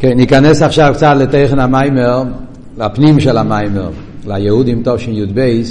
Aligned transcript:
כן, 0.00 0.16
ניכנס 0.16 0.62
עכשיו 0.62 0.92
קצת 0.94 1.14
לתכן 1.18 1.58
המיימר, 1.58 2.22
לפנים 2.78 3.20
של 3.20 3.36
המיימר, 3.36 3.90
ליהודים 4.26 4.82
תשי"ב, 4.84 5.62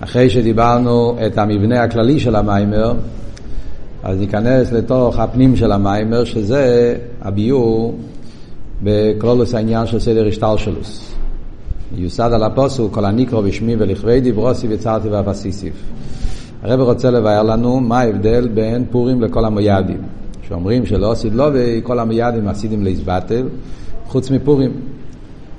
אחרי 0.00 0.30
שדיברנו 0.30 1.16
את 1.26 1.38
המבנה 1.38 1.82
הכללי 1.82 2.20
של 2.20 2.36
המיימר, 2.36 2.94
אז 4.02 4.18
ניכנס 4.18 4.72
לתוך 4.72 5.18
הפנים 5.18 5.56
של 5.56 5.72
המיימר, 5.72 6.24
שזה 6.24 6.96
הביור 7.22 7.98
בקלולוס 8.82 9.54
העניין 9.54 9.86
של 9.86 9.98
סדר 10.00 10.26
השטלשלוס. 10.28 11.14
יוסד 11.96 12.30
על 12.32 12.42
הפוסוק, 12.42 12.94
כל 12.94 13.04
הניקרו 13.04 13.42
בשמי 13.42 13.76
ולכבדי 13.78 14.32
ברוסי 14.32 14.66
וצרתי 14.70 15.08
ואפסיסיף. 15.08 15.74
הרב 16.62 16.80
רוצה 16.80 17.10
לבאר 17.10 17.42
לנו 17.42 17.80
מה 17.80 18.00
ההבדל 18.00 18.48
בין 18.48 18.84
פורים 18.90 19.22
לכל 19.22 19.44
המויאדים. 19.44 20.23
שאומרים 20.48 20.86
שלא 20.86 21.12
עשית 21.12 21.34
לו 21.34 21.44
וכל 21.52 21.98
המיידים 21.98 22.48
עשיתם 22.48 22.82
להזבטל, 22.84 23.46
חוץ 24.06 24.30
מפורים. 24.30 24.72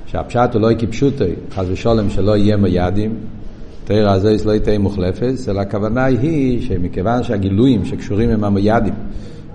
שהפשט 0.06 0.54
הוא 0.54 0.62
לא 0.62 0.72
יקפשוטי, 0.72 1.24
חס 1.54 1.64
ושלום 1.68 2.10
שלא 2.10 2.36
יהיה 2.36 2.56
מיידים, 2.56 3.14
תראה 3.84 4.12
הזה 4.12 4.36
לא 4.44 4.58
תהיה 4.58 4.78
מוחלפת, 4.78 5.34
אלא 5.48 5.60
הכוונה 5.60 6.04
היא 6.04 6.62
שמכיוון 6.62 7.22
שהגילויים 7.22 7.84
שקשורים 7.84 8.30
עם 8.30 8.44
המיידים 8.44 8.94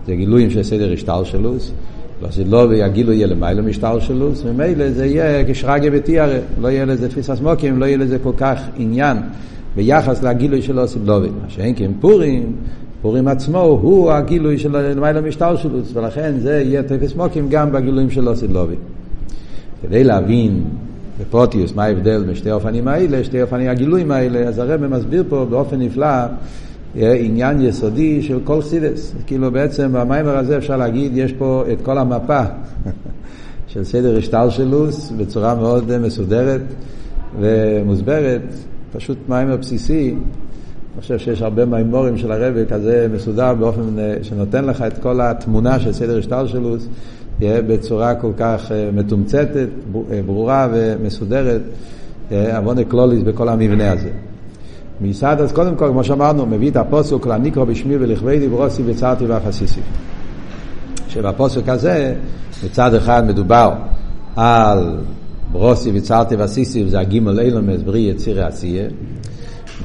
זה 0.07 0.15
גילויים 0.15 0.49
של 0.49 0.63
סדר 0.63 0.93
השטלשלוס, 0.93 1.71
לא 2.21 2.27
עשית 2.27 2.47
לו 2.47 2.69
והגילוי 2.69 3.15
יהיה 3.15 3.27
למעלה 3.27 3.61
משטלשלוס, 3.61 4.43
ממילא 4.43 4.91
זה 4.91 5.05
יהיה 5.05 5.43
כשרגי 5.47 5.89
בתיארה, 5.89 6.39
לא 6.61 6.67
יהיה 6.67 6.85
לזה 6.85 7.09
תפיסת 7.09 7.41
מוקים, 7.41 7.79
לא 7.79 7.85
יהיה 7.85 7.97
לזה 7.97 8.19
כל 8.19 8.33
כך 8.37 8.61
עניין 8.77 9.17
ביחס 9.75 10.23
לגילוי 10.23 10.61
של 10.61 10.79
עשית 10.79 11.01
לו. 11.05 11.19
מה 11.19 11.49
שאין 11.49 11.75
כי 11.75 11.85
עם 11.85 11.93
פורים, 11.99 12.55
פורים 13.01 13.27
עצמו 13.27 13.61
הוא 13.61 14.11
הגילוי 14.11 14.57
של 14.57 14.77
למעלה 14.77 15.21
משטר 15.21 15.55
שלו, 15.55 15.79
ולכן 15.93 16.33
זה 16.39 16.61
יהיה 16.61 16.83
תפס 16.83 17.15
מוקים 17.15 17.49
גם 17.49 17.71
בגילויים 17.71 18.09
של 18.09 18.21
לא 18.21 18.35
סילובי. 18.35 18.75
כדי 19.81 20.03
להבין 20.03 20.63
בפרוטיוס 21.21 21.75
מה 21.75 21.83
ההבדל 21.83 22.23
בין 22.23 22.35
שתי 22.35 22.49
האופנים 22.49 22.87
האלה, 22.87 23.23
שתי 23.23 23.39
האופנים 23.39 23.69
הגילויים 23.69 24.11
האלה, 24.11 24.39
אז 24.39 24.59
הרב 24.59 24.87
מסביר 24.87 25.23
פה 25.29 25.45
באופן 25.49 25.79
נפלא 25.79 26.07
עניין 26.95 27.61
יסודי 27.61 28.21
של 28.21 28.39
כל 28.43 28.61
סידס. 28.61 29.15
כאילו 29.25 29.51
בעצם 29.51 29.89
במיימר 29.93 30.37
הזה 30.37 30.57
אפשר 30.57 30.77
להגיד, 30.77 31.11
יש 31.15 31.33
פה 31.33 31.63
את 31.71 31.81
כל 31.81 31.97
המפה 31.97 32.41
של 33.67 33.83
סדר 33.83 34.17
השטלשלוס 34.17 35.11
בצורה 35.17 35.55
מאוד 35.55 35.97
מסודרת 35.97 36.61
ומוסברת, 37.39 38.41
פשוט 38.93 39.17
מיימר 39.29 39.57
בסיסי. 39.57 40.15
אני 40.95 41.01
חושב 41.01 41.17
שיש 41.19 41.41
הרבה 41.41 41.65
מימורים 41.65 42.17
של 42.17 42.31
הרבי 42.31 42.65
כזה 42.69 43.07
מסודר 43.13 43.53
באופן 43.53 43.99
אה, 43.99 44.15
שנותן 44.21 44.65
לך 44.65 44.81
את 44.81 44.97
כל 44.97 45.21
התמונה 45.21 45.79
של 45.79 45.93
סדר 45.93 46.17
השטלשלוס 46.17 46.87
בצורה 47.39 48.15
כל 48.15 48.31
כך 48.37 48.71
אה, 48.71 48.89
מתומצתת, 48.93 49.67
אה, 50.11 50.21
ברורה 50.25 50.67
ומסודרת, 50.73 51.61
עוונה 52.31 52.83
קלוליס 52.83 53.23
בכל 53.23 53.49
המבנה 53.49 53.91
הזה. 53.91 54.09
מיסד 55.01 55.37
אז 55.39 55.51
קודם 55.51 55.75
כל, 55.75 55.87
כמו 55.87 56.03
שאמרנו, 56.03 56.45
מביא 56.45 56.71
את 56.71 56.75
הפוסוק 56.75 57.27
לניקרו 57.27 57.65
בשמי 57.65 57.97
ולכבדי 57.97 58.49
ברוסי 58.49 58.83
וצרתי 58.85 59.25
ואפסיסי. 59.25 59.81
שבפוסק 61.07 61.69
הזה, 61.69 62.15
מצד 62.65 62.93
אחד 62.95 63.27
מדובר 63.27 63.73
על 64.35 64.97
ברוסי 65.51 65.91
וצרתי 65.93 66.35
ואסיסי, 66.35 66.89
זה 66.89 66.99
הגימל 66.99 67.39
אילומס, 67.39 67.81
בריא 67.81 68.11
יצירי 68.11 68.43
עשייה. 68.43 68.87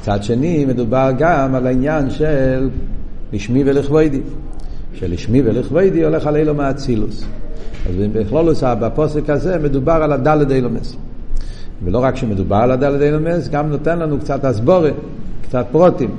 מצד 0.00 0.22
שני, 0.22 0.64
מדובר 0.64 1.11
גם 1.19 1.55
על 1.55 1.66
העניין 1.66 2.11
של 2.11 2.69
לשמי 3.33 3.62
ולכבודי. 3.66 4.20
שלשמי 4.94 5.42
ולכבודי 5.44 6.05
הולך 6.05 6.27
על 6.27 6.36
אילו 6.36 6.55
מאצילוס. 6.55 7.25
אז 7.88 7.94
בכלולוס, 8.12 8.62
בפוסק 8.80 9.30
הזה 9.30 9.58
מדובר 9.58 9.92
על 9.92 10.12
הדלת 10.12 10.50
אילומס. 10.50 10.97
ולא 11.84 11.98
רק 11.98 12.16
שמדובר 12.16 12.56
על 12.56 12.70
הדלת 12.70 13.03
אילומס, 13.03 13.48
גם 13.48 13.69
נותן 13.69 13.98
לנו 13.98 14.19
קצת 14.19 14.44
הסבורת, 14.44 14.94
קצת 15.42 15.66
פרוטים, 15.72 16.10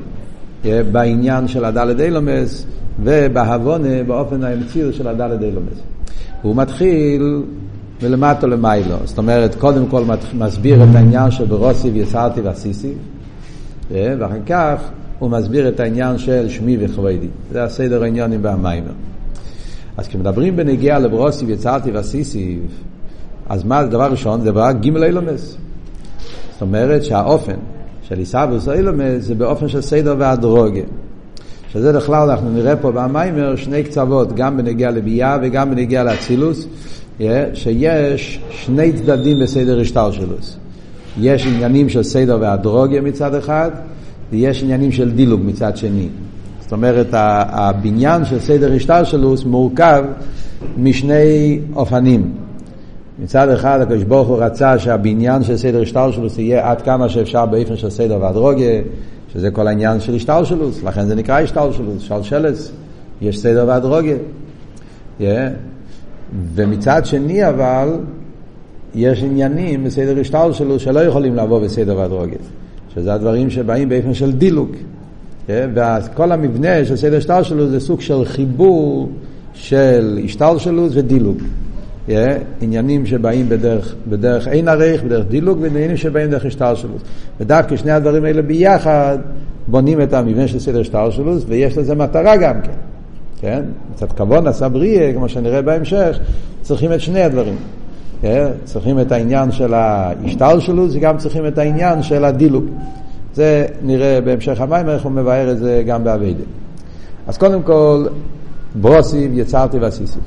אה, 0.65 0.81
בעניין 0.91 1.47
של 1.47 1.65
הדלת 1.65 1.99
אילומס 1.99 2.65
ובהבונה 3.03 4.03
באופן 4.07 4.43
האמציר 4.43 4.91
של 4.91 5.07
הדלת 5.07 5.41
אילומס. 5.41 5.77
הוא 6.41 6.55
מתחיל 6.55 7.43
מלמטו 8.03 8.47
למיילו, 8.47 8.95
זאת 9.03 9.17
אומרת, 9.17 9.55
קודם 9.55 9.87
כל 9.87 10.03
מסביר 10.33 10.83
את 10.83 10.95
העניין 10.95 11.31
של 11.31 11.45
ברוסי 11.45 11.89
ויצרתי 11.89 12.41
ועשיסי, 12.41 12.93
ואחר 13.91 14.39
כך 14.45 14.81
הוא 15.19 15.29
מסביר 15.29 15.67
את 15.67 15.79
העניין 15.79 16.17
של 16.17 16.49
שמי 16.49 16.77
וכבודי. 16.79 17.27
זה 17.51 17.63
הסדר 17.63 18.03
העניינים 18.03 18.39
והמיימר. 18.43 18.91
אז 19.97 20.07
כשמדברים 20.07 20.55
בנגיעה 20.55 20.99
לברוסי 20.99 21.45
ויצרתי 21.45 21.91
ועשיסי, 21.91 22.59
אז 23.49 23.63
מה 23.63 23.79
הדבר 23.79 24.11
ראשון? 24.11 24.43
דבר 24.43 24.71
גימל 24.71 25.03
אילומס. 25.03 25.57
זאת 26.51 26.61
אומרת 26.61 27.03
שהאופן 27.03 27.55
של 28.01 28.17
עיסאוווס 28.17 28.69
אילומס 28.69 29.23
זה 29.23 29.35
באופן 29.35 29.67
של 29.67 29.81
סדר 29.81 30.15
והדרוגה. 30.17 30.81
שזה 31.73 31.93
בכלל 31.93 32.29
אנחנו 32.29 32.49
נראה 32.49 32.75
פה 32.75 32.91
במיימר 32.91 33.55
שני 33.55 33.83
קצוות, 33.83 34.35
גם 34.35 34.57
בנגיעה 34.57 34.91
לביאה 34.91 35.37
וגם 35.41 35.69
בנגיעה 35.69 36.03
לאצילוס, 36.03 36.67
אה, 37.21 37.45
שיש 37.53 38.41
שני 38.49 38.93
צדדים 38.93 39.37
בסדר 39.43 39.79
השטלשלוס. 39.79 40.57
יש 41.19 41.47
עניינים 41.47 41.89
של 41.89 42.03
סדר 42.03 42.37
והדרוגיה 42.41 43.01
מצד 43.01 43.35
אחד, 43.35 43.71
ויש 44.31 44.63
עניינים 44.63 44.91
של 44.91 45.11
דילוג 45.11 45.41
מצד 45.45 45.77
שני. 45.77 46.07
זאת 46.61 46.71
אומרת, 46.71 47.07
הבניין 47.13 48.25
של 48.25 48.39
סדר 48.39 48.73
השטלשלוס 48.73 49.45
מורכב 49.45 50.03
משני 50.77 51.59
אופנים. 51.75 52.31
מצד 53.19 53.49
אחד 53.49 53.81
הקדוש 53.81 54.03
ברוך 54.03 54.27
הוא 54.27 54.37
רצה 54.43 54.79
שהבניין 54.79 55.43
של 55.43 55.57
סדר 55.57 55.81
השטלשלוס 55.81 56.37
יהיה 56.37 56.71
עד 56.71 56.81
כמה 56.81 57.09
שאפשר 57.09 57.45
באופן 57.45 57.77
של 57.77 57.89
סדר 57.89 58.17
והדרוגיה, 58.21 58.81
שזה 59.33 59.51
כל 59.51 59.67
העניין 59.67 59.99
של 59.99 60.15
השטלשלוס, 60.15 60.83
לכן 60.83 61.05
זה 61.05 61.15
נקרא 61.15 61.39
השטלשלוס, 61.39 62.01
שלשלס, 62.01 62.71
יש 63.21 63.39
סדר 63.39 63.65
והדרוגיה. 63.67 64.15
Yeah. 65.19 65.23
ומצד 66.55 67.05
שני 67.05 67.49
אבל, 67.49 67.89
יש 68.95 69.23
עניינים 69.23 69.83
בסדר 69.83 70.19
השטל 70.19 70.51
שלו 70.51 70.79
שלא 70.79 70.99
יכולים 70.99 71.35
לבוא 71.35 71.59
בסדר 71.59 71.97
והדרוגת, 71.97 72.39
שזה 72.95 73.13
הדברים 73.13 73.49
שבאים 73.49 73.89
באופן 73.89 74.13
של 74.13 74.31
דילוג. 74.31 74.69
כן? 75.47 75.69
וכל 75.75 76.31
המבנה 76.31 76.85
של 76.85 76.95
סדר 76.95 77.17
השטל 77.17 77.43
שלו 77.43 77.69
זה 77.69 77.79
סוג 77.79 78.01
של 78.01 78.25
חיבור 78.25 79.09
של 79.53 80.19
השתלשלות 80.25 80.91
ודילוג. 80.93 81.37
כן? 82.07 82.37
עניינים 82.61 83.05
שבאים 83.05 83.49
בדרך, 83.49 83.95
בדרך 84.09 84.47
אין 84.47 84.67
ערך, 84.67 85.03
בדרך 85.03 85.25
דילוג, 85.27 85.57
ועניינים 85.61 85.97
שבאים 85.97 86.27
בדרך 86.27 86.45
השתלשלות. 86.45 87.01
ודווקא 87.39 87.75
שני 87.75 87.91
הדברים 87.91 88.23
האלה 88.23 88.41
ביחד 88.41 89.17
בונים 89.67 90.01
את 90.01 90.13
המבנה 90.13 90.47
של 90.47 90.59
סדר 90.59 90.79
השתלשלות, 90.81 91.43
ויש 91.47 91.77
לזה 91.77 91.95
מטרה 91.95 92.37
גם 92.37 92.61
כן. 92.61 92.71
כן? 93.41 93.63
קצת 93.95 94.11
כבון 94.11 94.47
עשה 94.47 94.69
בריאה, 94.69 95.13
כמו 95.13 95.29
שנראה 95.29 95.61
בהמשך, 95.61 96.19
צריכים 96.61 96.93
את 96.93 97.01
שני 97.01 97.21
הדברים. 97.21 97.55
כן? 98.21 98.47
צריכים 98.63 98.99
את 98.99 99.11
העניין 99.11 99.51
של 99.51 99.73
ההשתלשלות, 99.73 100.89
וגם 100.93 101.17
צריכים 101.17 101.47
את 101.47 101.57
העניין 101.57 102.03
של 102.03 102.25
הדילוג. 102.25 102.65
זה 103.33 103.65
נראה 103.81 104.21
בהמשך 104.21 104.61
המים, 104.61 104.89
איך 104.89 105.03
הוא 105.03 105.11
מבאר 105.11 105.51
את 105.51 105.57
זה 105.57 105.83
גם 105.87 106.03
באביידה. 106.03 106.43
אז 107.27 107.37
קודם 107.37 107.61
כל, 107.63 108.05
ברוסיב 108.75 109.31
יצרתי 109.37 109.77
ועשיסיב. 109.77 110.21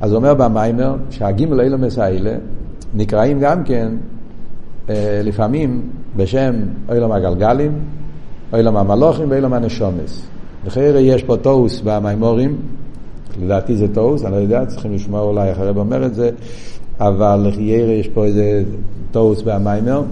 אז 0.00 0.14
אומר 0.14 0.34
במיימר 0.34 0.96
שהגימל 1.10 1.60
אילומס 1.60 1.98
האלה 1.98 2.34
נקראים 2.94 3.40
גם 3.40 3.64
כן 3.64 3.92
אה, 4.90 5.20
לפעמים 5.24 5.82
בשם 6.16 6.54
אילום 6.92 7.12
הגלגלים, 7.12 7.72
אילום 8.54 8.76
המלוכים 8.76 9.30
ואילום 9.30 9.52
הנשומס. 9.52 10.22
לכן 10.66 10.92
יש 10.98 11.22
פה 11.22 11.36
טוס 11.36 11.80
במיימורים, 11.84 12.56
לדעתי 13.42 13.76
זה 13.76 13.94
טוס, 13.94 14.24
אני 14.24 14.32
לא 14.32 14.36
יודע, 14.36 14.66
צריכים 14.66 14.94
לשמוע 14.94 15.20
אולי 15.20 15.52
אחרי 15.52 15.68
אומר 15.76 16.06
את 16.06 16.14
זה, 16.14 16.30
אבל 17.00 17.48
לחיירה 17.48 17.92
יש 17.92 18.08
פה 18.08 18.24
איזה 18.24 18.62
טוס 19.10 19.42
במיימר, 19.42 20.02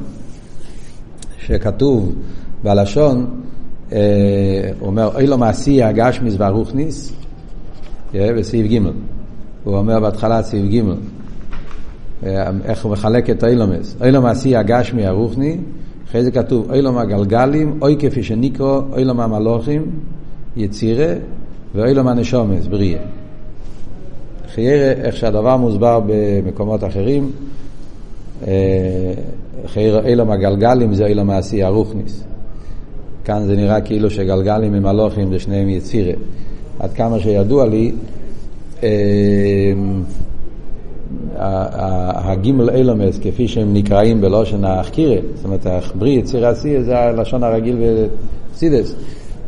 שכתוב 1.39 2.15
בלשון, 2.63 3.41
אה, 3.93 3.99
הוא 4.81 4.87
אומר, 4.87 5.11
אוי 5.15 5.27
לו 5.27 5.39
מעשי 5.39 5.83
הגשמיס 5.83 6.35
והרוכניס, 6.39 7.13
אה, 8.15 8.33
בסעיף 8.39 8.73
ג' 8.73 8.79
הוא 9.65 9.77
אומר 9.77 10.01
בהתחלה 10.01 10.43
סעיף 10.43 10.73
ג' 10.73 10.81
אה, 12.27 12.51
איך 12.65 12.85
הוא 12.85 12.93
מחלק 12.93 13.31
את 13.31 13.45
אילומס. 13.45 13.97
אילום 14.05 14.25
מעשי 14.25 14.57
הגשמי 14.57 15.07
הרוחני, 15.07 15.59
אחרי 16.09 16.25
זה 16.25 16.31
כתוב 16.31 16.73
אילום 16.73 16.99
הגלגלים, 16.99 17.79
אוי 17.83 17.97
כפי 17.99 18.23
שניקרו, 18.23 18.81
אילום 18.97 19.21
המלוכים, 19.21 19.91
יצירה, 20.57 21.15
ואילום 21.75 22.09
הנשומס, 22.09 22.67
בריאה. 22.67 23.16
חיירה, 24.57 24.93
איך 24.93 25.17
שהדבר 25.17 25.57
מוסבר 25.57 26.01
במקומות 26.07 26.85
אחרים, 26.85 27.31
חיירה 29.67 30.07
אילום 30.07 30.31
הגלגלים 30.31 30.95
זה 30.95 31.07
אילום 31.07 31.27
מעשי 31.27 31.63
הרוכניס. 31.63 32.25
כאן 33.25 33.43
זה 33.47 33.57
נראה 33.57 33.81
כאילו 33.81 34.11
שגלגלים 34.11 34.75
עם 34.75 34.83
מלוכים 34.83 35.33
זה 35.33 35.39
שניהם 35.39 35.69
יצירה. 35.69 36.13
עד 36.79 36.93
כמה 36.93 37.21
שידוע 37.21 37.67
לי, 37.67 37.93
הגימל 42.15 42.71
אילומס, 42.71 43.19
כפי 43.19 43.49
שהם 43.49 43.75
נקראים 43.75 44.21
בלושן 44.21 44.65
החקירה, 44.65 45.17
זאת 45.35 45.45
אומרת, 45.45 45.67
בריא, 45.99 46.19
יציר 46.19 46.47
עשי, 46.47 46.83
זה 46.83 46.99
הלשון 46.99 47.43
הרגיל 47.43 47.77
בפסידס, 48.51 48.95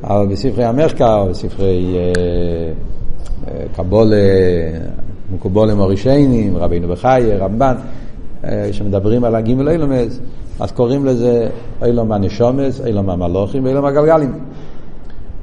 אבל 0.05 0.27
בספרי 0.27 0.65
המחקר, 0.65 1.25
בספרי 1.25 1.97
קבולה, 3.77 4.17
מקובולים 5.35 5.81
הראשיינים, 5.81 6.57
רבינו 6.57 6.89
בחיי, 6.89 7.37
רמב"ן, 7.37 7.75
שמדברים 8.73 9.25
על 9.25 9.35
הגימל 9.35 9.69
אילומס, 9.69 10.21
אז 10.61 10.73
קוראים 10.73 11.05
לזה 11.05 11.49
אילום 11.83 12.13
הנשומס, 12.13 12.81
אילום 12.87 13.11
המלוכים 13.11 13.65
ואילום 13.65 13.85
הגלגלים. 13.85 14.33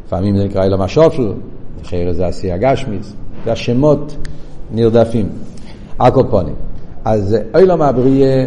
לפעמים 0.07 0.37
זה 0.37 0.45
נקרא 0.45 0.63
אילום 0.63 0.81
השופל, 0.81 1.33
אחרי 1.81 2.13
זה 2.13 2.27
עשייה 2.27 2.57
גשמיס, 2.57 3.13
זה 3.45 3.51
השמות 3.51 4.17
נרדפים. 4.71 5.29
הקופונים. 5.99 6.55
אז 7.05 7.37
אילום 7.57 7.81
הבריאה 7.81 8.45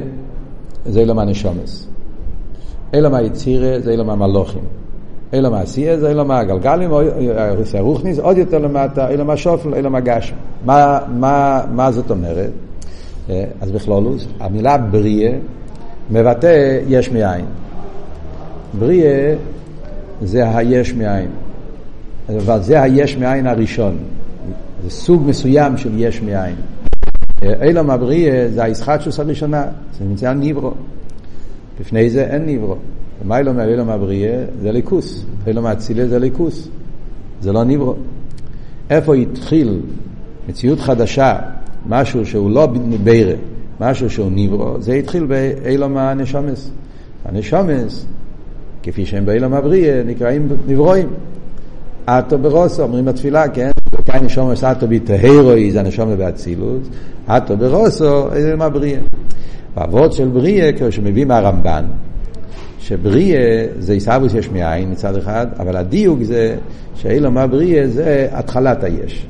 זה 0.87 1.01
אילום 1.01 1.19
הנשומס. 1.19 1.89
אילום 2.95 3.15
היצירה 3.15 3.81
זה 3.81 3.91
אילום 3.91 4.11
המלוכים. 4.11 4.63
אילום 5.33 5.55
העשייה 5.55 5.99
זה 5.99 6.09
אילום 6.09 6.31
הגלגלים, 6.31 6.91
רוחניס, 7.79 8.19
עוד 8.19 8.39
יותר 8.39 8.59
למטה, 8.59 9.09
אילום 9.09 9.31
השופל, 9.31 9.75
אילום 9.75 9.95
הגשם. 9.95 10.35
מה, 10.65 10.99
מה, 11.09 11.63
מה 11.73 11.93
זאת 11.93 12.11
אומרת? 12.11 12.51
אז 13.61 13.71
בכלולוס, 13.75 14.27
המילה 14.41 14.79
בריאה 14.79 15.33
מבטא 16.11 16.79
יש 16.89 17.11
מאין. 17.11 17.45
בריאה 18.79 19.35
זה 20.23 20.57
היש 20.57 20.95
מאין. 20.95 21.29
אבל 22.29 22.63
זה 22.63 22.83
היש 22.83 23.17
מאין 23.17 23.47
הראשון. 23.47 23.97
זה 24.85 24.91
סוג 24.91 25.23
מסוים 25.27 25.77
של 25.77 25.91
יש 25.97 26.23
מאין. 26.23 26.55
אילום 27.63 27.91
הבריאה 27.91 28.49
זה 28.55 28.65
הישחטשוס 28.65 29.21
הראשונה, 29.21 29.65
זה 29.99 30.05
נמצא 30.05 30.33
ניברו. 30.33 30.73
לפני 31.81 32.11
זה 32.11 32.25
אין 32.25 32.47
ניברו. 32.47 32.77
ומה 33.23 33.39
אילום 33.39 33.61
אילום 33.61 33.89
הבריאה? 33.89 34.45
זה 34.63 34.73
ליכוס. 34.73 35.25
אילום 35.47 35.67
האצילה 35.67 36.09
זה 36.09 36.19
ליכוס. 36.19 36.69
זה 37.41 37.53
לא 37.53 37.65
ניברו. 37.65 37.95
איפה 38.91 39.15
התחיל 39.15 39.81
מציאות 40.49 40.81
חדשה, 40.81 41.37
משהו 41.89 42.27
שהוא 42.27 42.51
לא 42.51 42.69
בירה, 43.05 43.35
משהו 43.81 44.11
שהוא 44.11 44.31
ניברו, 44.31 44.77
זה 44.81 44.93
התחיל 44.93 45.27
באילום 45.27 45.97
הנשומס. 45.97 46.71
הנשומס, 47.25 48.07
כפי 48.83 49.07
שהם 49.07 49.27
באילום 49.27 49.55
הבריאה, 49.55 50.03
נקראים 50.07 50.49
נברואים. 50.67 51.09
אטו 52.05 52.39
ברוסו, 52.39 52.83
אומרים 52.83 53.05
בתפילה, 53.05 53.49
כן? 53.49 53.71
כאן 54.05 54.25
נשומס 54.25 54.65
אטו 54.65 54.89
ביטהרוי, 54.89 55.71
זה 55.71 55.81
הנשומה 55.81 56.17
באצילות, 56.17 56.83
אטו 57.27 57.57
ברוסו, 57.57 58.33
איזה 58.33 58.57
מה 58.57 58.69
בריאה. 58.69 59.01
באבות 59.75 60.13
של 60.13 60.29
בריאה, 60.29 60.73
כמו 60.73 60.93
שמביא 60.93 61.27
מהרמב"ן, 62.79 62.85
שבריאה 62.85 63.67
זה 63.79 63.93
עיסאוויס 63.93 64.35
יש 64.35 64.49
מאין 64.49 64.91
מצד 64.91 65.17
אחד, 65.17 65.47
אבל 65.59 65.77
הדיוק 65.77 66.23
זה 66.23 66.57
שאילו 66.95 67.31
מה 67.31 67.47
בריאה 67.47 67.89
זה 67.89 68.29
התחלת 68.33 68.85
היש. 68.85 69.27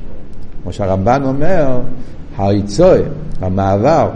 כמו 0.63 0.73
שהרמב"ן 0.73 1.21
אומר, 1.25 1.79
היצוי, 2.37 2.99
המעבר 3.41 4.09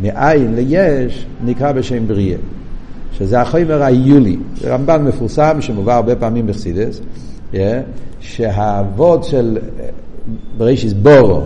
מאין 0.00 0.54
ליש, 0.54 1.26
נקרא 1.44 1.72
בשם 1.72 2.06
בריאה. 2.06 2.38
שזה 3.12 3.40
החומר 3.40 3.82
היולי. 3.82 4.36
רמב"ן 4.64 5.04
מפורסם 5.04 5.60
שמובא 5.60 5.94
הרבה 5.94 6.16
פעמים 6.16 6.46
בחסידס, 6.46 7.00
yeah, 7.52 7.56
שהאבות 8.20 9.24
של 9.24 9.58
ברישיס 10.56 10.92
בורו, 10.92 11.40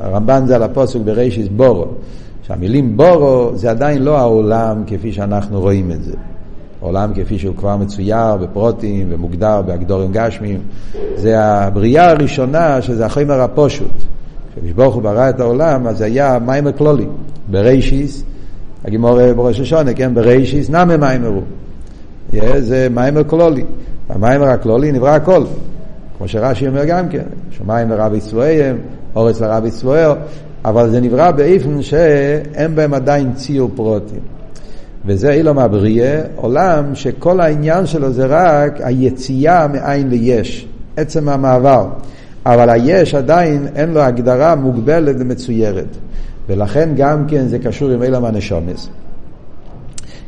הרמב"ן 0.00 0.46
זה 0.46 0.56
על 0.56 0.62
הפוסק 0.62 1.00
ברישיס 1.00 1.48
בורו, 1.48 1.86
שהמילים 2.42 2.96
בורו 2.96 3.50
זה 3.54 3.70
עדיין 3.70 4.02
לא 4.02 4.18
העולם 4.18 4.82
כפי 4.86 5.12
שאנחנו 5.12 5.60
רואים 5.60 5.92
את 5.92 6.04
זה. 6.04 6.16
עולם 6.80 7.10
כפי 7.14 7.38
שהוא 7.38 7.56
כבר 7.56 7.76
מצויר 7.76 8.36
בפרוטים 8.36 9.06
ומוגדר 9.10 9.62
בהגדורים 9.62 10.12
גשמיים. 10.12 10.60
זה 11.16 11.40
הבריאה 11.40 12.10
הראשונה 12.10 12.82
שזה 12.82 13.06
החומר 13.06 13.40
הפושוט. 13.40 14.02
כשברוך 14.64 14.94
הוא 14.94 15.02
ברא 15.02 15.30
את 15.30 15.40
העולם 15.40 15.86
אז 15.86 16.00
היה 16.00 16.38
מים 16.46 16.66
הכלולי. 16.66 17.06
ברישיס, 17.50 18.22
הגימור 18.84 19.32
בראש 19.32 19.60
השונה, 19.60 19.94
כן? 19.94 20.14
ברישיס 20.14 20.70
נמי 20.70 20.96
מים 20.96 21.24
הרו. 21.24 21.42
זה 22.58 22.88
מים 22.90 23.16
הכלולי. 23.16 23.64
במיימר 24.14 24.48
הכלולי 24.48 24.92
נברא 24.92 25.10
הכל. 25.10 25.44
כמו 26.18 26.28
שרש"י 26.28 26.68
אומר 26.68 26.84
גם 26.84 27.08
כן, 27.08 27.24
שמיים 27.50 27.90
לרבי 27.90 28.20
צבועיהם, 28.20 28.78
אורץ 29.16 29.40
לרבי 29.40 29.70
צבוער, 29.70 30.14
אבל 30.64 30.90
זה 30.90 31.00
נברא 31.00 31.30
באיפן 31.30 31.82
שאין 31.82 32.74
בהם 32.74 32.94
עדיין 32.94 33.32
ציור 33.34 33.70
פרוטים. 33.74 34.20
וזה 35.06 35.32
אילום 35.32 35.58
הבריאה, 35.58 36.20
עולם 36.36 36.94
שכל 36.94 37.40
העניין 37.40 37.86
שלו 37.86 38.12
זה 38.12 38.26
רק 38.28 38.80
היציאה 38.80 39.68
מאין 39.68 40.08
ליש, 40.08 40.66
עצם 40.96 41.28
המעבר. 41.28 41.88
אבל 42.46 42.70
היש 42.70 43.14
עדיין 43.14 43.66
אין 43.74 43.90
לו 43.90 44.00
הגדרה 44.00 44.54
מוגבלת 44.54 45.16
ומצוירת. 45.18 45.96
ולכן 46.48 46.88
גם 46.96 47.24
כן 47.28 47.46
זה 47.46 47.58
קשור 47.58 47.90
עם 47.90 48.02
אילום 48.02 48.24
הנשומס. 48.24 48.88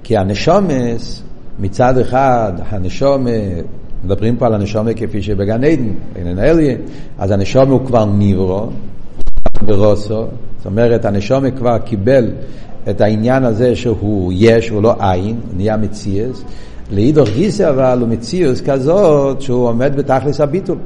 כי 0.02 0.16
הנשומס 0.16 1.22
מצד 1.58 1.98
אחד, 1.98 2.52
הנשום, 2.68 3.26
מדברים 4.04 4.36
פה 4.36 4.46
על 4.46 4.54
הנשום 4.54 4.94
כפי 4.94 5.22
שבגן 5.22 5.64
עדן, 5.64 5.88
אין 6.16 6.38
אליה, 6.38 6.76
אז 7.18 7.30
הנשום 7.30 7.70
הוא 7.70 7.86
כבר 7.86 8.04
ניברו, 8.04 8.66
ברוסו, 9.66 10.26
זאת 10.56 10.66
אומרת, 10.66 11.04
הנשום 11.04 11.50
כבר 11.50 11.78
קיבל 11.78 12.30
את 12.90 13.00
העניין 13.00 13.44
הזה 13.44 13.76
שהוא 13.76 14.32
יש, 14.36 14.68
הוא 14.68 14.82
לא 14.82 14.94
עין, 15.00 15.36
נהיה 15.56 15.76
מציאס. 15.76 16.44
לאידוך 16.90 17.28
גיסא 17.28 17.70
אבל 17.70 17.98
הוא 18.00 18.08
מציאוס 18.08 18.60
כזאת 18.60 19.42
שהוא 19.42 19.68
עומד 19.68 19.96
בתכלס 19.96 20.40
הביטול. 20.40 20.78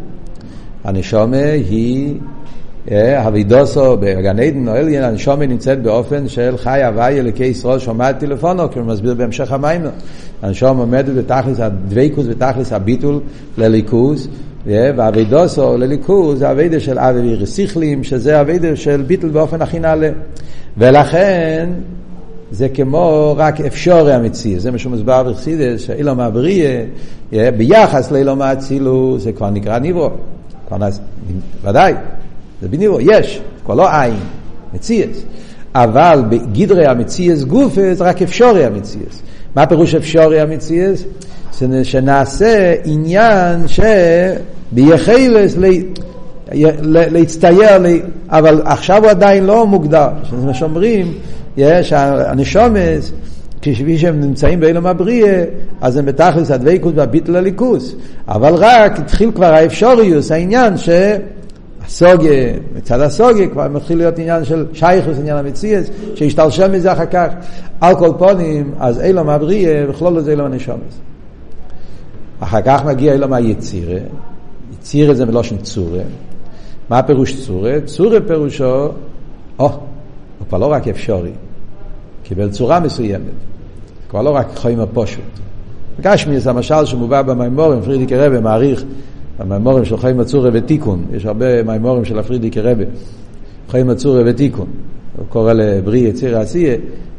הנשומה 0.85 1.51
היא 1.69 2.15
אבידוסו 3.27 3.97
בגן 3.97 4.39
עדן 4.39 4.69
או 4.69 4.75
אליין, 4.75 5.03
הנשומה 5.03 5.47
נמצאת 5.47 5.83
באופן 5.83 6.29
של 6.29 6.57
חי 6.57 6.85
הוואי 6.85 7.19
אלוקי 7.21 7.45
ישראל 7.45 7.79
שומע 7.79 8.13
טלפונו, 8.13 8.71
כי 8.71 8.79
הוא 8.79 8.87
מסביר 8.87 9.15
בהמשך 9.15 9.53
המים. 9.53 9.83
הנשומה 10.43 10.81
עומדת 10.81 11.15
בתכלס 11.15 11.61
הדבקוס 11.61 12.27
בתכלס 12.27 12.73
הביטול 12.73 13.21
לליכוס, 13.59 14.29
ואבידוסו 14.67 15.77
לליכוס 15.77 16.39
זה 16.39 16.51
אבידה 16.51 16.81
של 16.81 16.99
אבי 16.99 17.35
רסיכלים, 17.35 18.05
שזה 18.05 18.41
אבידה 18.41 18.77
של 18.77 19.03
ביטול 19.07 19.31
באופן 19.31 19.63
הכי 19.63 19.79
נעלה. 19.79 20.11
ולכן 20.79 21.69
זה 22.50 22.69
כמו 22.69 23.35
רק 23.37 23.61
אפשורי 23.61 24.14
המציאות, 24.14 24.61
זה 24.61 24.71
מה 24.71 24.79
שמוסבר 24.79 25.23
בחסידס, 25.23 25.81
שאילום 25.81 26.21
הבריאה, 26.21 26.85
ביחס 27.33 28.11
לאילום 28.11 28.43
האצילוס, 28.43 29.23
זה 29.23 29.33
כבר 29.33 29.50
נקרא 29.50 29.79
ניברו. 29.79 30.11
ודאי, 31.64 31.95
זה 32.62 32.69
בניבו, 32.69 33.00
יש, 33.00 33.40
כבר 33.64 33.75
לא 33.75 34.00
עין, 34.00 34.14
מציאס. 34.75 35.23
אבל 35.75 36.23
בגדרי 36.29 36.87
המציאס 36.87 37.43
גופה 37.43 37.95
זה 37.95 38.05
רק 38.05 38.23
אפשורי 38.23 38.64
המציאס. 38.64 39.23
מה 39.57 39.67
פירוש 39.67 39.95
אפשורי 39.95 40.41
המציאס? 40.41 41.05
שנעשה 41.83 42.75
עניין 42.85 43.65
שביחלס 44.73 45.57
להצטייר, 46.85 47.73
אבל 48.29 48.63
עכשיו 48.65 49.03
הוא 49.03 49.11
עדיין 49.11 49.47
לא 49.47 49.67
מוגדר. 49.67 50.09
זה 50.41 50.47
מה 50.47 50.55
שאומרים, 50.55 51.13
שהנשומס, 51.83 53.13
כפי 53.63 53.99
שהם 53.99 54.21
נמצאים 54.21 54.61
באילום 54.61 54.87
הבריאה, 54.87 55.45
אז 55.81 55.97
הם 55.97 56.07
בתכלס 56.07 56.51
הדבקות 56.51 56.95
והביטל 56.97 57.37
הליכוס. 57.37 57.95
אבל 58.29 58.55
רק 58.55 58.99
התחיל 58.99 59.31
כבר 59.35 59.55
האפשוריוס, 59.55 60.31
העניין 60.33 60.77
ש... 60.77 60.89
הסוגיה, 61.87 62.52
מצד 62.76 63.00
הסוגיה 63.00 63.49
כבר 63.49 63.69
מתחיל 63.69 63.99
להיות 63.99 64.19
עניין 64.19 64.45
של 64.45 64.66
שייכוס, 64.73 65.19
עניין 65.19 65.37
המציאס, 65.37 65.90
שהשתלשם 66.14 66.73
מזה 66.73 66.93
אחר 66.93 67.07
כך. 67.07 67.28
על 67.81 67.95
כל 67.95 68.12
פונים, 68.19 68.75
אז 68.78 69.00
אילום 69.00 69.28
הבריאה, 69.28 69.87
בכלול 69.88 70.16
לזה 70.16 70.31
אילום 70.31 70.47
הנשומס. 70.47 71.00
אחר 72.40 72.62
כך 72.62 72.85
מגיע 72.85 73.12
אילום 73.12 73.33
היצירה, 73.33 73.99
יצירה 74.73 75.14
זה 75.14 75.26
מלושן 75.26 75.57
צורה. 75.57 76.02
מה 76.90 77.02
פירוש 77.02 77.47
צורה? 77.47 77.73
צורה 77.85 78.19
פירושו, 78.26 78.88
או, 79.59 79.69
הוא 80.38 80.49
כבר 80.49 80.59
לא 80.59 80.66
רק 80.66 80.88
אפשורי, 80.88 81.31
קיבל 82.23 82.50
צורה 82.50 82.81
מסוימת, 82.81 83.25
כבר 84.09 84.23
לא 84.23 84.31
רק 84.31 84.47
חיים 84.55 84.81
הפושוט. 84.81 85.25
גשמי 86.00 86.40
זה 86.40 86.50
המשל 86.50 86.85
שמובא 86.85 87.23
במימורים, 87.23 87.83
פרידיק 87.83 88.12
רבי 88.12 88.40
מעריך 88.40 88.85
המימורים 89.38 89.85
של 89.85 89.97
חיים 89.97 90.16
מצורי 90.16 90.50
ותיקון, 90.52 91.05
יש 91.12 91.26
הרבה 91.26 91.62
מימורים 91.62 92.05
של 92.05 92.19
הפרידיקי 92.19 92.61
רבה, 92.61 92.85
חיים 93.69 93.87
מצורי 93.87 94.31
ותיקון, 94.31 94.66
הוא 95.16 95.26
קורא 95.28 95.52
לברי 95.52 95.99
יציר 95.99 96.38
העשייה, 96.38 96.76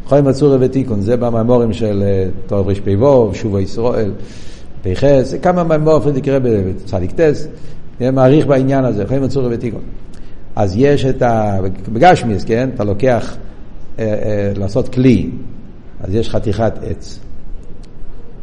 חיים 0.08 0.26
מצורי 0.26 0.66
ותיקון, 0.66 1.02
זה 1.02 1.18
במימורים 1.18 1.74
של 1.74 2.04
אה, 2.04 2.30
טוב 2.48 2.70
רפ"ו, 2.70 3.32
שובו 3.34 3.60
ישראל, 3.60 4.12
פ"ח, 4.84 5.04
זה 5.22 5.38
כמה 5.38 5.64
מימורים 5.64 6.02
פרידיקי 6.02 6.32
רבה, 6.32 6.50
צדיק 6.86 7.12
טס, 7.12 7.48
מעריך 8.02 8.46
בעניין 8.46 8.86
הזה, 8.86 9.08
חיים 9.08 9.24
מצורי 9.24 9.56
ותיקון. 9.56 9.82
אז 10.56 10.74
יש 10.78 11.06
את 11.06 11.22
ה... 11.22 11.60
בגשמיס, 11.94 12.44
כן? 12.44 12.70
אתה 12.76 12.84
לוקח 12.84 13.36
אה, 14.00 14.06
אה, 14.06 14.52
לעשות 14.56 14.90
כלי, 14.90 15.30
אז 16.02 16.16
יש 16.16 16.30
חתיכת 16.30 16.74
עץ. 16.82 17.20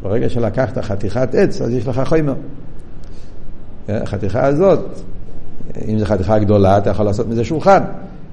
ברגע 0.01 0.29
שלקחת 0.29 0.77
חתיכת 0.77 1.35
עץ, 1.35 1.61
אז 1.61 1.73
יש 1.73 1.87
לך 1.87 2.01
חומר. 2.05 2.33
החתיכה 3.89 4.45
הזאת, 4.45 4.79
אם 5.87 5.99
זו 5.99 6.05
חתיכה 6.05 6.39
גדולה, 6.39 6.77
אתה 6.77 6.89
יכול 6.89 7.05
לעשות 7.05 7.29
מזה 7.29 7.43
שולחן. 7.43 7.83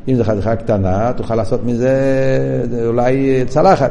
אם 0.08 0.14
זו 0.14 0.24
חתיכה 0.24 0.56
קטנה, 0.56 1.12
תוכל 1.16 1.34
לעשות 1.34 1.60
מזה 1.64 1.92
אולי 2.86 3.44
צלחת. 3.48 3.90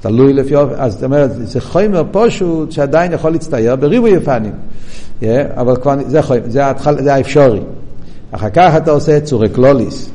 תלוי 0.00 0.32
לפי 0.32 0.56
אופן, 0.56 0.74
אז 0.76 0.92
זאת 0.92 1.04
אומרת, 1.04 1.30
זה 1.34 1.60
חומר 1.60 2.02
פשוט 2.10 2.72
שעדיין 2.72 3.12
יכול 3.12 3.30
להצטייר 3.30 3.76
בריבוי 3.76 4.10
יפנים. 4.10 4.52
Yeah, 5.20 5.24
אבל 5.56 5.76
כבר, 5.76 5.94
זה 6.06 6.22
חומר, 6.22 6.40
זה, 6.46 6.70
התחל, 6.70 7.02
זה 7.02 7.14
האפשרי. 7.14 7.60
אחר 8.30 8.50
כך 8.50 8.72
אתה 8.76 8.90
עושה 8.90 9.20
צורי 9.20 9.48
קלוליס, 9.48 10.10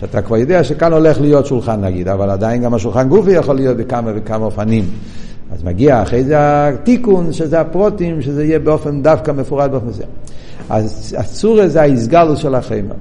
שאתה 0.00 0.22
כבר 0.22 0.36
יודע 0.36 0.64
שכאן 0.64 0.92
הולך 0.92 1.20
להיות 1.20 1.46
שולחן 1.46 1.80
נגיד, 1.80 2.08
אבל 2.08 2.30
עדיין 2.30 2.62
גם 2.62 2.74
השולחן 2.74 3.08
גופי 3.08 3.30
יכול 3.30 3.56
להיות 3.56 3.76
בכמה 3.76 4.10
וכמה 4.14 4.44
אופנים. 4.44 4.84
אז 5.52 5.64
מגיע 5.64 6.02
אחרי 6.02 6.24
זה 6.24 6.36
התיקון, 6.38 7.32
שזה 7.32 7.60
הפרוטים, 7.60 8.22
שזה 8.22 8.44
יהיה 8.44 8.58
באופן 8.58 9.02
דווקא 9.02 9.30
מפורט 9.30 9.70
באופן 9.70 9.86
מסוים. 9.86 10.08
אז 10.70 11.16
הצורה 11.18 11.68
זה 11.68 11.80
ההסגלוס 11.80 12.38
של 12.38 12.54
החמר. 12.54 12.94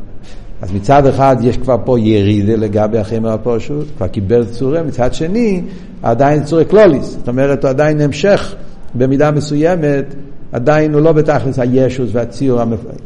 אז 0.61 0.71
מצד 0.71 1.05
אחד 1.05 1.35
יש 1.41 1.57
כבר 1.57 1.77
פה 1.85 1.99
ירידה 1.99 2.55
לגבי 2.55 2.97
החמר 2.97 3.29
הפשוט, 3.29 3.85
כבר 3.97 4.07
קיבל 4.07 4.45
צורה, 4.45 4.83
מצד 4.83 5.13
שני 5.13 5.61
עדיין 6.03 6.43
צורה 6.43 6.65
קלוליס, 6.65 7.05
זאת 7.05 7.27
אומרת 7.27 7.63
הוא 7.63 7.69
עדיין 7.69 8.01
המשך 8.01 8.55
במידה 8.95 9.31
מסוימת, 9.31 10.15
עדיין 10.51 10.93
הוא 10.93 11.01
לא 11.01 11.11
בתכלס 11.11 11.59
הישוס 11.59 12.09
והציור 12.11 12.61
המפורט. 12.61 13.01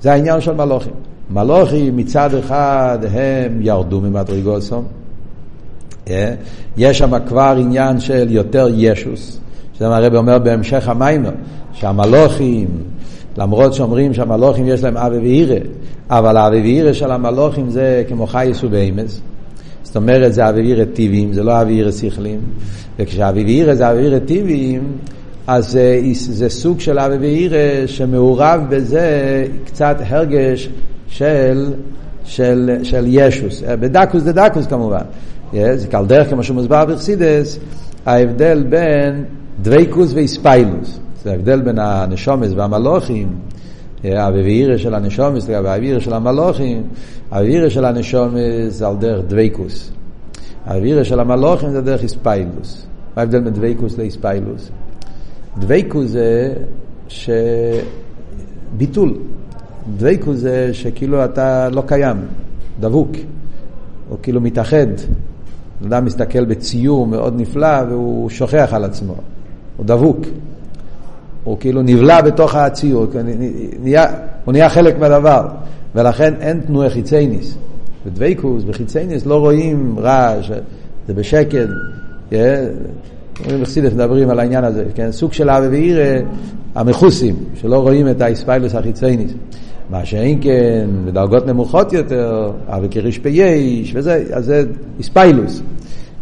זה 0.00 0.12
העניין 0.12 0.40
של 0.40 0.54
מלוכים. 0.54 0.92
מלוכים 1.30 1.96
מצד 1.96 2.34
אחד 2.34 2.98
הם 3.12 3.58
ירדו 3.62 4.00
ממדרגוסום? 4.00 4.84
יש 6.76 6.98
שם 6.98 7.12
כבר 7.26 7.54
עניין 7.58 8.00
של 8.00 8.26
יותר 8.30 8.68
ישוס, 8.74 9.40
שזה 9.74 9.88
מה 9.88 9.96
הרב 9.96 10.14
אומר 10.14 10.38
בהמשך 10.38 10.88
המיימר, 10.88 11.30
שהמלוכים, 11.72 12.68
למרות 13.38 13.74
שאומרים 13.74 14.14
שהמלוכים 14.14 14.68
יש 14.68 14.82
להם 14.82 14.96
אבי 14.96 15.18
ואירא, 15.18 15.58
אבל 16.10 16.36
האבי 16.36 16.60
ואירא 16.60 16.92
של 16.92 17.10
המלוכים 17.10 17.70
זה 17.70 18.04
כמו 18.08 18.26
חייס 18.26 18.64
ובאמס. 18.64 19.20
זאת 19.82 19.96
אומרת 19.96 20.34
זה 20.34 20.48
אבי 20.48 20.60
ואירא 20.60 20.84
טבעיים, 20.84 21.32
זה 21.32 21.42
לא 21.42 21.60
אבי 21.62 21.72
ואירא 21.72 21.90
שכליים. 21.90 22.40
וכשאבי 22.98 23.44
ואירא 23.44 23.74
זה 23.74 23.90
אבי 23.90 23.98
ואירא 23.98 24.18
טבעיים, 24.18 24.82
אז 25.46 25.70
זה, 25.70 26.00
זה 26.14 26.48
סוג 26.48 26.80
של 26.80 26.98
אבי 26.98 27.16
ואירא 27.16 27.86
שמעורב 27.86 28.60
בזה 28.68 29.44
קצת 29.64 29.96
הרגש 30.06 30.68
של, 31.08 31.72
של, 32.24 32.70
של 32.82 33.04
ישוס. 33.08 33.62
בדקוס 33.80 34.22
דה 34.22 34.32
דקוס 34.32 34.66
כמובן. 34.66 35.02
זה 35.52 35.86
קל 35.90 36.04
דרך 36.06 36.30
כמו 36.30 36.42
שמוסבר 36.42 36.84
בחסידס, 36.84 37.58
ההבדל 38.06 38.64
בין 38.68 39.24
דוויקוס 39.62 40.12
ואיספיילוס. 40.14 41.00
זה 41.24 41.30
ההבדל 41.30 41.60
בין 41.60 41.78
הנשומס 41.78 42.52
והמלוכים, 42.56 43.28
האווירה 44.04 44.78
של 44.78 44.94
הנשומס 44.94 45.48
לגבי 45.48 46.00
של 46.00 46.12
המלוכים, 46.12 46.82
האווירה 47.30 47.70
של 47.70 47.84
הנשומס 47.84 48.38
זה 48.68 48.86
על 48.86 48.96
דרך 48.96 49.24
דוויקוס. 49.28 49.90
האווירה 50.66 51.04
של 51.04 51.20
המלוכים 51.20 51.70
זה 51.70 51.80
דרך 51.80 52.02
איספיילוס. 52.02 52.86
מה 53.16 53.22
ההבדל 53.22 53.40
בין 53.40 53.52
דוויקוס 53.52 53.98
לאיספיילוס? 53.98 54.70
דוויקוס 55.58 56.10
זה 56.10 56.54
שביטול. 57.08 59.14
דוויקוס 59.96 60.36
זה 60.36 60.70
שכאילו 60.72 61.24
אתה 61.24 61.68
לא 61.68 61.82
קיים, 61.86 62.16
דבוק. 62.80 63.10
הוא 64.08 64.18
כאילו 64.22 64.40
מתאחד. 64.40 64.86
אדם 65.86 66.04
מסתכל 66.04 66.44
בציור 66.44 67.06
מאוד 67.06 67.34
נפלא 67.36 67.82
והוא 67.88 68.30
שוכח 68.30 68.68
על 68.72 68.84
עצמו, 68.84 69.14
הוא 69.76 69.86
דבוק. 69.86 70.18
הוא 71.44 71.58
כאילו 71.60 71.82
נבלע 71.82 72.20
בתוך 72.20 72.54
הציור, 72.54 73.06
נהיה, 73.80 74.04
הוא 74.44 74.52
נהיה 74.52 74.68
חלק 74.68 74.98
מהדבר, 74.98 75.46
ולכן 75.94 76.34
אין 76.40 76.60
תנועי 76.60 76.90
חיצייניס. 76.90 77.56
בדוויקוס, 78.06 78.64
בחיצייניס 78.64 79.26
לא 79.26 79.40
רואים 79.40 79.98
רעש, 79.98 80.50
זה 81.06 81.14
בשקט. 81.14 81.68
אומרים 83.40 83.62
בחסידס 83.62 83.92
מדברים 83.92 84.30
על 84.30 84.38
העניין 84.40 84.64
הזה, 84.64 84.84
כן? 84.94 85.12
סוג 85.12 85.32
של 85.32 85.50
אבי 85.50 85.68
ועירה 85.68 86.20
המכוסים, 86.74 87.36
שלא 87.54 87.78
רואים 87.78 88.08
את 88.08 88.20
האספיילוס 88.20 88.74
החיצייניס. 88.74 89.32
מה 89.90 90.04
שאין 90.04 90.38
כן, 90.42 90.86
בדרגות 91.04 91.46
נמוכות 91.46 91.92
יותר, 91.92 92.50
אבל 92.68 92.86
כריש 92.90 93.18
פייש, 93.18 93.92
וזה, 93.94 94.24
אז 94.32 94.44
זה 94.44 94.64
איספיילוס. 94.98 95.62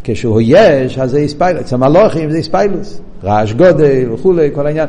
כשהוא 0.04 0.40
יש, 0.45 0.99
אז 0.99 1.11
זה 1.11 1.19
איספיילוס. 1.19 1.62
אצל 1.62 1.76
מלוכים 1.76 2.31
זה 2.31 2.37
איספיילוס. 2.37 3.00
רעש 3.25 3.52
גודל 3.52 4.12
וכולי, 4.12 4.50
כל 4.54 4.66
העניין. 4.66 4.88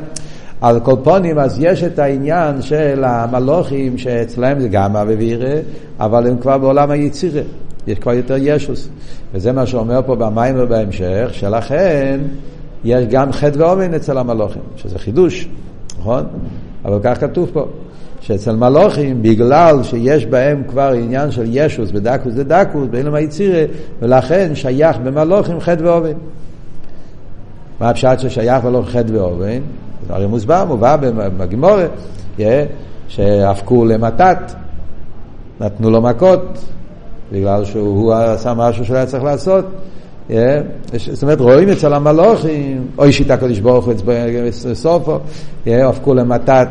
על 0.61 0.79
כל 0.79 0.95
פונים, 1.03 1.39
אז 1.39 1.57
יש 1.61 1.83
את 1.83 1.99
העניין 1.99 2.61
של 2.61 3.03
המלוכים, 3.03 3.97
שאצלהם 3.97 4.59
זה 4.59 4.67
גם 4.67 4.95
אבי 4.95 5.13
וירא, 5.13 5.55
אבל 5.99 6.27
הם 6.27 6.37
כבר 6.37 6.57
בעולם 6.57 6.91
היצירה. 6.91 7.41
יש 7.87 7.99
כבר 7.99 8.13
יותר 8.13 8.35
ישוס. 8.37 8.89
וזה 9.33 9.51
מה 9.51 9.65
שאומר 9.65 10.01
פה 10.05 10.15
במים 10.15 10.55
ובהמשך, 10.57 11.29
שלכן 11.31 12.19
יש 12.83 13.05
גם 13.09 13.31
חטא 13.31 13.57
ועומן 13.57 13.93
אצל 13.93 14.17
המלוכים, 14.17 14.61
שזה 14.75 14.99
חידוש, 14.99 15.47
נכון? 15.99 16.23
אבל 16.85 16.99
כך 17.03 17.19
כתוב 17.21 17.49
פה. 17.53 17.65
שאצל 18.25 18.55
מלוכים, 18.55 19.21
בגלל 19.21 19.83
שיש 19.83 20.25
בהם 20.25 20.63
כבר 20.67 20.91
עניין 20.91 21.31
של 21.31 21.45
ישוס 21.47 21.91
בדקוס 21.91 22.33
דדקוס, 22.33 22.87
באילום 22.91 23.15
היצירה, 23.15 23.63
ולכן 24.01 24.55
שייך 24.55 24.97
במלוכים 25.03 25.59
חטא 25.59 25.83
ואובן. 25.83 26.13
מה 27.79 27.89
הפשט 27.89 28.19
ששייך 28.19 28.63
במלוכים 28.63 28.91
חטא 28.91 29.13
ואובן? 29.13 29.59
זה 30.07 30.13
הרי 30.13 30.27
מוסבר, 30.27 30.65
מובא 30.65 30.97
בגמורת, 31.37 31.91
שהפקו 33.07 33.85
למתת, 33.85 34.37
נתנו 35.61 35.89
לו 35.89 36.01
מכות, 36.01 36.65
בגלל 37.31 37.65
שהוא 37.65 38.13
עשה 38.13 38.53
משהו 38.53 38.85
שהוא 38.85 38.97
היה 38.97 39.05
צריך 39.05 39.23
לעשות. 39.23 39.65
זאת 40.97 41.23
אומרת, 41.23 41.39
רואים 41.39 41.69
אצל 41.69 41.93
המלוכים, 41.93 42.87
אוי 42.97 43.11
שיטה 43.11 43.37
קדוש 43.37 43.59
ברוך 43.59 43.85
הוא 43.85 43.93
סופו, 44.73 45.19
הפקו 45.67 46.13
למתת 46.13 46.67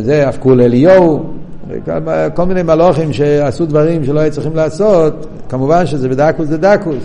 זה, 0.00 0.28
הפכו 0.28 0.54
לאליהו, 0.54 1.24
כל 2.34 2.44
מיני 2.44 2.62
מלוכים 2.62 3.12
שעשו 3.12 3.66
דברים 3.66 4.04
שלא 4.04 4.20
היו 4.20 4.32
צריכים 4.32 4.56
לעשות, 4.56 5.26
כמובן 5.48 5.86
שזה 5.86 6.08
בדקוס 6.08 6.48
זה 6.48 6.58
דקוס, 6.58 7.04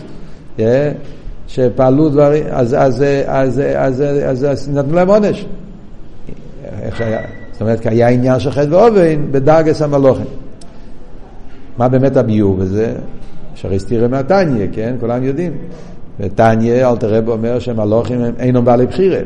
שפעלו 1.47 2.09
דברים, 2.09 2.43
אז, 2.49 2.73
אז, 2.79 3.03
אז, 3.25 3.61
אז, 3.75 4.03
אז, 4.25 4.45
אז 4.45 4.69
נתנו 4.69 4.95
להם 4.95 5.07
עונש. 5.07 5.45
זאת 7.51 7.61
אומרת, 7.61 7.79
כי 7.79 7.89
היה 7.89 8.07
עניין 8.07 8.39
של 8.39 8.51
חטא 8.51 8.67
ואובן 8.69 9.31
בדרגס 9.31 9.81
המלוכים. 9.81 10.25
מה 11.77 11.87
באמת 11.87 12.17
הביור 12.17 12.55
בזה? 12.55 12.93
שהרי 13.55 13.79
סתירה 13.79 14.07
מהתניא, 14.07 14.67
כן? 14.71 14.95
כולם 14.99 15.23
יודעים. 15.23 15.53
אלתר 16.21 17.13
רב 17.13 17.29
אומר 17.29 17.59
שמלוכים 17.59 18.21
הם 18.21 18.33
אינם 18.39 18.65
בעלי 18.65 18.85
בחירה. 18.85 19.19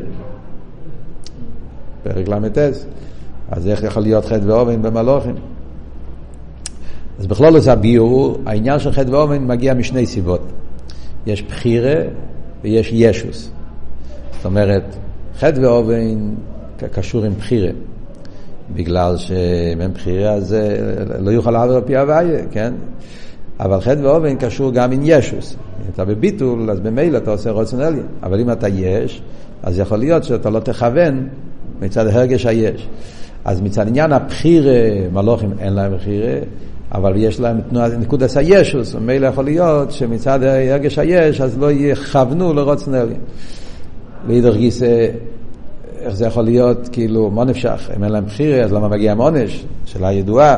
פרק 2.04 2.28
ל"ט. 2.28 2.58
אז 3.52 3.68
איך 3.68 3.84
יכול 3.84 4.04
להיות 4.04 4.26
חטא 4.26 4.46
ואובן 4.46 4.82
במלוכים? 4.82 5.36
אז 7.20 7.28
בכלול 7.28 7.60
זה 7.60 7.72
הביור, 7.72 8.38
העניין 8.46 8.80
של 8.80 8.92
חטא 8.92 9.10
ואובן 9.10 9.48
מגיע 9.48 9.74
משני 9.74 10.06
סיבות. 10.06 10.42
יש 11.26 11.42
בחירה 11.42 12.02
ויש 12.64 12.90
ישוס. 12.94 13.50
זאת 14.36 14.46
אומרת, 14.46 14.84
חטא 15.40 15.60
ואובן 15.60 16.34
קשור 16.92 17.26
עם 17.26 17.34
בחירה. 17.34 17.72
בגלל 18.74 19.18
שאם 19.18 19.82
אין 19.82 19.94
בחירה 19.94 20.34
אז 20.34 20.56
לא 21.20 21.32
יוכל 21.32 21.52
לעבור 21.52 21.76
על 21.76 21.82
פי 21.82 21.98
הוויה, 21.98 22.46
כן? 22.52 22.74
אבל 23.60 23.82
חטא 23.82 24.00
ואובן 24.04 24.36
קשור 24.36 24.72
גם 24.72 24.92
עם 24.92 25.02
ישוס. 25.04 25.56
אם 25.56 25.92
אתה 25.94 26.06
בביטול, 26.06 26.72
אז 26.72 26.80
במילא 26.80 27.18
אתה 27.18 27.32
עושה 27.32 27.52
רוצן 27.52 27.82
עליין. 27.82 28.06
אבל 28.24 28.40
אם 28.40 28.52
אתה 28.52 28.68
יש, 28.68 29.22
אז 29.64 29.80
יכול 29.80 29.98
להיות 29.98 30.24
שאתה 30.24 30.50
לא 30.50 30.60
תכוון 30.60 31.28
מצד 31.82 32.08
הרגש 32.08 32.46
היש. 32.46 32.88
אז 33.46 33.62
מצד 33.62 33.88
עניין 33.88 34.12
הבחירה, 34.12 35.10
מלוכים 35.14 35.52
אין 35.60 35.74
להם 35.74 35.96
בחירה, 35.96 36.40
אבל 36.94 37.14
יש 37.18 37.40
להם 37.40 37.62
תנועת 37.70 37.92
נקודת 38.00 38.38
הישוס, 38.38 38.96
ומילא 38.96 39.28
יכול 39.28 39.46
להיות 39.46 39.92
שמצד 39.92 40.44
הרגש 40.44 41.00
היש, 41.00 41.42
אז 41.42 41.58
לא 41.58 41.72
יכוונו 41.72 42.54
לרוץ 42.54 42.88
נרלים. 42.88 43.20
ואידך 44.28 44.56
גיסא, 44.56 45.08
איך 46.00 46.16
זה 46.16 46.26
יכול 46.26 46.44
להיות, 46.44 46.90
כאילו, 46.92 47.32
מה 47.32 47.44
נפשך? 47.44 47.90
אם 47.98 48.04
אין 48.04 48.12
להם 48.12 48.26
בחירה, 48.26 48.64
אז 48.64 48.74
למה 48.74 48.88
מגיע 48.88 49.14
עונש? 49.14 49.66
שאלה 49.86 50.12
ידועה. 50.12 50.58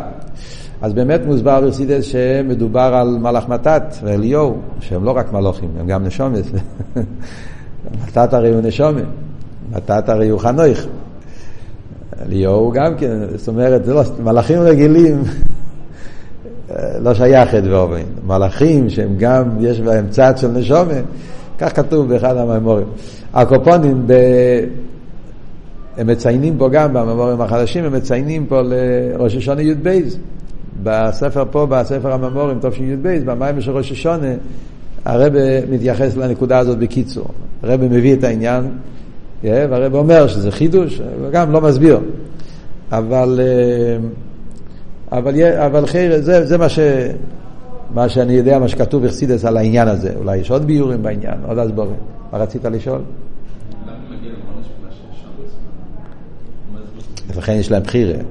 אז 0.82 0.94
באמת 0.94 1.22
מוסבר 1.26 1.62
ברסידס 1.62 2.06
שמדובר 2.06 2.92
על 2.96 3.18
מלאך 3.22 3.48
מתת 3.48 3.84
ואליהו, 4.04 4.58
שהם 4.80 5.04
לא 5.04 5.12
רק 5.12 5.34
מלוכים, 5.34 5.70
הם 5.80 5.88
גם 5.88 6.04
נשומת. 6.04 6.44
מתת 8.08 8.34
הרי 8.34 8.54
הוא 8.54 8.62
נשומת, 8.62 9.04
מתת 9.72 10.10
הרי 10.10 10.30
הוא 10.30 10.40
חנוך. 10.40 10.80
אליהו 12.22 12.72
גם 12.72 12.96
כן, 12.98 13.18
זאת 13.36 13.48
אומרת, 13.48 13.88
לא, 13.88 14.02
מלאכים 14.24 14.60
רגילים, 14.60 15.24
לא 17.00 17.14
שייך 17.14 17.50
חטא 17.50 17.68
ועובין. 17.68 18.06
מלאכים 18.28 18.90
שהם 18.90 19.16
גם, 19.18 19.44
יש 19.60 19.82
בהם 19.82 20.06
צד 20.10 20.34
של 20.38 20.48
נשומה, 20.48 20.94
כך 21.60 21.76
כתוב 21.76 22.10
באחד 22.10 22.38
המאמורים. 22.38 22.88
הקופונים, 23.34 24.04
ב... 24.08 24.14
הם 25.98 26.08
מציינים 26.08 26.58
פה 26.58 26.70
גם, 26.70 26.94
במאמורים 26.94 27.42
החדשים, 27.42 27.84
הם 27.86 27.94
מציינים 27.94 28.46
פה 28.46 28.62
לראש 28.62 29.36
השונה 29.36 29.62
י"ב. 29.62 30.00
בספר 30.84 31.44
פה, 31.52 31.66
בספר 31.70 32.14
הממורים, 32.14 32.60
תשי"ב, 32.62 33.08
במים 33.26 33.62
של 33.62 33.72
ראש 33.72 33.92
השונה, 33.92 34.34
הרב 35.06 35.34
מתייחס 35.70 36.18
לנקודה 36.18 36.60
הזאת 36.60 36.78
בקיצור. 36.78 37.28
הרב 37.64 37.82
מביא 37.82 38.14
את 38.14 38.24
העניין, 38.24 38.64
והרב 39.44 39.96
אומר 39.96 40.28
שזה 40.28 40.52
חידוש, 40.52 41.02
וגם 41.22 41.52
לא 41.52 41.62
מסביר. 41.62 42.00
אבל, 42.92 43.40
אה, 43.44 43.98
אבל, 45.18 45.44
אבל 45.44 45.86
חיר, 45.86 46.22
זה, 46.22 46.46
זה 46.46 46.58
מה, 46.58 46.70
ש, 46.70 46.80
מה 47.94 48.10
שאני 48.10 48.34
יודע, 48.34 48.60
מה 48.60 48.68
שכתוב 48.68 49.06
בחסידס 49.06 49.46
על 49.46 49.58
העניין 49.58 49.88
הזה. 49.88 50.14
אולי 50.16 50.38
יש 50.38 50.52
עוד 50.52 50.66
ביורים 50.66 51.04
בעניין, 51.04 51.38
עוד 51.48 51.58
הסבורים. 51.58 51.96
מה 52.32 52.38
רצית 52.38 52.66
לשאול? 52.66 53.02
לכן 57.38 57.54
יש 57.54 57.72
להם 57.72 57.84
בחירה. 57.84 58.18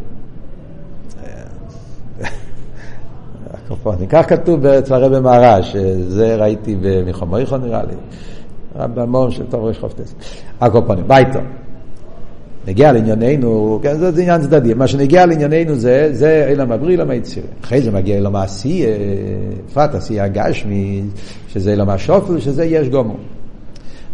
כך 4.08 4.28
כתוב 4.28 4.66
אצל 4.66 4.94
הרבי 4.94 5.20
מהר"ש, 5.20 5.72
שזה 5.72 6.36
ראיתי 6.36 6.76
במחומריכו 6.82 7.56
נראה 7.56 7.82
לי. 7.82 7.94
במום 8.76 9.30
של 9.30 9.46
טוב 9.46 9.64
ראש 9.64 9.78
חופטס. 9.78 10.14
הקופונים, 10.62 11.04
ביתו. 11.08 11.38
נגיע 12.66 12.92
לענייננו, 12.92 13.80
כן, 13.82 13.96
זה, 13.98 14.12
זה 14.12 14.22
עניין 14.22 14.40
צדדי, 14.40 14.74
מה 14.74 14.86
שנגיע 14.86 15.26
לענייננו 15.26 15.74
זה, 15.74 16.08
זה 16.12 16.46
אילם 16.50 16.72
הבריא, 16.72 16.92
אילם 16.92 17.10
היציר. 17.10 17.42
אחרי 17.64 17.82
זה 17.82 17.90
מגיע 17.90 18.16
אילם 18.16 18.36
העשייה, 18.36 18.88
בפרט 19.70 19.94
עשייה 19.94 20.24
הגשמי, 20.24 21.02
שזה 21.48 21.70
אילם 21.70 21.88
השופל, 21.88 22.40
שזה 22.40 22.64
יש 22.64 22.88
גומו. 22.88 23.16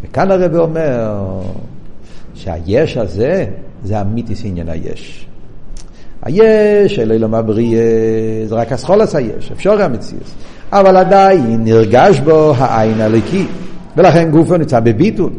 וכאן 0.03 0.31
הרב 0.31 0.57
אומר 0.57 1.17
שהיש 2.35 2.97
הזה, 2.97 3.47
זה 3.85 4.01
אמיתיס 4.01 4.43
עניין 4.45 4.69
היש. 4.69 5.27
היש, 6.23 6.99
אלוהים 6.99 7.23
לא 7.23 7.29
מבריא, 7.29 7.79
זה 8.47 8.55
רק 8.55 8.73
אסכולס 8.73 9.15
היש, 9.15 9.53
אפשר 9.53 9.83
המציאות. 9.83 10.31
אבל 10.73 10.97
עדיין 10.97 11.65
נרגש 11.65 12.21
בו 12.21 12.53
העין 12.57 13.01
הלקי, 13.01 13.47
ולכן 13.97 14.31
גופו 14.31 14.57
נמצא 14.57 14.81
בביטול. 14.81 15.31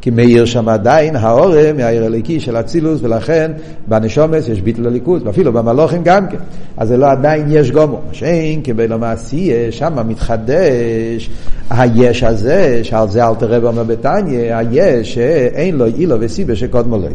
כי 0.00 0.10
מאיר 0.10 0.44
שם 0.44 0.68
עדיין 0.68 1.16
האורם 1.16 1.76
מהעיר 1.76 2.04
הליקי 2.04 2.40
של 2.40 2.56
אצילוס, 2.56 3.00
ולכן 3.02 3.52
בנשומס 3.88 4.48
יש 4.48 4.60
ביטל 4.60 4.86
הליכוז, 4.86 5.22
ואפילו 5.24 5.52
במלוכים 5.52 6.02
גם 6.04 6.26
כן. 6.28 6.36
אז 6.76 6.88
זה 6.88 6.96
לא 6.96 7.10
עדיין 7.10 7.46
יש 7.48 7.70
גומו. 7.70 8.00
שאין 8.12 8.60
כבלו 8.64 8.98
מעשייה, 8.98 9.72
שם 9.72 10.08
מתחדש 10.08 11.30
היש 11.70 12.22
הזה, 12.22 12.80
שעל 12.82 13.08
זה 13.08 13.26
אל 13.26 13.34
תראה 13.34 13.60
בו 13.60 13.84
בתניא, 13.86 14.56
היש 14.56 15.14
שאין 15.14 15.76
לו 15.76 15.86
אילו 15.86 16.16
וסיבה 16.20 16.56
שקודמו 16.56 16.96
לו. 16.96 17.06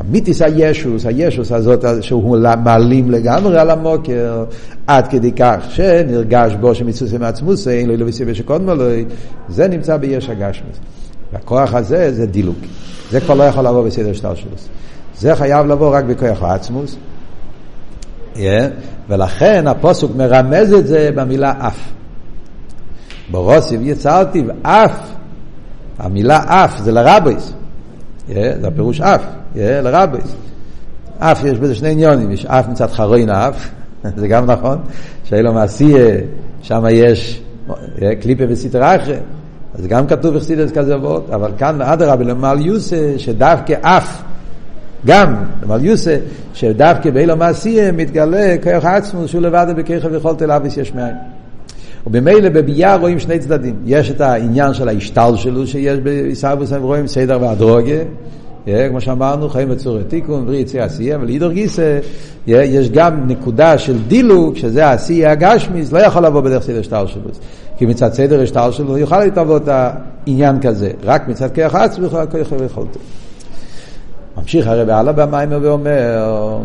המיתיס 0.00 0.42
הישוס, 0.42 1.06
הישוס 1.06 1.52
הזאת 1.52 1.84
שהוא 2.00 2.38
מעלים 2.64 3.10
לגמרי 3.10 3.58
על 3.58 3.70
המוקר, 3.70 4.44
עד 4.86 5.08
כדי 5.08 5.32
כך 5.32 5.56
שנרגש 5.68 6.54
בו 6.60 6.74
שמצוסי 6.74 7.18
מעצמוסי, 7.18 7.70
אין 7.70 7.86
לו 7.86 7.92
אילו 7.92 8.06
וסיבה 8.06 8.34
שקודמו 8.34 8.74
לו, 8.74 8.84
זה 9.48 9.68
נמצא 9.68 9.96
ביש 9.96 10.28
הגשמוס. 10.28 10.76
והכוח 11.34 11.74
הזה 11.74 12.12
זה 12.12 12.26
דילוג. 12.26 12.56
זה 13.10 13.20
כבר 13.20 13.34
לא 13.34 13.44
יכול 13.44 13.66
לבוא 13.66 13.86
בסדר 13.86 14.12
שטר 14.12 14.34
שלו. 14.34 14.50
זה 15.18 15.36
חייב 15.36 15.66
לבוא 15.66 15.96
רק 15.96 16.04
בכוח 16.04 16.42
העצמוס. 16.42 16.96
Yeah, 18.34 18.38
ולכן 19.08 19.66
הפוסוק 19.66 20.16
מרמז 20.16 20.72
את 20.72 20.86
זה 20.86 21.10
במילה 21.14 21.52
אף. 21.58 21.78
ברוסיב 23.30 23.80
יצרתי 23.82 24.44
ואף, 24.46 24.98
המילה 25.98 26.64
אף 26.64 26.78
זה 26.78 26.92
לרבויס. 26.92 27.52
Yeah, 28.28 28.32
זה 28.60 28.68
הפירוש 28.68 29.00
אף, 29.00 29.22
yeah, 29.54 29.58
לרבויס. 29.58 30.34
אף 31.18 31.44
יש 31.44 31.58
בזה 31.58 31.74
שני 31.74 31.88
עניונים, 31.88 32.30
יש 32.30 32.46
אף 32.46 32.68
מצד 32.68 32.90
חרוין 32.90 33.30
אף, 33.30 33.68
זה 34.16 34.28
גם 34.28 34.46
נכון, 34.46 34.78
שאילו 35.24 35.52
מעשייה, 35.52 36.16
שם 36.62 36.84
יש 36.90 37.42
קליפה 38.20 38.44
וסטרה 38.48 38.96
אחרת. 38.96 39.22
אז 39.78 39.86
גם 39.86 40.06
כתוב 40.06 40.36
בחסידס 40.36 40.72
כזה 40.72 41.00
ועוד, 41.00 41.24
אבל 41.32 41.50
כאן 41.58 41.82
אדרבה 41.82 42.24
למעל 42.24 42.66
יוסה, 42.66 43.14
שדווקא 43.16 43.74
אף, 43.80 44.22
גם 45.06 45.34
למעל 45.62 45.84
יוסה, 45.84 46.16
שדווקא 46.54 47.10
באילו 47.10 47.36
מעשייה 47.36 47.92
מתגלה 47.92 48.56
כוח 48.62 48.84
עצמו 48.84 49.28
שהוא 49.28 49.42
לבד 49.42 49.66
בכיכב 49.76 50.14
יכולת 50.14 50.42
אליו 50.42 50.62
יש 50.76 50.94
מאין. 50.94 51.14
ובמילא 52.06 52.48
בביאה 52.48 52.96
רואים 52.96 53.18
שני 53.18 53.38
צדדים. 53.38 53.74
יש 53.84 54.10
את 54.10 54.20
העניין 54.20 54.74
של 54.74 54.88
ההשתל 54.88 55.32
שלו 55.36 55.66
שיש 55.66 55.98
בעיסאוווס, 55.98 56.72
הם 56.72 56.82
רואים 56.82 57.06
סדר 57.06 57.38
והדרוגיה, 57.40 58.04
כמו 58.88 59.00
שאמרנו, 59.00 59.48
חיים 59.48 59.68
בצורת 59.68 60.08
תיקון, 60.08 60.46
בריא 60.46 60.58
יצא 60.58 60.78
עשייה, 60.78 61.16
אבל 61.16 61.28
אידור 61.28 61.52
גיסא, 61.52 61.98
יש 62.46 62.90
גם 62.90 63.26
נקודה 63.26 63.78
של 63.78 63.98
דילוג, 64.08 64.56
שזה 64.56 64.86
העשייה 64.86 65.32
הגשמיס, 65.32 65.92
לא 65.92 65.98
יכול 65.98 66.26
לבוא 66.26 66.40
בדרך 66.40 66.62
סדר 66.62 66.82
שטר 66.82 67.06
שלו. 67.06 67.22
כי 67.76 67.86
מצד 67.86 68.12
סדר 68.12 68.42
השטר 68.42 68.70
שלו 68.70 68.98
יוכל 68.98 69.24
להתעבוד 69.24 69.68
את 69.68 69.68
העניין 69.68 70.60
כזה, 70.60 70.90
רק 71.02 71.28
מצד 71.28 71.54
כוח 71.54 71.74
עצמו 71.74 72.04
יוכל 72.04 72.26
כוח 72.26 72.52
ויכולתו. 72.60 73.00
ממשיך 74.36 74.66
הרב 74.66 74.88
הלאה 74.88 75.12
במים 75.12 75.48
ואומר 75.62 76.58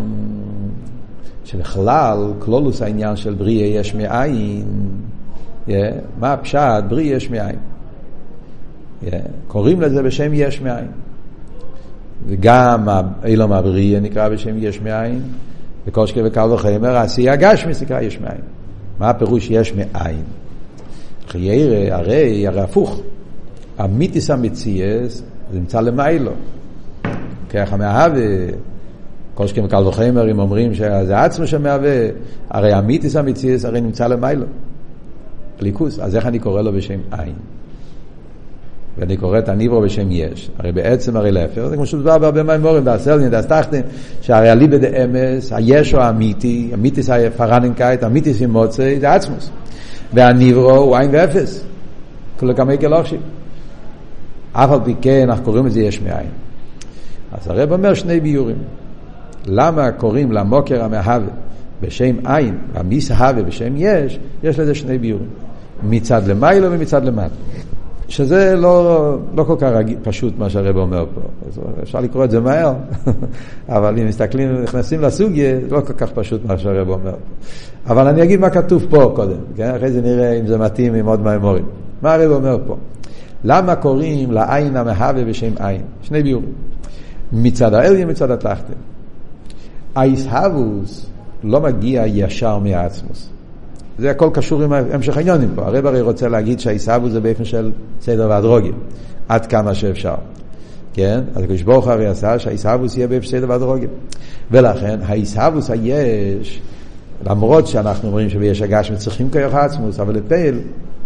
שבכלל 1.46 2.34
כלולוס 2.40 2.82
העניין 2.82 3.16
של 3.16 3.34
בריאה 3.34 3.68
יש 3.68 3.96
מאין, 3.96 4.66
yeah, 5.68 5.72
מה 6.20 6.34
הפשט? 6.34 6.84
בריאה 6.88 7.16
יש 7.16 7.30
מאין. 7.30 7.56
Yeah, 9.04 9.08
קוראים 9.48 9.82
לזה 9.82 10.04
בשם 10.04 10.34
יש 10.34 10.62
מאין. 10.62 10.88
וגם 12.28 12.88
אילום 13.26 13.54
הבריאה 13.54 14.00
נקרא 14.00 14.30
בשם 14.30 14.56
יש 14.58 14.82
מאין, 14.82 15.22
וקושקה 15.88 16.20
וקל 16.26 16.52
וחמר, 16.52 16.96
העשייה 16.96 17.36
גשמיס 17.36 17.82
נקרא 17.82 18.02
יש 18.02 18.20
מאין. 18.20 18.42
מה 19.00 19.10
הפירוש 19.10 19.50
יש 19.50 19.74
מאין? 19.74 20.24
חיירה, 21.30 21.98
הרי, 21.98 22.48
הרי 22.48 22.62
הפוך. 22.62 23.02
המיתיס 23.78 24.30
המציאס, 24.30 25.24
נמצא 25.54 25.82
למיילו. 25.82 26.32
ככה 27.50 27.78
מהווה, 27.78 28.22
כל 29.34 29.48
שכם 29.48 29.68
קל 29.68 29.88
וחמר, 29.88 30.32
אם 30.32 30.40
אומרים 30.40 30.74
שזה 30.74 31.22
עצמו 31.24 31.48
שמהווה, 31.48 32.08
הרי 32.50 32.74
המיתיס 32.74 33.16
המציאס 33.16 33.66
הרי 33.66 33.82
נמצא 33.82 34.08
למיילו. 34.08 34.46
ליכוס, 35.60 36.00
אז 36.00 36.16
איך 36.16 36.26
אני 36.26 36.40
קורא 36.40 36.62
לו 36.62 36.74
בשם 36.74 37.00
עין? 37.12 37.34
ואני 38.98 39.18
קורא 39.18 39.40
את 39.40 39.50
הניברו 39.50 39.82
בשם 39.82 40.12
יש. 40.12 40.50
הרי 40.58 40.72
בעצם 40.72 41.18
הרי 41.18 41.32
להפך, 41.32 41.68
זה 41.68 41.76
כמו 41.76 41.86
שדובר 41.86 42.18
בהרבה 42.18 42.44
מימורים, 42.44 42.84
באסלניה, 42.86 43.30
דאסטחטן, 43.30 43.82
שהרי 44.22 44.52
אליבא 44.52 44.78
דאמס, 44.78 45.54
היש 45.54 45.92
הוא 45.92 46.02
האמיתי, 46.02 46.70
המיתיס 46.74 47.10
הפרננקייט, 47.10 48.04
המיתיס 48.04 48.42
עם 48.42 48.52
מוצא, 48.52 48.96
זה 49.00 49.14
עצמוס. 49.14 49.52
והניברו 50.14 50.72
הוא 50.72 50.98
עין 50.98 51.10
ואפס. 51.14 51.64
כולו 52.40 52.56
כמה 52.56 52.76
גלושים. 52.76 53.22
אף 54.54 54.72
על 54.72 54.80
פי 54.86 54.96
כן 55.02 55.30
אנחנו 55.30 55.46
קוראים 55.46 55.66
לזה 55.66 55.82
יש 55.82 56.02
מאין. 56.02 56.30
אז 57.32 57.48
הרב 57.48 57.72
אומר 57.72 57.94
שני 57.94 58.20
ביורים. 58.20 58.58
למה 59.46 59.92
קוראים 59.92 60.32
למוקר 60.32 60.84
המהווה 60.84 61.28
בשם 61.82 62.16
עין, 62.26 62.58
והמיס 62.74 63.12
הווה 63.12 63.44
בשם 63.44 63.74
יש, 63.78 64.20
יש 64.44 64.60
לזה 64.60 64.76
שני 64.76 64.98
ביורים. 64.98 65.30
מצד 65.84 66.28
למיילו 66.28 66.72
ומצד 66.72 67.06
למטה. 67.06 67.36
שזה 68.08 68.56
לא, 68.56 69.18
לא 69.36 69.44
כל 69.44 69.56
כך 69.60 69.72
פשוט 70.04 70.34
מה 70.38 70.50
שהרב 70.50 70.78
אומר 70.78 71.06
פה. 71.16 71.22
אפשר 71.84 72.00
לקרוא 72.00 72.26
את 72.26 72.32
זה 72.32 72.40
מהר, 72.40 72.74
אבל 73.70 74.00
אם 74.00 74.08
מסתכלים, 74.08 74.62
נכנסים 74.64 75.02
לסוגיה, 75.02 75.60
לא 75.70 75.82
כל 75.82 75.94
כך 75.94 76.12
פשוט 76.12 76.46
מה 76.46 76.58
שהרב 76.58 76.90
אומר 76.90 77.12
פה. 77.12 77.18
אבל 77.90 78.08
אני 78.08 78.24
אגיד 78.24 78.40
מה 78.40 78.50
כתוב 78.50 78.86
פה 78.90 79.12
קודם, 79.16 79.38
כן? 79.56 79.76
אחרי 79.76 79.92
זה 79.92 80.02
נראה 80.02 80.34
אם 80.34 80.48
זה 80.48 80.58
מתאים 80.58 80.94
עם 80.94 81.06
עוד 81.06 81.22
מהמורים. 81.22 81.66
מה 82.02 82.14
הרב 82.14 82.32
אומר 82.32 82.58
פה? 82.68 82.76
למה 83.44 83.76
קוראים 83.76 84.32
לעין 84.32 84.78
המהווה 84.78 85.24
בשם 85.24 85.52
עין? 85.60 85.82
שני 86.02 86.24
ביורים. 86.24 86.54
מצד 87.32 87.74
האליה 87.74 88.06
מצד 88.06 88.32
התחתן. 88.32 88.74
האיסהבוס 89.96 91.10
לא 91.44 91.62
מגיע 91.62 92.04
ישר 92.08 92.60
מהעצמוס. 92.60 93.30
זה 94.00 94.12
הכל 94.12 94.30
קשור 94.34 94.64
עם 94.64 94.74
המשך 94.74 95.18
העניונים 95.18 95.50
פה. 95.56 95.66
הרב 95.66 95.86
הרי 95.86 96.02
רוצה 96.02 96.28
להגיד 96.28 96.60
שהעיסאוו 96.60 97.10
זה 97.10 97.20
באופן 97.20 97.46
של 97.46 97.72
סדר 98.02 98.28
והדרוגים, 98.30 98.74
עד 99.28 99.46
כמה 99.46 99.76
שאפשר. 99.76 100.16
כן? 100.94 101.22
אז 101.36 101.44
הקדוש 101.44 101.62
ברוך 101.62 101.86
הוא 101.86 101.94
הרי 101.94 102.08
עשה 102.08 102.40
שהעיסאוווס 102.40 102.98
יהיה 102.98 103.08
באופן 103.08 103.28
סדר 103.28 103.50
והדרוגים. 103.50 103.90
ולכן 104.52 105.00
העיסאוווס 105.04 105.70
היש, 105.70 106.62
למרות 107.26 107.68
שאנחנו 107.68 108.08
אומרים 108.08 108.30
שביש 108.30 108.62
הגשמי 108.62 108.98
צריכים 108.98 109.30
כוח 109.32 109.54
עצמוס, 109.54 110.00
אבל 110.00 110.16
לפעיל, 110.16 110.60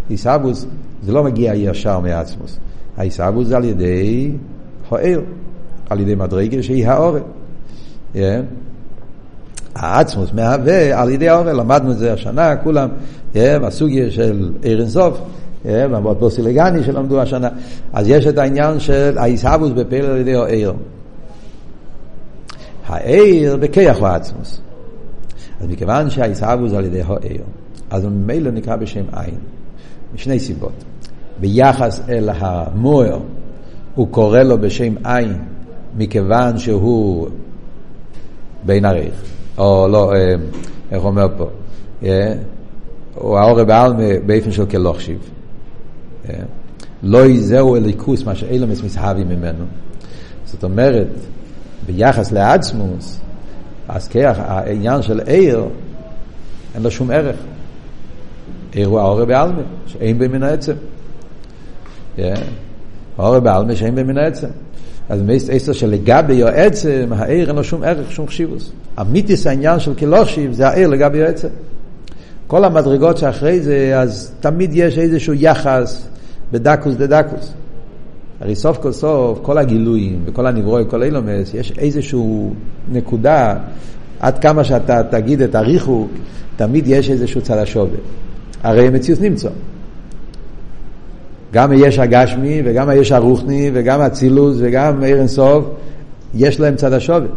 עיסאוווס 0.09 0.65
זה 1.03 1.11
לא 1.11 1.23
מגיע 1.23 1.53
ישר 1.55 1.99
מעצמוס. 1.99 2.59
העיסאוווס 2.97 3.47
זה 3.47 3.57
על 3.57 3.63
ידי 3.63 4.31
הוער, 4.89 5.21
על 5.89 5.99
ידי 5.99 6.15
מדרגה 6.15 6.63
שהיא 6.63 6.87
האורן. 6.87 7.21
Yeah. 8.15 8.17
העצמוס 9.75 10.29
מהווה 10.33 11.01
על 11.01 11.09
ידי 11.09 11.29
האורל, 11.29 11.51
למדנו 11.51 11.91
את 11.91 11.97
זה 11.97 12.13
השנה, 12.13 12.55
כולם, 12.55 12.89
בסוגיה 13.35 14.11
של 14.11 14.51
עיר 14.61 14.79
אינסוף, 14.79 15.19
במות 15.65 16.31
סילגני 16.31 16.83
שלמדו 16.83 17.21
השנה, 17.21 17.49
אז 17.93 18.09
יש 18.09 18.27
את 18.27 18.37
העניין 18.37 18.79
של 18.79 19.17
העיסאוווס 19.17 19.71
בפעיל 19.71 20.05
על 20.05 20.17
ידי 20.17 20.35
העיר. 20.35 20.73
העיר 22.87 23.57
בכיח 23.57 23.97
הוא 23.97 24.07
העצמוס. 24.07 24.61
אז 25.63 25.69
מכיוון 25.69 26.09
שהעיסאוווס 26.09 26.73
על 26.73 26.85
ידי 26.85 27.01
העיר, 27.01 27.41
אז 27.89 28.03
הוא 28.03 28.11
ממילא 28.11 28.51
נקרא 28.51 28.75
בשם 28.75 29.03
עין, 29.13 29.35
משני 30.13 30.39
סיבות. 30.39 30.83
ביחס 31.39 32.01
אל 32.09 32.29
המוער, 32.29 33.19
הוא 33.95 34.07
קורא 34.11 34.39
לו 34.39 34.57
בשם 34.57 34.93
עין, 35.03 35.33
מכיוון 35.97 36.57
שהוא 36.57 37.27
בין 38.65 38.85
עריך, 38.85 39.23
או 39.57 39.87
לא, 39.91 40.13
אה, 40.13 40.35
איך 40.91 41.03
אומר 41.03 41.27
פה, 41.37 41.49
הוא 43.15 43.37
העורב 43.37 43.67
בעלמה 43.67 44.03
באופן 44.25 44.51
של 44.51 44.65
כלוכשיב. 44.65 45.29
לא 47.03 47.19
זהו 47.37 47.75
אליקוס, 47.75 48.23
מה 48.23 48.35
שאילמס 48.35 48.83
מסהבי 48.83 49.23
ממנו. 49.23 49.65
זאת 50.45 50.63
אומרת, 50.63 51.07
ביחס 51.85 52.31
לעצמוס, 52.31 53.19
אז 53.87 54.07
כך 54.07 54.39
העניין 54.39 55.01
של 55.01 55.19
עיר, 55.19 55.65
אין 56.75 56.83
לו 56.83 56.91
שום 56.91 57.11
ערך. 57.11 57.35
עיר 58.73 58.87
הוא 58.87 58.99
העורב 58.99 59.27
בעלמה, 59.27 59.61
שאין 59.87 60.19
במין 60.19 60.43
העצם. 60.43 60.73
העורב 63.17 63.43
בעלמה 63.43 63.75
שאין 63.75 63.95
במין 63.95 64.17
העצם. 64.17 64.47
אז 65.09 65.21
מייסט 65.21 65.49
אסר 65.49 65.73
שלגבי 65.73 66.43
העצם, 66.43 67.09
העיר 67.11 67.47
אין 67.47 67.55
לו 67.55 67.63
שום 67.63 67.83
ערך, 67.83 68.11
שום 68.11 68.27
חשיבוס. 68.27 68.71
אמיתיס 69.01 69.47
העניין 69.47 69.79
של 69.79 69.93
כלושיב 69.93 70.51
זה 70.51 70.67
העיר 70.67 70.87
לגבי 70.87 71.23
העצם. 71.23 71.47
כל 72.47 72.65
המדרגות 72.65 73.17
שאחרי 73.17 73.61
זה, 73.61 73.99
אז 73.99 74.31
תמיד 74.39 74.69
יש 74.73 74.97
איזשהו 74.97 75.33
יחס 75.33 76.07
בדקוס 76.51 76.95
דה 76.95 77.07
דקוס. 77.07 77.53
הרי 78.43 78.55
סוף 78.55 78.77
כל 78.77 78.91
סוף, 78.91 79.39
כל 79.41 79.57
הגילויים 79.57 80.19
וכל 80.25 80.47
הנברוי, 80.47 80.83
כל 80.89 81.03
אילומס, 81.03 81.53
יש 81.53 81.73
איזשהו 81.77 82.53
נקודה, 82.91 83.55
עד 84.19 84.39
כמה 84.39 84.63
שאתה 84.63 85.03
תגיד 85.03 85.41
את 85.41 85.55
הריחוק, 85.55 86.11
תמיד 86.55 86.87
יש 86.87 87.09
איזשהו 87.09 87.41
צד 87.41 87.57
השובר. 87.57 87.97
הרי 88.63 88.89
מציאות 88.89 89.21
נמצא. 89.21 89.49
גם 91.53 91.71
היש 91.71 91.99
הגשמי 91.99 92.61
וגם 92.65 92.89
היש 92.89 93.11
הרוחני 93.11 93.71
וגם 93.73 94.01
הצילוס 94.01 94.57
וגם 94.59 95.03
עיר 95.03 95.19
אינסוף, 95.19 95.65
יש 96.35 96.59
להם 96.59 96.75
צד 96.75 96.93
השובר. 96.93 97.27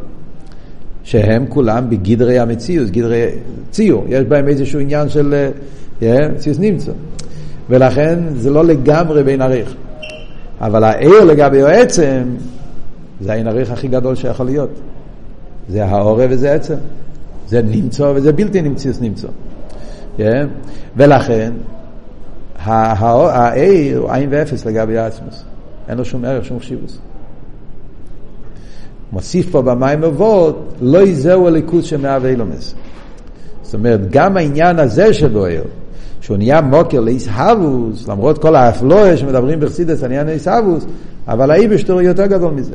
שהם 1.05 1.47
כולם 1.49 1.91
בגדרי 1.91 2.39
המציאות, 2.39 2.91
גדרי 2.91 3.27
ציור, 3.71 4.05
יש 4.09 4.25
בהם 4.25 4.49
איזשהו 4.49 4.81
עניין 4.81 5.09
של 5.09 5.49
yeah, 6.01 6.05
ציוס 6.39 6.59
נמצא. 6.59 6.93
ולכן 7.71 8.19
זה 8.37 8.51
לא 8.51 8.65
לגמרי 8.65 9.23
בין 9.23 9.43
עריך. 9.43 9.75
אבל 10.61 10.85
העיר 10.85 11.25
לגבי 11.25 11.63
העצם, 11.63 12.23
זה 13.21 13.33
העין 13.33 13.47
עריך 13.47 13.71
הכי 13.71 13.89
גדול 13.89 14.15
שיכול 14.15 14.47
להיות. 14.47 14.71
זה 15.69 15.85
העורב 15.85 16.29
וזה 16.31 16.53
עצם. 16.53 16.75
זה 17.49 17.63
נמצא 17.63 18.13
וזה 18.15 18.33
בלתי 18.33 18.63
נמצא, 18.63 18.91
נמצא. 19.01 19.29
Yeah. 20.19 20.23
ולכן, 20.97 21.53
העיר 22.65 23.99
הוא 23.99 24.11
עין 24.11 24.29
ואפס 24.33 24.67
לגבי 24.67 24.99
העצמוס. 24.99 25.45
אין 25.89 25.99
לו 25.99 26.05
שום 26.05 26.25
ערך, 26.25 26.45
שום 26.45 26.59
חשיבוס. 26.59 26.99
מוסיף 29.13 29.51
פה 29.51 29.63
במים 29.63 30.05
אבות, 30.05 30.75
לא 30.81 30.99
יזהו 30.99 31.47
הליכוז 31.47 31.85
שמהווה 31.85 32.31
אילומס. 32.31 32.75
זאת 33.63 33.75
אומרת, 33.75 34.01
גם 34.11 34.37
העניין 34.37 34.79
הזה 34.79 35.15
שבו 35.15 35.45
עיר, 35.45 35.65
שהוא 36.21 36.37
נהיה 36.37 36.61
מוקר 36.61 37.01
לאיסהבוס, 37.01 38.09
למרות 38.09 38.39
כל 38.39 38.57
האפלואה 38.57 39.17
שמדברים 39.17 39.61
בחסידס 39.61 40.03
על 40.03 40.11
עניין 40.11 40.29
איסהבוס, 40.29 40.87
אבל 41.29 41.51
האיבשטור 41.51 42.03
יותר 42.03 42.27
גדול 42.27 42.53
מזה. 42.53 42.75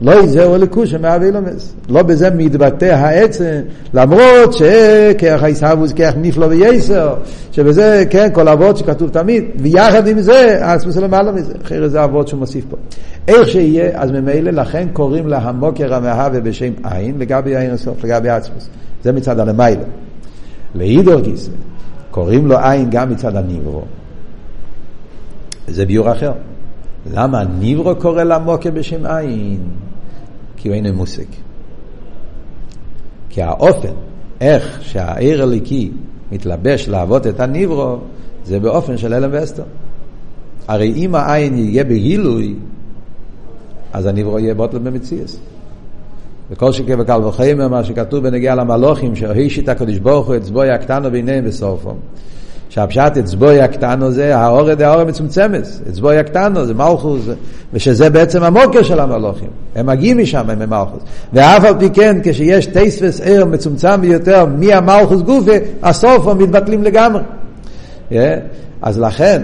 לא 0.00 0.12
יזהו 0.24 0.54
הליכוז 0.54 0.88
שמהווה 0.88 1.26
אילומס. 1.26 1.74
לא 1.88 2.02
בזה 2.02 2.30
מתבטא 2.30 2.84
העצם, 2.84 3.60
למרות 3.94 4.52
שכך 4.52 5.42
האיסהבוס, 5.42 5.92
כרך 5.92 6.14
נפלא 6.16 6.46
וייסר, 6.46 7.14
שבזה, 7.52 8.04
כן, 8.10 8.28
כל 8.32 8.48
אבות 8.48 8.76
שכתוב 8.76 9.10
תמיד, 9.10 9.44
ויחד 9.58 10.08
עם 10.08 10.20
זה, 10.20 10.58
האסמוס 10.66 10.96
למעלה 10.96 11.32
מזה. 11.32 11.52
אחרי 11.64 11.88
זה 11.88 12.04
אבות 12.04 12.28
שהוא 12.28 12.40
מוסיף 12.40 12.64
פה. 12.70 12.76
איך 13.28 13.48
שיהיה, 13.48 13.90
אז 13.94 14.10
ממילא 14.10 14.50
לכן 14.50 14.88
קוראים 14.92 15.28
לה 15.28 15.38
המוקר 15.38 15.94
המהווה 15.94 16.40
בשם 16.40 16.72
עין, 16.84 17.14
לגבי 17.18 17.56
העין 17.56 17.70
הסוף, 17.70 18.04
לגבי 18.04 18.28
עצמוס. 18.28 18.68
זה 19.04 19.12
מצד 19.12 19.40
הלמיילה. 19.40 19.82
לאידור 20.74 21.20
גיסא, 21.20 21.50
קוראים 22.14 22.46
לו 22.46 22.58
עין 22.58 22.90
גם 22.90 23.10
מצד 23.10 23.36
הניברו. 23.36 23.82
זה 25.68 25.86
ביור 25.86 26.12
אחר. 26.12 26.32
למה 27.12 27.40
הניברו 27.40 27.96
קורא 27.96 28.22
למוקר 28.22 28.70
בשם 28.70 29.06
עין? 29.06 29.60
כי 30.56 30.68
הוא 30.68 30.74
אין 30.74 30.94
מוסק. 30.94 31.26
כי 33.28 33.42
האופן, 33.42 33.92
איך 34.40 34.78
שהעיר 34.82 35.42
הליקי 35.42 35.90
מתלבש 36.32 36.88
לעבוד 36.88 37.26
את 37.26 37.40
הניברו, 37.40 37.98
זה 38.44 38.60
באופן 38.60 38.96
של 38.96 39.14
אלם 39.14 39.30
ואסתר. 39.32 39.64
הרי 40.68 40.92
אם 40.96 41.14
העין 41.14 41.58
יהיה 41.58 41.84
בגילוי, 41.84 42.54
אז 43.92 44.06
הניברו 44.06 44.38
יהיה 44.38 44.54
בוטל 44.54 44.78
במציאס. 44.78 45.38
וכל 46.50 46.72
שכן 46.72 47.00
וקל 47.00 47.24
וחיימר, 47.24 47.68
מה 47.68 47.84
שכתוב 47.84 48.24
בנגיע 48.24 48.54
למלוכים, 48.54 49.16
שהושיט 49.16 49.68
הקדוש 49.68 49.98
ברוך 49.98 50.26
הוא 50.26 50.36
את 50.36 50.42
צבוי 50.42 50.70
הקטנו 50.70 51.10
ביניהם 51.10 51.44
בסופו. 51.44 51.94
שהפשט 52.74 53.16
אצבוי 53.18 53.60
הקטנו 53.60 54.10
זה 54.10 54.36
האורד 54.36 54.82
האורד 54.82 55.06
מצומצמת, 55.06 55.66
אצבוי 55.88 56.18
הקטנו 56.18 56.64
זה 56.64 56.74
מלכוס, 56.74 57.20
ושזה 57.72 58.10
בעצם 58.10 58.42
המוקר 58.42 58.82
של 58.82 59.00
המלוכים, 59.00 59.48
הם 59.74 59.86
מגיעים 59.86 60.18
משם 60.18 60.50
הם 60.50 60.70
מלכוס, 60.70 61.02
ואף 61.32 61.64
על 61.64 61.74
פי 61.78 61.90
כן 61.90 62.16
כשיש 62.22 62.66
טייספס 62.66 63.20
ער 63.20 63.44
מצומצם 63.44 64.00
ביותר 64.00 64.46
מהמלכוס 64.46 65.22
גופה, 65.22 65.52
הסוף 65.82 66.26
הם 66.26 66.38
מתבטלים 66.38 66.82
לגמרי. 66.82 67.22
Yeah. 68.10 68.14
אז 68.82 68.98
לכן, 68.98 69.42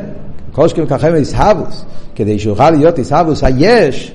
כל 0.53 0.69
שכם 0.69 0.87
ככם 0.87 1.15
איסהבוס, 1.15 1.85
כדי 2.15 2.39
שיוכל 2.39 2.71
להיות 2.71 2.99
איסהבוס 2.99 3.45
היש, 3.45 4.13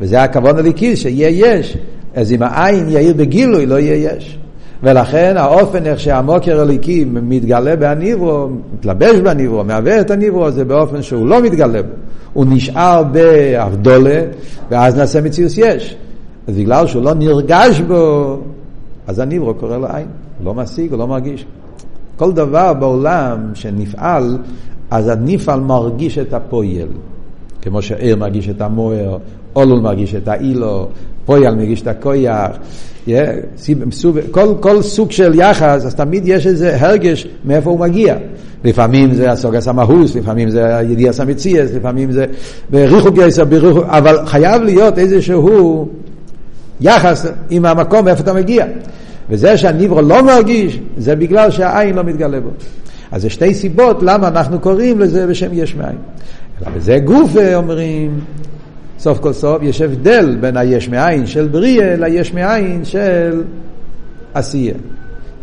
וזה 0.00 0.22
הכבוד 0.22 0.58
הליקי, 0.58 0.96
שיהיה 0.96 1.28
יש. 1.28 1.76
אז 2.14 2.32
אם 2.32 2.42
העין 2.42 2.90
יאיר 2.90 3.14
בגילוי, 3.14 3.66
לא 3.66 3.78
יהיה 3.78 4.14
יש. 4.16 4.38
ולכן 4.82 5.34
האופן 5.36 5.86
איך 5.86 6.00
שהמוקר 6.00 6.60
הליקי 6.60 7.04
מתגלה 7.04 7.76
בהניברו, 7.76 8.48
מתלבש 8.74 9.16
בהניברו, 9.16 9.64
מעוור 9.64 10.00
את 10.00 10.10
הניברו, 10.10 10.50
זה 10.50 10.64
באופן 10.64 11.02
שהוא 11.02 11.26
לא 11.26 11.42
מתגלה 11.42 11.82
בו. 11.82 11.88
הוא 12.32 12.46
נשאר 12.48 13.02
באבדולה, 13.02 14.20
ואז 14.70 14.96
נעשה 14.96 15.20
מציאוס 15.20 15.58
יש. 15.58 15.96
אז 16.46 16.56
בגלל 16.56 16.86
שהוא 16.86 17.02
לא 17.02 17.14
נרגש 17.14 17.80
בו, 17.80 18.38
אז 19.06 19.18
הניברו 19.18 19.54
קורא 19.54 19.76
לו 19.76 19.86
עין. 19.86 20.06
לא 20.44 20.54
משיג, 20.54 20.90
הוא 20.90 20.98
לא 20.98 21.06
מרגיש. 21.06 21.46
כל 22.16 22.32
דבר 22.32 22.74
בעולם 22.74 23.50
שנפעל, 23.54 24.38
אז 24.90 25.08
הנפעל 25.08 25.60
מרגיש 25.60 26.18
את 26.18 26.34
הפועל. 26.34 26.88
כמו 27.62 27.82
שעיר 27.82 28.16
מרגיש 28.16 28.48
את 28.48 28.60
המוער, 28.60 29.18
אולול 29.56 29.80
מרגיש 29.80 30.14
את 30.14 30.28
האילו, 30.28 30.88
פויאל 31.24 31.54
מרגיש 31.54 31.82
את 31.82 31.86
הכויח. 31.86 32.50
כל, 34.30 34.54
כל 34.60 34.82
סוג 34.82 35.10
של 35.10 35.34
יחס, 35.34 35.84
אז 35.84 35.94
תמיד 35.94 36.22
יש 36.26 36.46
איזה 36.46 36.76
הרגש 36.80 37.26
מאיפה 37.44 37.70
הוא 37.70 37.80
מגיע. 37.80 38.16
לפעמים 38.64 39.14
זה 39.14 39.32
הסוגס 39.32 39.68
המהוס, 39.68 40.16
לפעמים 40.16 40.50
זה 40.50 40.80
ידיעס 40.90 41.20
המציאס, 41.20 41.70
לפעמים 41.74 42.12
זה 42.12 42.26
בריחוק 42.70 43.14
יסר, 43.26 43.44
בריחוק, 43.44 43.84
אבל 43.86 44.26
חייב 44.26 44.62
להיות 44.62 44.98
איזשהו 44.98 45.88
יחס 46.80 47.26
עם 47.50 47.64
המקום 47.64 48.04
מאיפה 48.04 48.22
אתה 48.22 48.32
מגיע. 48.32 48.66
וזה 49.30 49.56
שהניברו 49.56 50.02
לא 50.02 50.22
מרגיש, 50.22 50.80
זה 50.98 51.16
בגלל 51.16 51.50
שהעין 51.50 51.94
לא 51.94 52.02
מתגלה 52.02 52.40
בו. 52.40 52.50
אז 53.12 53.22
זה 53.22 53.30
שתי 53.30 53.54
סיבות 53.54 54.02
למה 54.02 54.28
אנחנו 54.28 54.60
קוראים 54.60 55.00
לזה 55.00 55.26
בשם 55.26 55.48
יש 55.52 55.74
מאין. 55.74 55.96
אלא 56.62 56.70
בזה 56.76 56.98
גוף 56.98 57.30
אומרים, 57.54 58.20
סוף 58.98 59.18
כל 59.18 59.32
סוף 59.32 59.62
יש 59.62 59.80
הבדל 59.80 60.36
בין 60.40 60.56
היש 60.56 60.88
מאין 60.88 61.26
של 61.26 61.48
בריאה 61.48 61.96
ליש 61.96 62.34
מאין 62.34 62.84
של 62.84 63.42
עשייה. 64.34 64.74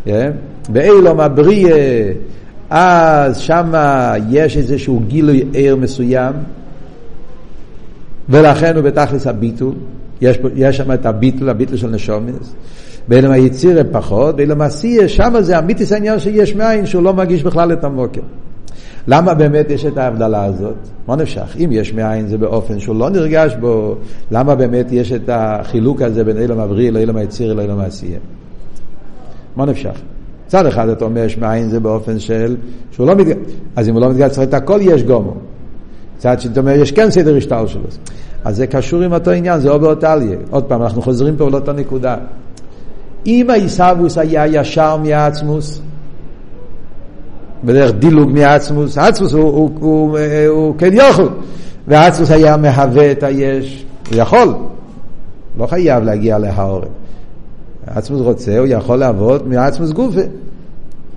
Yeah? 0.06 0.10
באילום 0.68 1.20
הבריאה, 1.20 2.12
אז 2.70 3.38
שמה 3.38 4.14
יש 4.30 4.56
איזשהו 4.56 5.00
גילוי 5.08 5.44
ער 5.54 5.76
מסוים, 5.76 6.32
ולכן 8.28 8.76
הוא 8.76 8.84
בתכלס 8.84 9.26
הביטול, 9.26 9.74
יש, 10.20 10.38
יש 10.54 10.76
שם 10.76 10.92
את 10.92 11.06
הביטול, 11.06 11.48
הביטול 11.48 11.76
של 11.76 11.88
נשומס. 11.88 12.54
באילום 13.08 13.32
היציר 13.32 13.80
הם 13.80 13.86
פחות, 13.92 14.36
באילום 14.36 14.60
עשייה, 14.60 15.08
שמה 15.08 15.42
זה 15.42 15.58
אמיתיס 15.58 15.92
העניין 15.92 16.18
שיש 16.18 16.54
מאין 16.54 16.86
שהוא 16.86 17.02
לא 17.02 17.14
מרגיש 17.14 17.42
בכלל 17.42 17.72
את 17.72 17.84
המוקר. 17.84 18.20
למה 19.08 19.34
באמת 19.34 19.70
יש 19.70 19.84
את 19.84 19.98
ההבדלה 19.98 20.44
הזאת? 20.44 20.74
מה 21.08 21.16
נפשך? 21.16 21.56
אם 21.64 21.68
יש 21.72 21.92
מאין 21.92 22.26
זה 22.28 22.38
באופן 22.38 22.80
שהוא 22.80 22.96
לא 22.96 23.10
נרגש 23.10 23.54
בו, 23.60 23.96
למה 24.30 24.54
באמת 24.54 24.86
יש 24.90 25.12
את 25.12 25.30
החילוק 25.32 26.02
הזה 26.02 26.24
בין 26.24 26.38
אילום 26.38 26.60
הבריא 26.60 26.90
לאילום 26.90 27.16
היציר 27.16 27.52
לאילום 27.52 27.80
העשייה? 27.80 28.18
מה 29.56 29.64
נפשך? 29.64 30.00
מצד 30.46 30.66
אחד 30.66 30.88
אתה 30.88 31.04
אומר 31.04 31.24
יש 31.24 31.38
מאין 31.38 31.68
זה 31.68 31.80
באופן 31.80 32.18
של 32.18 32.56
שהוא 32.90 33.06
לא 33.06 33.14
מתגלה, 33.14 33.34
אז 33.76 33.88
אם 33.88 33.94
הוא 33.94 34.00
לא 34.00 34.10
מתגלה 34.10 34.28
צריך 34.28 34.48
את 34.48 34.54
הכל 34.54 34.78
יש 34.82 35.02
גומו. 35.02 35.34
מצד 36.16 36.40
שאתה 36.40 36.60
אומר 36.60 36.72
יש 36.72 36.92
כן 36.92 37.10
סדר 37.10 37.36
השטר 37.36 37.66
שלו. 37.66 37.82
אז 38.44 38.56
זה 38.56 38.66
קשור 38.66 39.02
עם 39.02 39.12
אותו 39.12 39.30
עניין, 39.30 39.60
זה 39.60 39.70
אובר 39.70 39.94
טליה. 39.94 40.36
עוד 40.50 40.64
פעם, 40.64 40.82
אנחנו 40.82 41.02
חוזרים 41.02 41.36
פה 41.36 41.50
לאותה 41.50 41.72
נקודה. 41.72 42.16
אם 43.26 43.50
העיסאוווס 43.50 44.18
היה 44.18 44.46
ישר 44.46 44.96
מהעצמוס, 44.96 45.80
בדרך 47.64 47.92
דילוג 47.92 48.30
מהעצמוס, 48.30 48.98
העצמוס 48.98 49.32
הוא, 49.32 49.42
הוא, 49.42 49.70
הוא, 49.80 50.18
הוא, 50.18 50.18
הוא 50.48 50.74
כן 50.78 50.90
יכול, 50.92 51.28
והעצמוס 51.88 52.30
היה 52.30 52.56
מהווה 52.56 53.12
את 53.12 53.22
היש, 53.22 53.84
הוא 54.10 54.18
יכול, 54.18 54.54
לא 55.58 55.66
חייב 55.66 56.04
להגיע 56.04 56.38
להעורם. 56.38 56.88
העצמוס 57.86 58.20
רוצה, 58.20 58.58
הוא 58.58 58.66
יכול 58.66 58.96
לעבוד 58.96 59.48
מהעצמוס 59.48 59.90
גופה. 59.90 60.20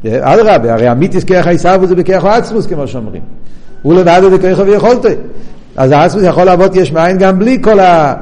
אדרבה, 0.06 0.74
הרי 0.74 0.88
המיתיס 0.88 1.24
כרך 1.24 1.48
העיסאוווס 1.48 1.90
זה 1.90 1.96
בכרך 1.96 2.26
העצמוס 2.26 2.66
כמו 2.66 2.88
שאומרים. 2.88 3.22
הוא 3.82 3.94
לבד 3.94 4.20
הוא 4.24 4.38
בכרך 4.38 4.60
ויכולתו. 4.66 5.10
אז 5.76 5.92
העצמוס 5.92 6.24
יכול 6.24 6.44
לעבוד 6.44 6.76
יש 6.76 6.92
מאין 6.92 7.18
גם 7.18 7.40
בלי 7.40 7.58
כל 7.62 7.80
ה... 7.80 8.16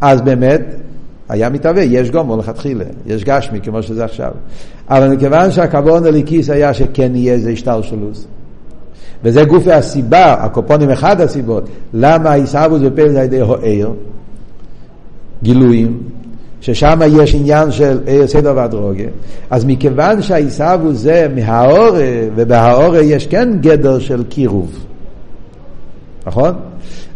אז 0.00 0.20
באמת, 0.20 0.60
היה 1.28 1.48
מתהווה, 1.48 1.82
יש 1.82 2.10
גומו 2.10 2.36
לכתחילה, 2.36 2.84
יש 3.06 3.24
גשמי 3.24 3.60
כמו 3.60 3.82
שזה 3.82 4.04
עכשיו. 4.04 4.30
אבל 4.90 5.08
מכיוון 5.08 5.50
שהכוון 5.50 6.06
הליקיס 6.06 6.50
היה 6.50 6.74
שכן 6.74 7.16
יהיה 7.16 7.34
איזה 7.34 7.50
השתלשלוס. 7.50 8.26
וזה 9.24 9.44
גופי 9.44 9.72
הסיבה, 9.72 10.32
הקופונים 10.32 10.90
אחד 10.90 11.20
הסיבות, 11.20 11.68
למה 11.94 12.30
העיסאוווס 12.30 12.82
בפלס 12.82 13.16
על 13.16 13.24
ידי 13.24 13.40
הוער, 13.40 13.92
גילויים, 15.42 16.02
ששם 16.60 17.00
יש 17.20 17.34
עניין 17.34 17.70
של 17.70 18.00
עיר 18.06 18.26
סדר 18.26 18.52
והדרוגה, 18.56 19.04
אז 19.50 19.64
מכיוון 19.64 20.22
שהעיסאוווס 20.22 20.96
זה 20.96 21.26
מהאורה, 21.34 22.08
ובהאורה 22.34 23.00
יש 23.00 23.26
כן 23.26 23.48
גדר 23.60 23.98
של 23.98 24.24
קירוב, 24.28 24.84
נכון? 26.26 26.54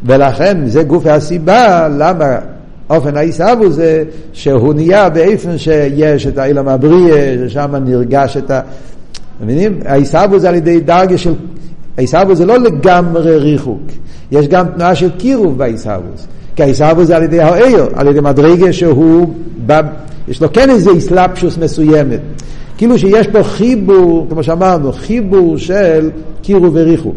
ולכן 0.05 0.67
זה 0.67 0.83
גופי 0.83 1.11
הסיבה 1.11 1.89
למה 1.89 2.37
אופן 2.91 3.17
העיסאוו 3.17 3.71
זה 3.71 4.05
שהוא 4.33 4.75
נהיה 4.75 5.09
באיפן 5.09 5.59
שיש 5.59 6.27
את 6.27 6.39
האילם 6.39 6.69
הבריא, 6.69 7.15
ששם 7.49 7.75
נרגש 7.85 8.37
את 8.37 8.51
ה... 8.51 8.61
מבינים? 9.41 9.81
העיסאוו 9.85 10.39
זה 10.39 10.49
על 10.49 10.55
ידי 10.55 10.81
דרגה 10.81 11.19
של... 11.19 11.35
העיסאוו 11.97 12.35
זה 12.35 12.47
לא 12.47 12.59
לגמרי 12.59 13.37
ריחוק, 13.37 13.83
יש 14.33 14.49
גם 14.49 14.67
תנועה 14.67 14.95
של 14.95 15.11
קירוב 15.11 15.59
בעיסאוו. 15.59 16.03
כי 16.57 16.63
העיסאוו 16.63 17.05
זה 17.05 17.17
על 17.17 17.23
ידי 17.23 17.41
האיר, 17.41 17.89
על 17.95 18.09
ידי 18.09 18.21
מדרגה 18.21 18.73
שהוא, 18.73 19.29
ב... 19.67 19.81
יש 20.29 20.43
לו 20.43 20.53
כן 20.53 20.71
איזה 20.71 20.91
איסלאפשוס 20.91 21.59
מסוימת. 21.59 22.21
כאילו 22.77 22.99
שיש 22.99 23.27
פה 23.27 23.43
חיבור, 23.43 24.27
כמו 24.31 24.43
שאמרנו, 24.43 24.93
חיבור 24.93 25.59
של 25.59 26.11
קירוב 26.43 26.71
וריחוק. 26.77 27.17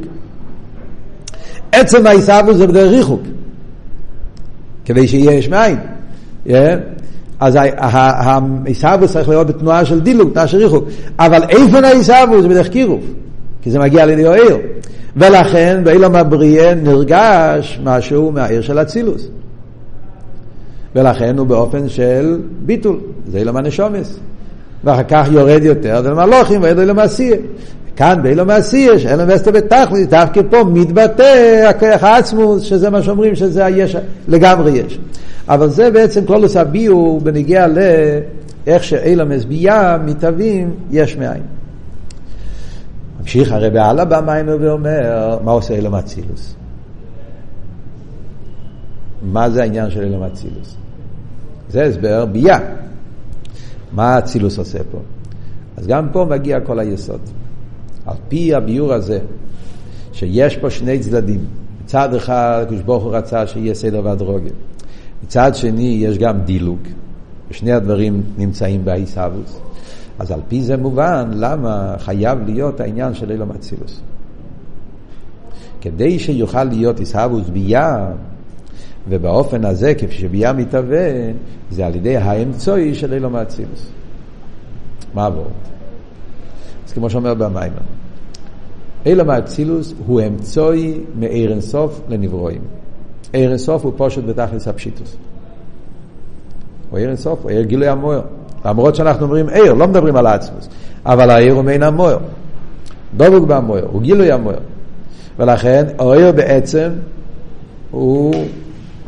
עצם 1.72 2.08
העיסאוו 2.08 2.54
זה 2.54 2.68
בדרך 2.68 2.92
ריחוק. 2.92 3.22
כדי 4.86 5.08
שיהיה 5.08 5.32
יש 5.32 5.50
מאין. 5.50 5.78
Yeah. 6.48 6.52
אז 7.40 7.58
העיסאוו 7.62 9.08
צריך 9.08 9.30
לראות 9.30 9.48
בתנועה 9.48 9.86
של 9.86 10.00
דילוג, 10.00 10.32
תנועה 10.34 10.48
של 10.48 10.58
ריחוק. 10.58 10.86
אבל 11.20 11.44
איפן 11.50 11.84
העיסאוו 11.84 12.42
זה 12.42 12.48
בדרך 12.48 12.68
קירוב, 12.68 13.04
כי 13.62 13.72
זה 13.72 13.80
מגיע 13.80 14.04
על 14.04 14.10
ידי 14.10 14.28
העיר. 14.28 14.58
ולכן 15.18 15.82
באילום 15.84 16.16
הבריאה 16.16 16.76
נרגש 16.76 17.80
משהו 17.84 18.32
מהעיר 18.32 18.62
של 18.62 18.80
אצילוס. 18.80 19.28
ולכן 20.96 21.38
הוא 21.38 21.48
באופן 21.48 21.90
של 21.90 22.40
ביטול, 22.60 23.00
זה 23.28 23.38
אילום 23.38 23.58
הנשומס. 23.58 24.20
ואחר 24.84 25.04
כך 25.04 25.28
יורד 25.32 25.64
יותר, 25.64 26.02
זה 26.02 26.10
למלוכים 26.10 26.64
וידו 26.64 26.82
אילום 26.82 27.00
עשייה. 27.00 27.38
כאן 27.96 28.20
באילו 28.24 28.46
מעשי 28.46 29.00
שאין 29.00 29.20
להם 29.20 29.32
אסתר 29.32 29.52
בתכלית, 29.52 30.10
דווקא 30.10 30.42
פה 30.50 30.64
מתבטא 30.64 31.66
הכוח 31.70 32.04
העצמוס, 32.04 32.62
שזה 32.62 32.90
מה 32.90 33.02
שאומרים 33.02 33.36
שזה 33.36 33.66
היש, 33.66 33.96
לגמרי 34.28 34.72
יש. 34.72 35.00
אבל 35.48 35.70
זה 35.70 35.92
בעצם 35.92 36.26
קלולוס 36.26 36.56
הביאו 36.58 37.20
בניגיע 37.24 37.68
לאיך 37.68 38.84
שאילם 38.84 39.32
הסבייה 39.32 39.98
מתהווים 40.06 40.74
יש 40.92 41.18
מאין. 41.18 41.44
ממשיך 43.22 43.52
הרי 43.52 43.70
בעלה 43.70 44.06
במים 44.06 44.46
ואומר, 44.48 45.38
מה 45.44 45.52
עושה 45.52 45.74
אילם 45.74 45.96
אצילוס? 45.96 46.56
מה 49.22 49.50
זה 49.50 49.62
העניין 49.62 49.90
של 49.90 50.04
אילם 50.04 50.24
אצילוס? 50.24 50.76
זה 51.70 51.84
הסבר 51.84 52.26
ביה. 52.26 52.60
מה 53.94 54.20
אצילוס 54.20 54.58
עושה 54.58 54.80
פה? 54.92 54.98
אז 55.78 55.88
גם 55.88 56.08
פה 56.12 56.26
מגיע 56.30 56.60
כל 56.60 56.80
היסוד. 56.80 57.20
על 58.06 58.16
פי 58.28 58.56
הביור 58.56 58.94
הזה, 58.94 59.20
שיש 60.14 60.58
פה 60.58 60.70
שני 60.70 61.00
צדדים. 61.00 61.46
מצד 61.84 62.14
אחד, 62.14 62.62
הקדוש 62.64 62.82
ברוך 62.82 63.04
הוא 63.04 63.16
רצה 63.16 63.48
שיהיה 63.48 63.74
סדר 63.74 64.02
והדרוגיה. 64.04 64.52
מצד 65.24 65.56
שני, 65.56 65.98
יש 66.02 66.18
גם 66.18 66.40
דילוג. 66.40 66.80
ושני 67.50 67.72
הדברים 67.72 68.24
נמצאים 68.38 68.86
בעיסאוווס. 68.86 69.60
אז 70.20 70.32
על 70.32 70.40
פי 70.48 70.62
זה 70.62 70.78
מובן 70.78 71.30
למה 71.34 71.96
חייב 72.00 72.40
להיות 72.46 72.80
העניין 72.80 73.14
של 73.14 73.32
אילום 73.32 73.52
אצילוס. 73.52 74.02
כדי 75.82 76.20
שיוכל 76.20 76.64
להיות 76.64 77.00
עיסאוווס 77.00 77.50
ביה, 77.50 78.08
ובאופן 79.10 79.66
הזה, 79.66 79.94
כפי 79.96 80.14
שביה 80.14 80.54
מתהווה, 80.54 81.08
זה 81.72 81.86
על 81.86 81.96
ידי 81.96 82.18
האמצעי 82.18 82.96
של 82.96 83.14
אילום 83.14 83.36
אצילוס. 83.36 83.90
מה 85.14 85.26
עבור? 85.26 85.48
כמו 86.96 87.10
שאומר 87.10 87.34
במיימר, 87.34 87.78
אילם 89.06 89.30
האצילוס 89.30 89.94
הוא 90.06 90.22
אמצעי 90.28 91.00
מאיר 91.20 91.52
אינסוף 91.52 92.02
לנברואים. 92.10 92.62
עיר 93.34 93.50
אינסוף 93.50 93.86
הוא 93.86 93.94
פושט 93.98 94.24
בתכלס 94.24 94.68
הפשיטוס. 94.68 95.16
הוא 96.90 97.00
עיר 97.00 97.10
אינסוף, 97.10 97.40
הוא 97.42 97.52
עיר 97.52 97.64
גילוי 97.64 97.88
המויר. 97.88 98.22
למרות 98.66 98.96
שאנחנו 98.96 99.26
אומרים 99.26 99.50
עיר, 99.50 99.74
לא 99.74 99.88
מדברים 99.88 100.16
על 100.16 100.26
העצמוס, 100.26 100.70
אבל 101.06 101.30
העיר 101.30 101.54
הוא 101.54 101.64
מעין 101.64 101.84
המויר. 101.84 102.18
דבוק 103.18 103.44
במויר, 103.48 103.88
הוא 103.92 104.02
גילוי 104.02 104.32
המויר. 104.32 104.60
ולכן 105.40 105.86
העיר 106.00 106.32
בעצם 106.32 106.90
הוא 107.92 108.34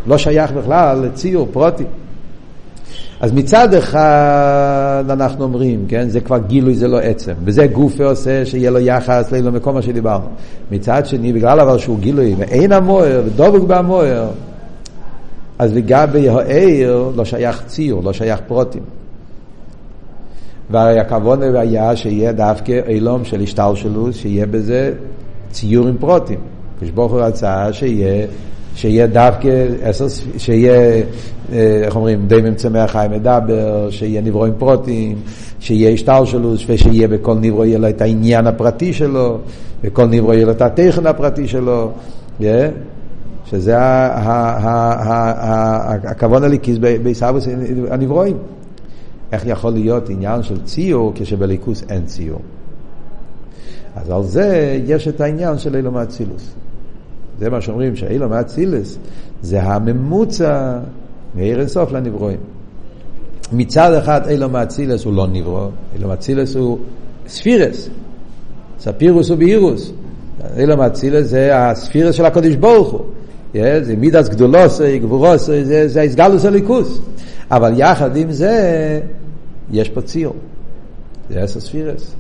לא 0.08 0.18
שייך 0.18 0.52
בכלל 0.52 1.02
לציור 1.02 1.48
פרוטי. 1.52 1.84
אז 3.22 3.34
מצד 3.34 3.74
אחד 3.74 5.04
אנחנו 5.10 5.44
אומרים, 5.44 5.86
כן, 5.88 6.10
זה 6.10 6.22
כבר 6.22 6.38
גילוי, 6.38 6.76
זה 6.76 6.88
לא 6.88 7.00
עצם, 7.00 7.34
וזה 7.44 7.68
גופה 7.68 8.06
עושה 8.06 8.46
שיהיה 8.46 8.72
לו 8.72 8.80
יחס 8.80 9.32
למקום 9.32 9.76
מה 9.76 9.82
שדיברנו. 9.82 10.26
מצד 10.72 11.06
שני, 11.06 11.34
בגלל 11.34 11.60
אבל 11.60 11.78
שהוא 11.78 12.00
גילוי, 12.00 12.36
ואין 12.38 12.72
המוער, 12.72 13.22
ודובק 13.26 13.62
במוער, 13.68 14.30
אז 15.60 15.74
לגבי 15.74 16.30
העיר 16.30 17.12
לא 17.16 17.26
שייך 17.26 17.64
ציור, 17.68 18.04
לא 18.04 18.14
שייך 18.14 18.40
פרוטים. 18.48 18.84
והכוון 20.70 21.42
היה 21.42 21.96
שיהיה 21.96 22.32
דווקא 22.32 22.80
אילום 22.88 23.26
של 23.26 23.42
השתלשלות, 23.42 24.14
שיהיה 24.14 24.46
בזה 24.46 24.94
ציור 25.52 25.88
עם 25.88 25.98
פרוטים. 25.98 26.40
הוא 26.96 27.22
רצה 27.22 27.74
שיהיה 27.74 28.28
שיהיה 28.78 29.08
דווקא, 29.08 29.50
שיהיה, 30.38 30.74
אה, 31.52 31.82
איך 31.84 31.96
אומרים, 31.96 32.28
די 32.28 32.42
ממצמח 32.42 32.92
חי 32.92 33.08
מדבר, 33.12 33.90
שיהיה 33.90 34.22
נברואים 34.22 34.54
פרוטים, 34.58 35.18
שיהיה 35.60 35.90
השתלשלוס, 35.90 36.64
ושיהיה 36.68 37.08
בכל 37.08 37.36
נברו 37.42 37.66
יהיה 37.66 37.78
לו 37.78 37.90
את 37.90 38.02
העניין 38.02 38.48
הפרטי 38.48 38.94
שלו, 38.94 39.38
בכל 39.84 40.06
נברו 40.06 40.34
יהיה 40.34 40.46
לו 40.46 40.52
את 40.52 40.62
הטכן 40.62 41.08
הפרטי 41.08 41.48
שלו, 41.48 41.92
שזה 43.46 43.76
הכוון 46.04 46.44
הליקיס 46.44 46.78
בעיסאוויס 46.78 47.48
הנברואים. 47.90 48.38
איך 49.32 49.44
יכול 49.46 49.72
להיות 49.72 50.10
עניין 50.10 50.44
של 50.44 50.64
ציור 50.64 51.12
כשבליכוס 51.16 51.84
אין 51.90 52.06
ציור? 52.06 52.42
אז 53.96 54.10
על 54.10 54.24
זה 54.24 54.80
יש 54.86 55.08
את 55.08 55.22
העניין 55.22 55.58
של 55.58 55.76
אילום 55.76 55.98
האצילוס. 55.98 56.56
זה 57.40 57.50
מה 57.50 57.62
שאומרים, 57.62 57.96
שהאילום 57.96 58.34
האצילס 58.34 58.98
זה 59.42 59.64
הממוצע 59.64 60.80
מעיר 61.36 61.60
אינסוף 61.60 61.92
לנברואים. 61.92 62.38
מצד 63.54 63.94
אחד 63.94 64.22
אילום 64.30 64.56
האצילס 64.56 65.06
הוא 65.06 65.14
לא 65.14 65.28
נברוא, 65.28 65.70
אילום 65.96 66.12
האצילס 66.12 66.56
הוא 66.56 66.78
ספירס, 67.28 67.90
ספירוס 68.80 69.30
ובאירוס. 69.30 69.92
אילום 70.58 70.80
האצילס 70.80 71.28
זה 71.28 71.58
הספירס 71.58 72.16
של 72.16 72.26
הקודש 72.26 72.56
ברוך 72.56 72.92
הוא. 72.92 73.02
זה 73.82 73.96
מידס 73.98 74.30
גדולוס, 74.30 74.82
גבורוס, 74.82 75.46
זה, 75.46 75.88
זה 75.88 76.02
הסגלוס 76.02 76.46
הליכוס. 76.46 77.00
אבל 77.52 77.74
יחד 77.78 78.18
עם 78.18 78.32
זה, 78.32 79.00
יש 79.72 79.90
פה 79.90 80.02
ציר. 80.02 80.32
זה 81.30 81.42
עשר 81.42 81.60
ספירס. 81.60 82.16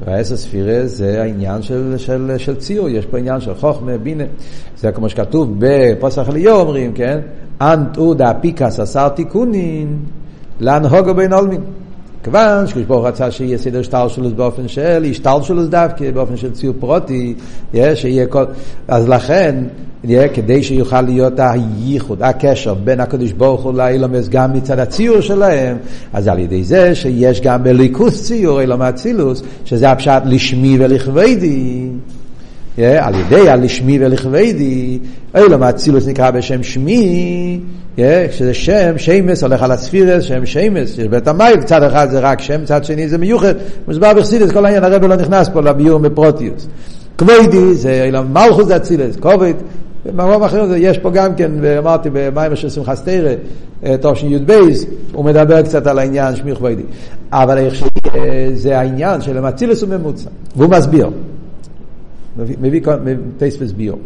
והעשר 0.00 0.36
ספירס 0.36 0.90
זה 0.90 1.22
העניין 1.22 1.62
של, 1.62 1.94
של, 1.96 2.34
של 2.38 2.56
ציור, 2.56 2.88
יש 2.88 3.06
פה 3.06 3.18
עניין 3.18 3.40
של 3.40 3.54
חוכמה, 3.54 3.98
בינה. 3.98 4.24
זה 4.76 4.92
כמו 4.92 5.08
שכתוב 5.08 5.54
בפוסח 5.58 6.28
ליאור 6.28 6.60
אומרים, 6.60 6.92
כן? 6.92 7.20
אנט 7.60 7.96
אודה 7.96 8.32
פיקס 8.40 8.80
עשר 8.80 9.08
תיקונין, 9.08 9.98
להנהוגו 10.60 11.14
בין 11.14 11.32
עולמין. 11.32 11.60
כיוון 12.22 12.66
שקדוש 12.66 12.84
ברוך 12.84 13.06
רצה 13.06 13.30
שיהיה 13.30 13.58
סדר 13.58 13.82
שטר 13.82 14.08
שלו 14.08 14.30
באופן 14.30 14.68
של 14.68 15.04
השטר 15.10 15.42
שלו 15.42 15.66
דווקא 15.66 16.10
באופן 16.10 16.36
של 16.36 16.52
ציור 16.52 16.74
פרוטי, 16.80 17.34
שיהיה 17.94 18.26
כל... 18.26 18.44
אז 18.88 19.08
לכן, 19.08 19.64
כדי 20.34 20.62
שיוכל 20.62 21.00
להיות 21.00 21.32
הייחוד, 21.36 22.22
הקשר 22.22 22.74
בין 22.74 23.00
הקדוש 23.00 23.32
ברוך 23.32 23.62
הוא 23.62 23.74
לאילומס 23.74 24.28
גם 24.28 24.52
מצד 24.52 24.78
הציור 24.78 25.20
שלהם, 25.20 25.76
אז 26.12 26.28
על 26.28 26.38
ידי 26.38 26.64
זה 26.64 26.94
שיש 26.94 27.40
גם 27.40 27.62
בליכוס 27.62 28.22
ציור 28.22 28.60
אילום 28.60 28.82
אצילוס, 28.82 29.42
שזה 29.64 29.90
הפשט 29.90 30.22
לשמי 30.24 30.76
ולכבדי. 30.80 31.88
על 32.78 33.14
ידי 33.14 33.48
הלשמי 33.48 33.98
ולכבדי, 34.00 34.98
אילום 35.34 35.62
אצילוס 35.62 36.06
נקרא 36.06 36.30
בשם 36.30 36.62
שמי, 36.62 37.60
שזה 38.30 38.54
שם, 38.54 38.98
שמס, 38.98 39.42
הולך 39.42 39.62
על 39.62 39.72
הספירס, 39.72 40.24
שם 40.24 40.46
שמס, 40.46 40.98
יש 40.98 41.06
בית 41.06 41.28
המים, 41.28 41.62
צד 41.64 41.82
אחד 41.82 42.10
זה 42.10 42.20
רק 42.20 42.40
שם, 42.40 42.64
צד 42.64 42.84
שני 42.84 43.08
זה 43.08 43.18
מיוחד, 43.18 43.54
מוסבר 43.88 44.14
בחסידס, 44.14 44.50
כל 44.50 44.64
העניין 44.64 44.84
הרב 44.84 45.04
לא 45.04 45.16
נכנס 45.16 45.48
פה 45.48 45.60
לביור 45.60 45.98
בפרוטיוס. 45.98 46.66
כבוידי 47.18 47.74
זה 47.74 48.04
אילם 48.04 48.26
מלכוס 48.32 48.70
אצילס, 48.70 49.16
כובד, 49.16 49.54
במקום 50.06 50.42
אחר 50.42 50.74
יש 50.76 50.98
פה 50.98 51.10
גם 51.10 51.34
כן, 51.34 51.50
אמרתי 51.78 52.08
במים 52.12 52.56
של 52.56 52.68
שמחה 52.70 52.96
סתירה, 52.96 53.34
תושן 54.00 54.26
י"ב, 54.26 54.52
הוא 55.12 55.24
מדבר 55.24 55.62
קצת 55.62 55.86
על 55.86 55.98
העניין 55.98 56.36
שמי 56.36 56.54
כבודי. 56.54 56.82
אבל 57.32 57.58
איך 57.58 57.74
שזה 57.74 58.78
העניין 58.78 59.20
של 59.20 59.38
המצילס 59.38 59.82
הוא 59.82 59.90
ממוצע, 59.90 60.30
והוא 60.56 60.70
מסביר. 60.70 61.10
מביא 62.36 62.80
טייספס 63.38 63.72
ביור. 63.72 63.98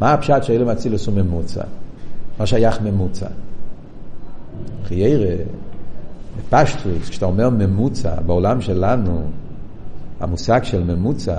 מה 0.00 0.12
הפשט 0.12 0.50
אצילוס 0.72 1.06
הוא 1.06 1.14
ממוצע? 1.14 1.62
מה 2.38 2.46
שייך 2.46 2.80
ממוצע? 2.80 3.26
חיירה, 4.84 5.34
בפשטוס, 6.38 7.08
כשאתה 7.08 7.26
אומר 7.26 7.50
ממוצע, 7.50 8.14
בעולם 8.26 8.60
שלנו, 8.60 9.22
המושג 10.20 10.64
של 10.64 10.84
ממוצע 10.84 11.36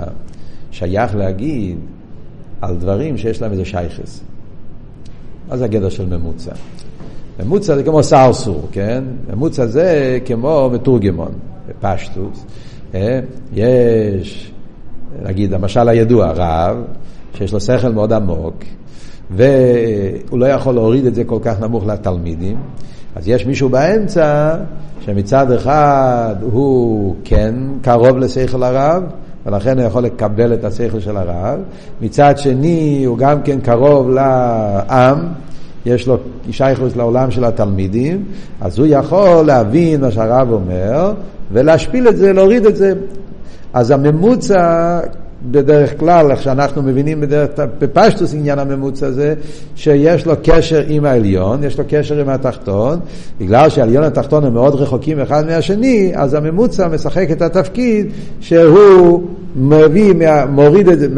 שייך 0.70 1.14
להגיד 1.14 1.78
על 2.60 2.76
דברים 2.76 3.16
שיש 3.16 3.42
להם 3.42 3.52
איזה 3.52 3.64
שייכס. 3.64 4.20
מה 5.48 5.56
זה 5.56 5.64
הגדר 5.64 5.88
של 5.88 6.06
ממוצע? 6.06 6.52
ממוצע 7.40 7.76
זה 7.76 7.82
כמו 7.82 8.02
סרסור, 8.02 8.68
כן? 8.72 9.04
ממוצע 9.30 9.66
זה 9.66 10.18
כמו 10.24 10.70
מתורגמון, 10.72 11.32
בפשטוס. 11.68 12.44
אה? 12.94 13.20
יש, 13.52 14.52
נגיד, 15.22 15.54
המשל 15.54 15.88
הידוע, 15.88 16.32
רב, 16.34 16.76
שיש 17.34 17.52
לו 17.52 17.60
שכל 17.60 17.92
מאוד 17.92 18.12
עמוק, 18.12 18.64
והוא 19.30 20.38
לא 20.38 20.46
יכול 20.46 20.74
להוריד 20.74 21.06
את 21.06 21.14
זה 21.14 21.24
כל 21.24 21.38
כך 21.42 21.60
נמוך 21.60 21.86
לתלמידים, 21.86 22.56
אז 23.14 23.28
יש 23.28 23.46
מישהו 23.46 23.68
באמצע 23.68 24.56
שמצד 25.00 25.52
אחד 25.52 26.36
הוא 26.40 27.16
כן 27.24 27.54
קרוב 27.82 28.18
לשכל 28.18 28.62
הרב, 28.62 29.02
ולכן 29.46 29.78
הוא 29.78 29.86
יכול 29.86 30.02
לקבל 30.02 30.54
את 30.54 30.64
השכל 30.64 31.00
של 31.00 31.16
הרב. 31.16 31.58
מצד 32.00 32.38
שני, 32.38 33.04
הוא 33.06 33.18
גם 33.18 33.42
כן 33.42 33.60
קרוב 33.60 34.10
לעם, 34.10 35.18
יש 35.86 36.06
לו 36.06 36.16
שייכות 36.50 36.96
לעולם 36.96 37.30
של 37.30 37.44
התלמידים, 37.44 38.24
אז 38.60 38.78
הוא 38.78 38.86
יכול 38.90 39.46
להבין 39.46 40.00
מה 40.00 40.10
שהרב 40.10 40.52
אומר, 40.52 41.12
ולהשפיל 41.52 42.08
את 42.08 42.16
זה, 42.16 42.32
להוריד 42.32 42.66
את 42.66 42.76
זה. 42.76 42.92
אז 43.72 43.90
הממוצע 43.90 45.00
בדרך 45.50 46.00
כלל, 46.00 46.30
איך 46.30 46.42
שאנחנו 46.42 46.82
מבינים 46.82 47.20
בדרך, 47.20 47.50
בפשטוס 47.78 48.34
עניין 48.34 48.58
הממוצע 48.58 49.06
הזה, 49.06 49.34
שיש 49.76 50.26
לו 50.26 50.34
קשר 50.42 50.82
עם 50.88 51.04
העליון, 51.04 51.64
יש 51.64 51.78
לו 51.78 51.84
קשר 51.88 52.20
עם 52.20 52.28
התחתון, 52.28 52.98
בגלל 53.40 53.68
שהעליון 53.68 54.02
והתחתון 54.04 54.44
הם 54.44 54.54
מאוד 54.54 54.74
רחוקים 54.74 55.20
אחד 55.20 55.46
מהשני, 55.46 56.12
אז 56.14 56.34
הממוצע 56.34 56.88
משחק 56.88 57.30
את 57.30 57.42
התפקיד 57.42 58.06
שהוא 58.40 59.22
מביא, 59.56 60.14
מוריד 60.50 60.88
את 60.88 60.98
זה, 60.98 61.08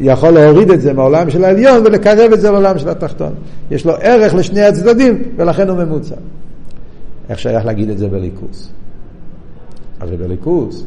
יכול 0.00 0.30
להוריד 0.30 0.70
את 0.70 0.80
זה 0.80 0.92
מהעולם 0.92 1.30
של 1.30 1.44
העליון 1.44 1.86
ולקרב 1.86 2.32
את 2.32 2.40
זה 2.40 2.50
לעולם 2.50 2.78
של 2.78 2.88
התחתון. 2.88 3.32
יש 3.70 3.86
לו 3.86 3.92
ערך 4.00 4.34
לשני 4.34 4.62
הצדדים, 4.62 5.22
ולכן 5.36 5.68
הוא 5.68 5.78
ממוצע. 5.78 6.14
איך 7.28 7.38
שייך 7.38 7.66
להגיד 7.66 7.90
את 7.90 7.98
זה 7.98 8.08
בליכוס? 8.08 8.72
הרי 10.00 10.16
בליכוס 10.16 10.86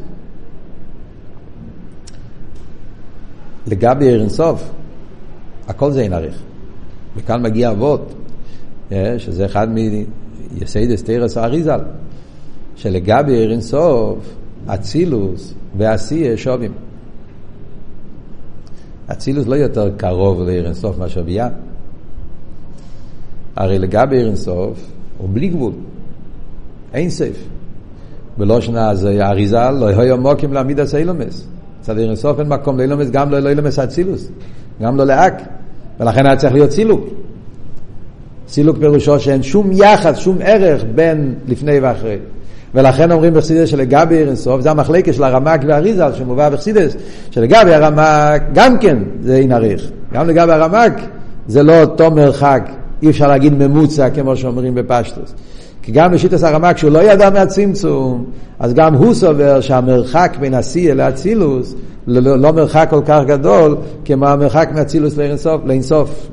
לגבי 3.66 4.10
ערן 4.10 4.28
סוף, 4.28 4.70
הכל 5.68 5.90
זה 5.92 6.00
אין 6.00 6.12
עריך. 6.12 6.42
וכאן 7.16 7.42
מגיע 7.42 7.70
אבות, 7.70 8.14
אה, 8.92 9.14
שזה 9.18 9.46
אחד 9.46 9.68
מיסיידס 9.70 11.02
תרס 11.02 11.36
האריזל, 11.36 11.80
שלגבי 12.76 13.44
ערן 13.44 13.60
סוף, 13.60 14.18
אצילוס 14.66 15.54
ועשייה 15.76 16.36
שווים. 16.36 16.72
אצילוס 19.12 19.46
לא 19.46 19.54
יותר 19.54 19.90
קרוב 19.96 20.40
לערן 20.42 20.74
סוף 20.74 20.98
מאשר 20.98 21.22
ביאה. 21.22 21.48
הרי 23.56 23.78
לגבי 23.78 24.22
ערן 24.22 24.36
סוף 24.36 24.78
הוא 25.18 25.28
בלי 25.32 25.48
גבול, 25.48 25.72
אין 26.94 27.10
סייף. 27.10 27.48
בלושנה 28.38 28.94
זה 28.94 29.26
אריזל, 29.26 29.70
לא 29.70 29.86
יהיו 29.86 30.18
מוקים 30.18 30.52
להעמיד 30.52 30.80
הסיילומס. 30.80 31.46
מצד 31.80 31.98
עיר 31.98 32.08
אינסוף 32.08 32.40
אין 32.40 32.48
מקום 32.48 32.78
לאילומס, 32.78 33.10
גם 33.10 33.30
לא 33.30 33.38
לאילומס 33.38 33.78
אצילוס, 33.78 34.28
גם 34.82 34.96
לא 34.96 35.04
לאק, 35.04 35.42
ולכן 36.00 36.26
היה 36.26 36.36
צריך 36.36 36.52
להיות 36.52 36.70
סילוק. 36.70 37.04
סילוק 38.48 38.78
פירושו 38.78 39.20
שאין 39.20 39.42
שום 39.42 39.70
יחס, 39.72 40.18
שום 40.18 40.38
ערך 40.40 40.84
בין 40.94 41.34
לפני 41.48 41.80
ואחרי. 41.80 42.18
ולכן 42.76 43.12
אומרים 43.12 43.34
בחסידס 43.34 43.68
שלגבי 43.68 44.16
עיר 44.16 44.28
אינסוף, 44.28 44.60
זה 44.60 44.70
המחלקה 44.70 45.12
של 45.12 45.24
הרמק 45.24 45.60
והריזל 45.66 46.12
שמובא 46.12 46.48
בחסידס, 46.48 46.96
שלגבי 47.30 47.74
הרמק 47.74 48.42
גם 48.54 48.78
כן 48.78 48.98
זה 49.22 49.36
אין 49.36 49.52
עריך. 49.52 49.90
גם 50.14 50.28
לגבי 50.28 50.52
הרמק 50.52 50.92
זה 51.48 51.62
לא 51.62 51.80
אותו 51.80 52.10
מרחק, 52.10 52.68
אי 53.02 53.10
אפשר 53.10 53.28
להגיד 53.28 53.52
ממוצע 53.54 54.10
כמו 54.10 54.36
שאומרים 54.36 54.74
בפשטוס. 54.74 55.34
כי 55.82 55.92
גם 55.92 56.12
בשיטת 56.12 56.42
הרמק, 56.42 56.76
כשהוא 56.76 56.90
לא 56.90 56.98
ידע 56.98 57.30
מהצמצום, 57.30 58.24
אז 58.58 58.74
גם 58.74 58.94
הוא 58.94 59.14
סובר 59.14 59.60
שהמרחק 59.60 60.36
בין 60.40 60.54
השיא 60.54 60.92
לאצילוס 60.92 61.74
לא, 62.06 62.20
לא, 62.20 62.38
לא 62.38 62.52
מרחק 62.52 62.86
כל 62.90 63.00
כך 63.06 63.20
גדול 63.26 63.76
כמו 64.04 64.26
המרחק 64.26 64.68
מאצילוס 64.74 65.16
לאינסוף. 65.16 65.60
לאינסוף. 65.64 66.28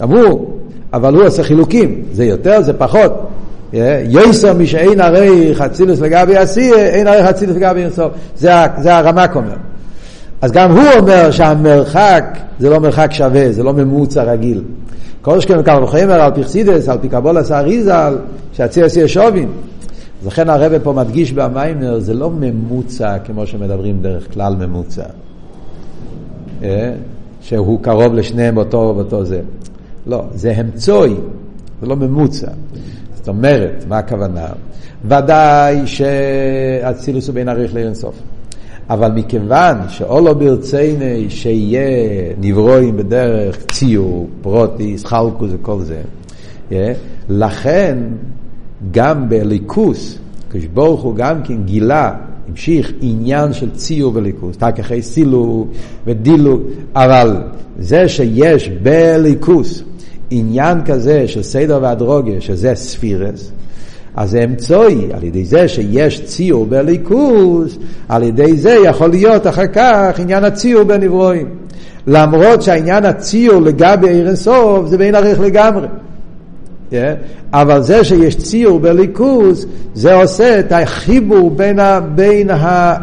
גם 0.00 0.10
הוא, 0.10 0.50
אבל 0.92 1.14
הוא 1.14 1.24
עושה 1.24 1.42
חילוקים, 1.42 2.02
זה 2.12 2.24
יותר, 2.24 2.62
זה 2.62 2.72
פחות. 2.72 3.28
יויסר 4.04 4.54
מי 4.54 4.66
שאין 4.66 5.00
הרי 5.00 5.54
חצילוס 5.54 6.00
לגבי 6.00 6.36
השיא, 6.36 6.74
אין 6.74 7.06
הרי 7.06 7.26
חצילוס 7.26 7.56
לגבי 7.56 7.82
אינסוף. 7.82 8.12
זה, 8.36 8.96
הרמק 8.96 9.36
אומר. 9.36 9.54
אז 10.40 10.52
גם 10.52 10.70
הוא 10.70 10.84
אומר 10.98 11.30
שהמרחק 11.30 12.38
זה 12.58 12.70
לא 12.70 12.80
מרחק 12.80 13.12
שווה, 13.12 13.52
זה 13.52 13.62
לא 13.62 13.72
ממוצע 13.72 14.22
רגיל. 14.22 14.62
כל 15.22 15.40
שכן 15.40 15.62
קל 15.62 15.82
וחומר 15.82 16.22
על 16.22 16.32
פי 16.34 16.44
חסידס, 16.44 16.88
על 16.88 16.98
פי 16.98 17.08
קבולס 17.08 17.50
האריזל, 17.50 18.18
שהציר 18.52 18.84
עשי 18.84 19.08
שובין. 19.08 19.48
אז 20.20 20.26
לכן 20.26 20.50
הרב 20.50 20.72
פה 20.82 20.92
מדגיש 20.92 21.32
במיימר, 21.32 22.00
זה 22.00 22.14
לא 22.14 22.30
ממוצע 22.30 23.18
כמו 23.18 23.46
שמדברים 23.46 24.02
דרך 24.02 24.34
כלל 24.34 24.56
ממוצע. 24.56 25.04
אה? 26.62 26.92
שהוא 27.40 27.80
קרוב 27.82 28.14
לשניהם 28.14 28.54
באותו, 28.54 28.94
באותו 28.94 29.24
זה. 29.24 29.40
לא, 30.06 30.24
זה 30.34 30.52
המצוי, 30.56 31.14
זה 31.80 31.86
לא 31.86 31.96
ממוצע. 31.96 32.50
זאת 33.22 33.28
אומרת, 33.28 33.84
מה 33.88 33.98
הכוונה? 33.98 34.46
ודאי 35.04 35.86
שאצילוס 35.86 37.26
הוא 37.28 37.34
בין 37.34 37.48
אריך 37.48 37.74
לאינסוף. 37.74 38.14
אבל 38.90 39.12
מכיוון 39.12 39.76
שאולו 39.88 40.34
ברציני 40.34 41.30
שיהיה 41.30 42.32
נברואים 42.38 42.96
בדרך 42.96 43.56
ציור, 43.66 44.28
פרוטי, 44.42 44.98
סחלקוס 44.98 45.50
וכל 45.52 45.80
זה, 45.80 46.00
yeah, 46.70 46.74
לכן 47.28 47.98
גם 48.90 49.28
בליכוס, 49.28 50.18
כשברוך 50.50 51.02
הוא 51.02 51.14
גם 51.14 51.42
כן 51.42 51.62
גילה, 51.64 52.14
המשיך 52.48 52.92
עניין 53.00 53.52
של 53.52 53.70
ציור 53.70 54.12
וליכוס, 54.14 54.56
רק 54.62 54.76
סילוק 55.00 55.68
ודילוק, 56.06 56.62
אבל 56.94 57.36
זה 57.78 58.08
שיש 58.08 58.68
בליכוס 58.68 59.82
עניין 60.34 60.84
כזה 60.84 61.28
של 61.28 61.42
סדר 61.42 61.78
והדרוגיה, 61.82 62.40
שזה 62.40 62.74
ספירס, 62.74 63.52
אז 64.16 64.30
זה 64.30 64.44
אמצעי, 64.44 65.12
על 65.12 65.24
ידי 65.24 65.44
זה 65.44 65.68
שיש 65.68 66.24
ציור 66.24 66.66
בליכוז, 66.66 67.78
על 68.08 68.22
ידי 68.22 68.56
זה 68.56 68.76
יכול 68.84 69.10
להיות 69.10 69.46
אחר 69.46 69.66
כך 69.66 70.20
עניין 70.20 70.44
הציור 70.44 70.84
בנברואים. 70.84 71.48
למרות 72.06 72.62
שהעניין 72.62 73.04
הציור 73.04 73.62
לגבי 73.62 74.08
עיר 74.08 74.28
אינסוף 74.28 74.86
זה 74.86 74.98
בין 74.98 75.14
ערך 75.14 75.40
לגמרי. 75.40 75.86
Yeah. 76.90 76.94
אבל 77.52 77.82
זה 77.82 78.04
שיש 78.04 78.36
ציור 78.36 78.80
בליכוז, 78.80 79.66
זה 79.94 80.14
עושה 80.14 80.60
את 80.60 80.72
החיבור 80.72 81.50
בין, 81.50 81.78
ה, 81.78 82.00
בין, 82.00 82.50
ה, 82.50 82.94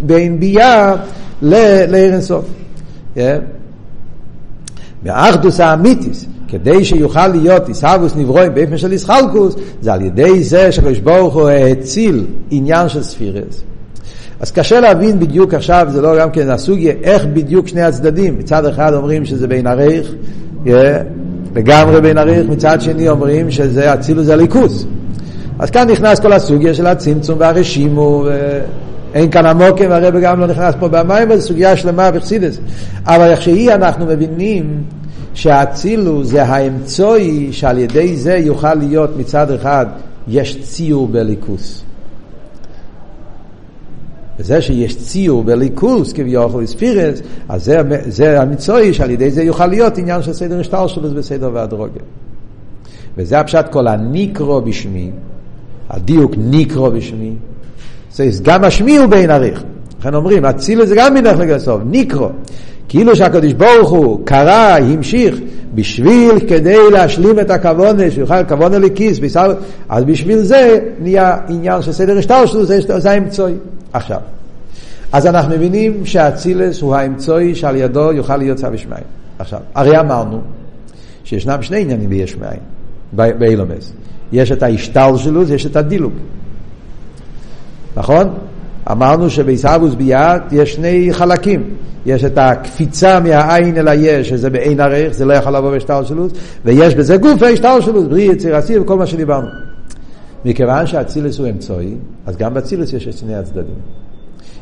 בין 0.00 0.40
ביאה 0.40 0.94
לעיר 1.42 2.12
אינסוף. 2.12 2.44
Yeah. 3.16 3.18
באחדוס 5.02 5.60
האמיתיס, 5.60 6.26
כדי 6.48 6.84
שיוכל 6.84 7.26
להיות 7.26 7.68
עיסאוווס 7.68 8.16
נברואים 8.16 8.54
באופן 8.54 8.76
של 8.76 8.92
ישחלקוס, 8.92 9.54
זה 9.80 9.92
על 9.92 10.02
ידי 10.02 10.42
זה 10.42 10.72
שהקדוש 10.72 10.98
ברוך 10.98 11.34
הוא 11.34 11.48
האציל 11.48 12.24
עניין 12.50 12.88
של 12.88 13.02
ספירס. 13.02 13.62
אז 14.40 14.50
קשה 14.50 14.80
להבין 14.80 15.18
בדיוק 15.18 15.54
עכשיו, 15.54 15.86
זה 15.90 16.02
לא 16.02 16.18
גם 16.18 16.30
כן 16.30 16.50
הסוגיה, 16.50 16.92
איך 17.02 17.26
בדיוק 17.26 17.68
שני 17.68 17.82
הצדדים. 17.82 18.38
מצד 18.38 18.66
אחד 18.66 18.94
אומרים 18.94 19.24
שזה 19.24 19.48
בין 19.48 19.66
הרייך, 19.66 20.14
yeah, 20.64 20.68
לגמרי 21.54 22.00
בין 22.00 22.18
הרייך, 22.18 22.48
מצד 22.48 22.80
שני 22.80 23.08
אומרים 23.08 23.50
שזה 23.50 23.94
אצילוס 23.94 24.28
הליכוס. 24.28 24.86
אז 25.58 25.70
כאן 25.70 25.90
נכנס 25.90 26.20
כל 26.20 26.32
הסוגיה 26.32 26.74
של 26.74 26.86
הצמצום 26.86 27.40
והרשימו, 27.40 28.24
ואין 29.12 29.30
כאן 29.30 29.46
עמוקים, 29.46 29.90
והרב 29.90 30.14
גם 30.22 30.40
לא 30.40 30.46
נכנס 30.46 30.74
פה 30.80 30.88
במים, 30.88 31.36
זו 31.36 31.48
סוגיה 31.48 31.76
שלמה 31.76 32.10
וחסידס. 32.14 32.58
אבל 33.06 33.30
איך 33.30 33.42
שהיא 33.42 33.74
אנחנו 33.74 34.06
מבינים 34.06 34.82
שהאצילוס 35.36 36.28
זה 36.28 36.42
האמצעי 36.42 37.52
שעל 37.52 37.78
ידי 37.78 38.16
זה 38.16 38.36
יוכל 38.36 38.74
להיות 38.74 39.10
מצד 39.16 39.50
אחד 39.50 39.86
יש 40.28 40.62
ציור 40.62 41.08
בליכוס. 41.08 41.84
וזה 44.38 44.62
שיש 44.62 44.96
ציור 44.96 45.44
בליכוס 45.44 46.12
כביכול 46.12 46.66
ספירס, 46.66 47.20
אז 47.48 47.64
זה, 47.64 47.80
זה 48.06 48.42
המצוי 48.42 48.94
שעל 48.94 49.10
ידי 49.10 49.30
זה 49.30 49.42
יוכל 49.42 49.66
להיות 49.66 49.98
עניין 49.98 50.22
של 50.22 50.32
סדר 50.32 50.60
השטר 50.60 50.86
שלו 50.86 51.14
בסדר 51.14 51.50
והדרוגיה. 51.52 52.02
וזה 53.16 53.40
הפשט 53.40 53.66
כל 53.70 53.88
הניקרו 53.88 54.60
בשמי, 54.60 55.10
הדיוק 55.90 56.32
ניקרו 56.38 56.90
בשמי, 56.90 57.32
זה 58.12 58.42
גם 58.42 58.64
השמי 58.64 58.96
הוא 58.96 59.06
בין 59.06 59.30
עריך. 59.30 59.64
לכן 60.00 60.14
אומרים, 60.14 60.44
אצילוס 60.44 60.88
זה 60.88 60.94
גם 60.98 61.14
מנך 61.14 61.38
לגסוף, 61.38 61.80
ניקרו. 61.86 62.28
כאילו 62.88 63.16
שהקדוש 63.16 63.52
ברוך 63.52 63.90
הוא 63.90 64.20
קרא, 64.24 64.78
המשיך, 64.80 65.36
בשביל 65.74 66.40
כדי 66.48 66.90
להשלים 66.92 67.40
את 67.40 67.50
הכוונה, 67.50 68.10
שיוכל 68.10 68.44
כוונה 68.44 68.78
לכיס, 68.78 69.20
אז 69.88 70.04
בשביל 70.04 70.38
זה 70.38 70.78
נהיה 71.00 71.36
עניין 71.48 71.82
של 71.82 71.92
סדר 71.92 72.18
השטר 72.18 72.46
שלו, 72.46 72.64
זה, 72.64 72.78
זה 72.98 73.10
האמצעי. 73.10 73.54
עכשיו, 73.92 74.20
אז 75.12 75.26
אנחנו 75.26 75.54
מבינים 75.54 76.06
שהאצילס 76.06 76.80
הוא 76.80 76.94
האמצעי 76.94 77.54
שעל 77.54 77.76
ידו 77.76 78.12
יוכל 78.12 78.36
להיות 78.36 78.58
צו 78.58 78.66
יש. 78.74 78.86
עכשיו, 79.38 79.60
הרי 79.74 80.00
אמרנו 80.00 80.40
שישנם 81.24 81.62
שני 81.62 81.80
עניינים 81.80 82.10
ביש 82.10 82.36
מאין, 82.36 82.60
באילומס. 83.12 83.92
יש 84.32 84.52
את 84.52 84.62
ההשתל 84.62 85.12
שלו, 85.16 85.42
יש 85.42 85.66
את 85.66 85.76
הדילוג. 85.76 86.12
נכון? 87.96 88.34
אמרנו 88.90 89.30
שבעיסאוווס 89.30 89.94
ביאת 89.94 90.52
יש 90.52 90.74
שני 90.74 91.08
חלקים. 91.12 91.62
יש 92.06 92.24
את 92.24 92.38
הקפיצה 92.38 93.20
מהעין 93.20 93.76
אל 93.78 93.88
היש, 93.88 94.28
שזה 94.28 94.50
בעין 94.50 94.80
ערך, 94.80 95.12
זה 95.12 95.24
לא 95.24 95.32
יכול 95.32 95.56
לבוא 95.56 95.70
בהשתלשלות, 95.70 96.38
ויש 96.64 96.94
בזה 96.94 97.16
גוף 97.16 97.42
ההשתלשלות, 97.42 98.08
בריא, 98.08 98.32
יציר, 98.32 98.58
אסיר 98.58 98.82
וכל 98.82 98.98
מה 98.98 99.06
שדיברנו. 99.06 99.48
מכיוון 100.44 100.86
שהאצילוס 100.86 101.38
הוא 101.38 101.48
אמצעי, 101.48 101.94
אז 102.26 102.36
גם 102.36 102.54
באצילוס 102.54 102.92
יש 102.92 103.08
את 103.08 103.16
שני 103.16 103.34
הצדדים. 103.34 103.74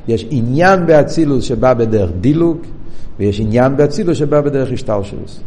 יש 0.08 0.26
עניין 0.30 0.86
באצילוס 0.86 1.44
שבא 1.44 1.74
בדרך 1.74 2.10
דילוג, 2.20 2.58
ויש 3.18 3.40
עניין 3.40 3.76
באצילוס 3.76 4.18
שבא 4.18 4.40
בדרך 4.40 4.72
השתלשלוס. 4.72 5.40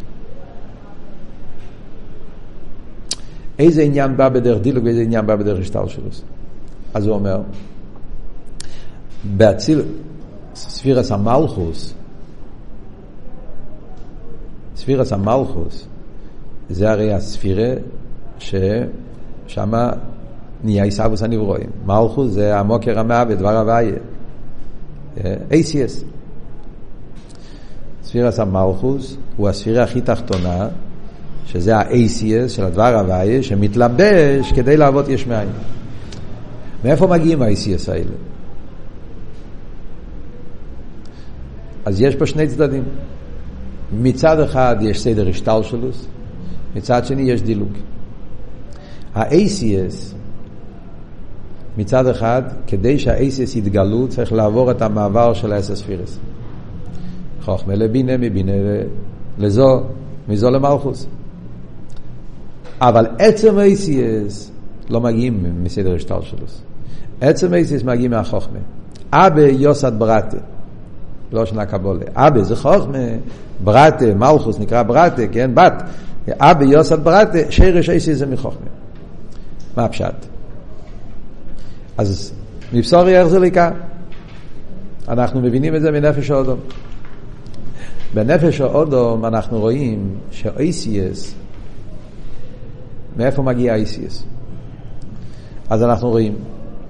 איזה 3.58 3.82
עניין 3.82 4.16
בא 4.16 4.28
בדרך 4.28 4.60
דילוג 4.60 4.84
ואיזה 4.84 5.00
עניין 5.00 5.26
בא 5.26 5.36
בדרך 5.36 5.58
השתלשלוס? 5.60 6.22
אז 6.94 7.06
הוא 7.06 7.14
אומר, 7.14 7.40
באציל, 9.24 9.82
ספירס 10.54 11.12
המלכוס, 11.12 11.94
ספירס 14.76 15.12
המלכוס, 15.12 15.86
זה 16.70 16.90
הרי 16.90 17.14
הספירה 17.14 17.72
ששמה 18.38 19.90
נהיה 20.64 20.84
עיסאוווס 20.84 21.22
הנברואים. 21.22 21.70
מלכוס 21.86 22.32
זה 22.32 22.58
המוקר 22.58 22.98
המוות, 22.98 23.38
דבר 23.38 23.56
הוויה. 23.56 23.94
ACS. 25.50 26.04
ספירס 28.04 28.38
המלכוס 28.38 29.16
הוא 29.36 29.48
הספירה 29.48 29.84
הכי 29.84 30.00
תחתונה, 30.00 30.68
שזה 31.46 31.76
ה-ACS 31.76 32.48
של 32.48 32.64
הדבר 32.64 32.94
הוויה, 32.98 33.42
שמתלבש 33.42 34.52
כדי 34.56 34.76
לעבוד 34.76 35.08
יש 35.08 35.26
מאין. 35.26 35.48
מאיפה 36.84 37.06
מגיעים 37.06 37.42
ה-ACS 37.42 37.90
האלה? 37.90 38.10
אז 41.84 42.00
יש 42.00 42.16
פה 42.16 42.26
שני 42.26 42.46
צדדים. 42.46 42.84
מצד 43.92 44.40
אחד 44.40 44.76
יש 44.80 45.00
סדר 45.00 45.28
השטלשלוס, 45.28 46.06
מצד 46.76 47.04
שני 47.04 47.22
יש 47.22 47.42
דילוג. 47.42 47.72
ה-ACS 49.14 50.14
מצד 51.78 52.06
אחד, 52.06 52.42
כדי 52.66 52.98
שהאייסס 52.98 53.56
יתגלו, 53.56 54.08
צריך 54.08 54.32
לעבור 54.32 54.70
את 54.70 54.82
המעבר 54.82 55.34
של 55.34 55.52
האסס 55.52 55.82
פירס. 55.82 56.18
חוכמה 57.42 57.74
לבינה, 57.74 58.16
מבינה 58.16 58.52
לזו, 59.38 59.82
מזו 60.28 60.50
למלכוס. 60.50 61.06
אבל 62.80 63.06
עצם 63.18 63.58
האייסס 63.58 64.50
לא 64.90 65.00
מגיעים 65.00 65.62
מסדר 65.62 65.94
השטר 65.94 66.20
שלו. 66.20 66.46
עצם 67.20 67.52
האייסס 67.52 67.82
מגיעים 67.82 68.10
מהחוכמה. 68.10 68.58
אבא 69.12 69.40
יוסד 69.40 69.92
ברטה, 69.98 70.36
לא 71.32 71.46
שנה 71.46 71.66
קבולה. 71.66 72.04
אבא 72.14 72.42
זה 72.42 72.56
חוכמה, 72.56 72.98
ברטה, 73.64 74.14
מלכוס 74.14 74.58
נקרא 74.58 74.82
ברטה, 74.82 75.22
כן, 75.32 75.50
בת. 75.54 75.82
אבא 76.32 76.64
יוסד 76.64 77.04
ברטה, 77.04 77.38
שרש 77.50 77.90
אייסס 77.90 78.12
זה 78.12 78.26
מחוכמה. 78.26 78.66
מה 79.76 79.84
הפשט? 79.84 80.26
אז 81.98 82.32
מבשורי 82.72 83.18
איך 83.18 83.26
זה 83.26 83.38
לקה? 83.38 83.70
אנחנו 85.08 85.40
מבינים 85.40 85.74
את 85.76 85.82
זה 85.82 85.90
מנפש 85.90 86.30
האודום. 86.30 86.58
בנפש 88.14 88.60
האודום 88.60 89.24
אנחנו 89.24 89.60
רואים 89.60 90.14
ש-ACS, 90.30 91.34
מאיפה 93.16 93.42
מגיע 93.42 93.76
ACS? 93.76 94.22
אז 95.70 95.82
אנחנו 95.82 96.08
רואים 96.08 96.34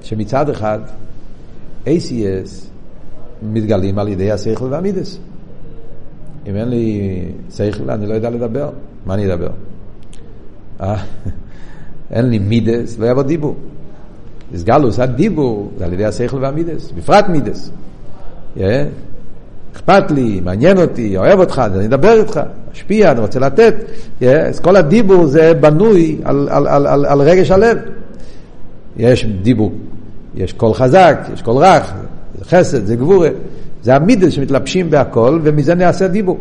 שמצד 0.03 0.51
אחד 0.51 0.78
ACS 1.86 2.67
מתגלים 3.43 3.99
על 3.99 4.09
ידי 4.09 4.32
השכל 4.32 4.64
והמידס. 4.70 5.18
אם 6.47 6.57
אין 6.57 6.68
לי 6.68 7.24
שכל 7.51 7.91
אני 7.91 8.07
לא 8.07 8.14
יודע 8.14 8.30
לדבר, 8.30 8.70
מה 9.07 9.14
אני 9.14 9.26
אדבר? 9.26 9.51
אה? 10.80 11.03
אין 12.11 12.30
לי 12.30 12.39
מידות, 12.38 12.99
לא 12.99 13.07
יבוא 13.07 13.22
דיבור. 13.22 13.57
התגלות, 14.53 14.99
הדיבור, 14.99 15.70
זה 15.78 15.84
על 15.84 15.93
ידי 15.93 16.05
השכל 16.05 16.36
והמידות, 16.36 16.90
בפרט 16.91 17.24
מידות. 17.28 17.70
אכפת 19.72 20.11
לי, 20.11 20.41
מעניין 20.41 20.78
אותי, 20.78 21.16
אוהב 21.16 21.39
אותך, 21.39 21.62
אני 21.74 21.86
אדבר 21.86 22.20
איתך, 22.20 22.41
משפיע, 22.72 23.11
אני 23.11 23.20
רוצה 23.20 23.41
לתת. 23.41 23.74
אז 24.20 24.61
כל 24.61 24.76
הדיבור 24.76 25.26
זה 25.26 25.55
בנוי 25.55 26.18
על, 26.24 26.49
על, 26.51 26.66
על, 26.66 26.86
על, 26.86 27.07
על 27.07 27.20
רגש 27.20 27.51
הלב. 27.51 27.78
יש 28.97 29.26
דיבור, 29.26 29.72
יש 30.34 30.53
קול 30.53 30.74
חזק, 30.74 31.18
יש 31.34 31.43
קול 31.43 31.57
רך, 31.57 31.93
זה 32.39 32.45
חסד, 32.45 32.84
זה 32.84 32.97
גבורה. 32.97 33.28
זה 33.82 33.97
המידות 33.96 34.32
שמתלבשים 34.32 34.91
בהקול, 34.90 35.40
ומזה 35.43 35.74
נעשה 35.74 36.09
דיבור. 36.09 36.39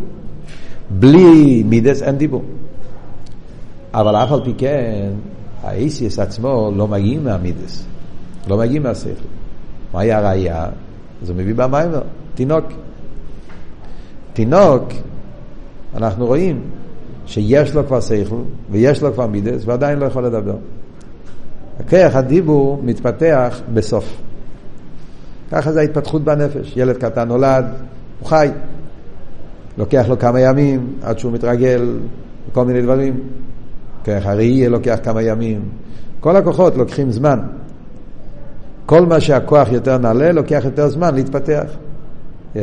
בלי 0.89 1.63
מידס 1.63 2.01
אין 2.01 2.17
דיבור. 2.17 2.43
אבל 3.93 4.15
אף 4.15 4.31
על 4.31 4.41
פי 4.43 4.53
כן, 4.57 5.09
האיסיס 5.63 6.19
עצמו 6.19 6.71
לא 6.75 6.87
מגיעים 6.87 7.23
מהמידס. 7.23 7.85
לא 8.47 8.57
מגיעים 8.57 8.83
מהשכל. 8.83 9.11
מהי 9.93 10.11
הראייה? 10.11 10.65
הוא 11.27 11.35
מביא 11.35 11.55
במיימר, 11.55 12.01
תינוק. 12.35 12.65
תינוק, 14.33 14.83
אנחנו 15.95 16.25
רואים 16.25 16.61
שיש 17.25 17.73
לו 17.73 17.87
כבר 17.87 18.01
שכל 18.01 18.41
ויש 18.71 19.01
לו 19.01 19.13
כבר 19.13 19.27
מידס 19.27 19.61
ועדיין 19.65 19.99
לא 19.99 20.05
יכול 20.05 20.25
לדבר. 20.25 20.55
הכיח 21.79 22.15
הדיבור 22.15 22.81
מתפתח 22.83 23.61
בסוף. 23.73 24.17
ככה 25.51 25.71
זה 25.71 25.79
ההתפתחות 25.79 26.23
בנפש. 26.23 26.73
ילד 26.75 26.97
קטן 26.97 27.27
נולד, 27.27 27.65
הוא 28.19 28.27
חי. 28.27 28.49
לוקח 29.77 30.05
לו 30.09 30.19
כמה 30.19 30.39
ימים 30.39 30.93
עד 31.03 31.19
שהוא 31.19 31.31
מתרגל 31.31 31.97
וכל 32.49 32.65
מיני 32.65 32.81
דברים. 32.81 33.19
כיח 34.03 34.25
הראייה 34.25 34.69
לוקח 34.69 34.97
כמה 35.03 35.21
ימים. 35.21 35.61
כל 36.19 36.35
הכוחות 36.35 36.75
לוקחים 36.75 37.11
זמן. 37.11 37.39
כל 38.85 39.05
מה 39.05 39.19
שהכוח 39.19 39.71
יותר 39.71 39.97
נעלה, 39.97 40.31
לוקח 40.31 40.61
יותר 40.65 40.89
זמן 40.89 41.15
להתפתח. 41.15 41.65
Yeah. 42.55 42.57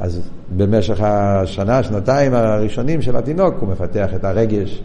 אז 0.00 0.20
במשך 0.56 1.00
השנה, 1.00 1.82
שנתיים 1.82 2.34
הראשונים 2.34 3.02
של 3.02 3.16
התינוק, 3.16 3.54
הוא 3.60 3.68
מפתח 3.68 4.14
את 4.14 4.24
הרגש, 4.24 4.82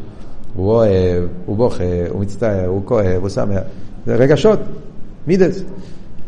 הוא 0.56 0.72
אוהב, 0.72 1.24
הוא 1.46 1.58
בוכה, 1.58 1.84
הוא 2.10 2.22
מצטער, 2.22 2.68
הוא 2.68 2.82
כואב, 2.86 3.18
הוא 3.22 3.30
שמח. 3.30 3.62
זה 4.06 4.16
רגשות, 4.16 4.60
מידס. 5.28 5.64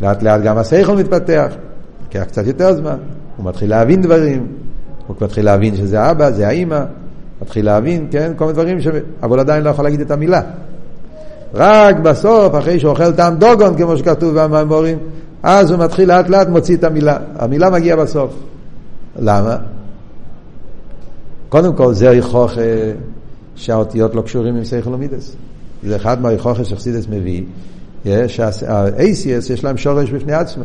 לאט 0.01 0.23
לאט 0.23 0.41
גם 0.41 0.57
השכל 0.57 0.95
מתפתח, 0.95 1.53
לוקח 2.03 2.23
קצת 2.23 2.47
יותר 2.47 2.73
זמן, 2.73 2.97
הוא 3.37 3.45
מתחיל 3.45 3.69
להבין 3.69 4.01
דברים, 4.01 4.47
הוא 5.07 5.15
מתחיל 5.21 5.45
להבין 5.45 5.75
שזה 5.75 6.11
אבא, 6.11 6.31
זה 6.31 6.47
האימא, 6.47 6.83
מתחיל 7.41 7.65
להבין, 7.65 8.07
כן, 8.11 8.31
כל 8.35 8.45
מיני 8.45 8.53
דברים, 8.53 8.81
ש... 8.81 8.87
אבל 9.23 9.39
עדיין 9.39 9.63
לא 9.63 9.69
יכול 9.69 9.85
להגיד 9.85 10.01
את 10.01 10.11
המילה. 10.11 10.41
רק 11.53 11.95
בסוף, 11.99 12.55
אחרי 12.55 12.79
שהוא 12.79 12.91
אוכל 12.91 13.11
טעם 13.11 13.35
דוגון, 13.35 13.77
כמו 13.77 13.97
שכתוב 13.97 14.39
במאמורים, 14.39 14.97
אז 15.43 15.71
הוא 15.71 15.79
מתחיל 15.79 16.07
לאט 16.07 16.29
לאט 16.29 16.47
מוציא 16.47 16.77
את 16.77 16.83
המילה. 16.83 17.17
המילה 17.35 17.69
מגיעה 17.69 17.97
בסוף. 17.97 18.33
למה? 19.19 19.57
קודם 21.49 21.75
כל, 21.75 21.93
זה 21.93 22.09
היכוך 22.09 22.51
שהאותיות 23.55 24.15
לא 24.15 24.21
קשורים 24.21 24.55
עם 24.55 24.63
סייכל 24.63 24.93
ומידס. 24.93 25.35
זה 25.83 25.95
אחד 25.95 26.21
מהיכוכים 26.21 26.65
שחסידס 26.65 27.07
מביא, 27.09 27.43
שה-ACS 28.27 29.53
יש 29.53 29.63
להם 29.63 29.77
שורש 29.77 30.09
בפני 30.09 30.33
עצמם. 30.33 30.63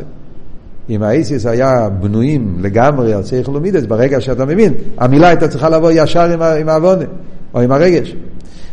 אם 0.89 1.03
ה-ACS 1.03 1.49
היה 1.49 1.89
בנויים 1.89 2.57
לגמרי 2.61 3.13
על 3.13 3.23
סייכל 3.23 3.57
ומידס, 3.57 3.85
ברגע 3.85 4.21
שאתה 4.21 4.45
מבין, 4.45 4.73
המילה 4.97 5.27
הייתה 5.27 5.47
צריכה 5.47 5.69
לבוא 5.69 5.91
ישר 5.91 6.31
עם, 6.31 6.41
עם 6.41 6.69
העוונה, 6.69 7.05
או 7.53 7.61
עם 7.61 7.71
הרגש. 7.71 8.15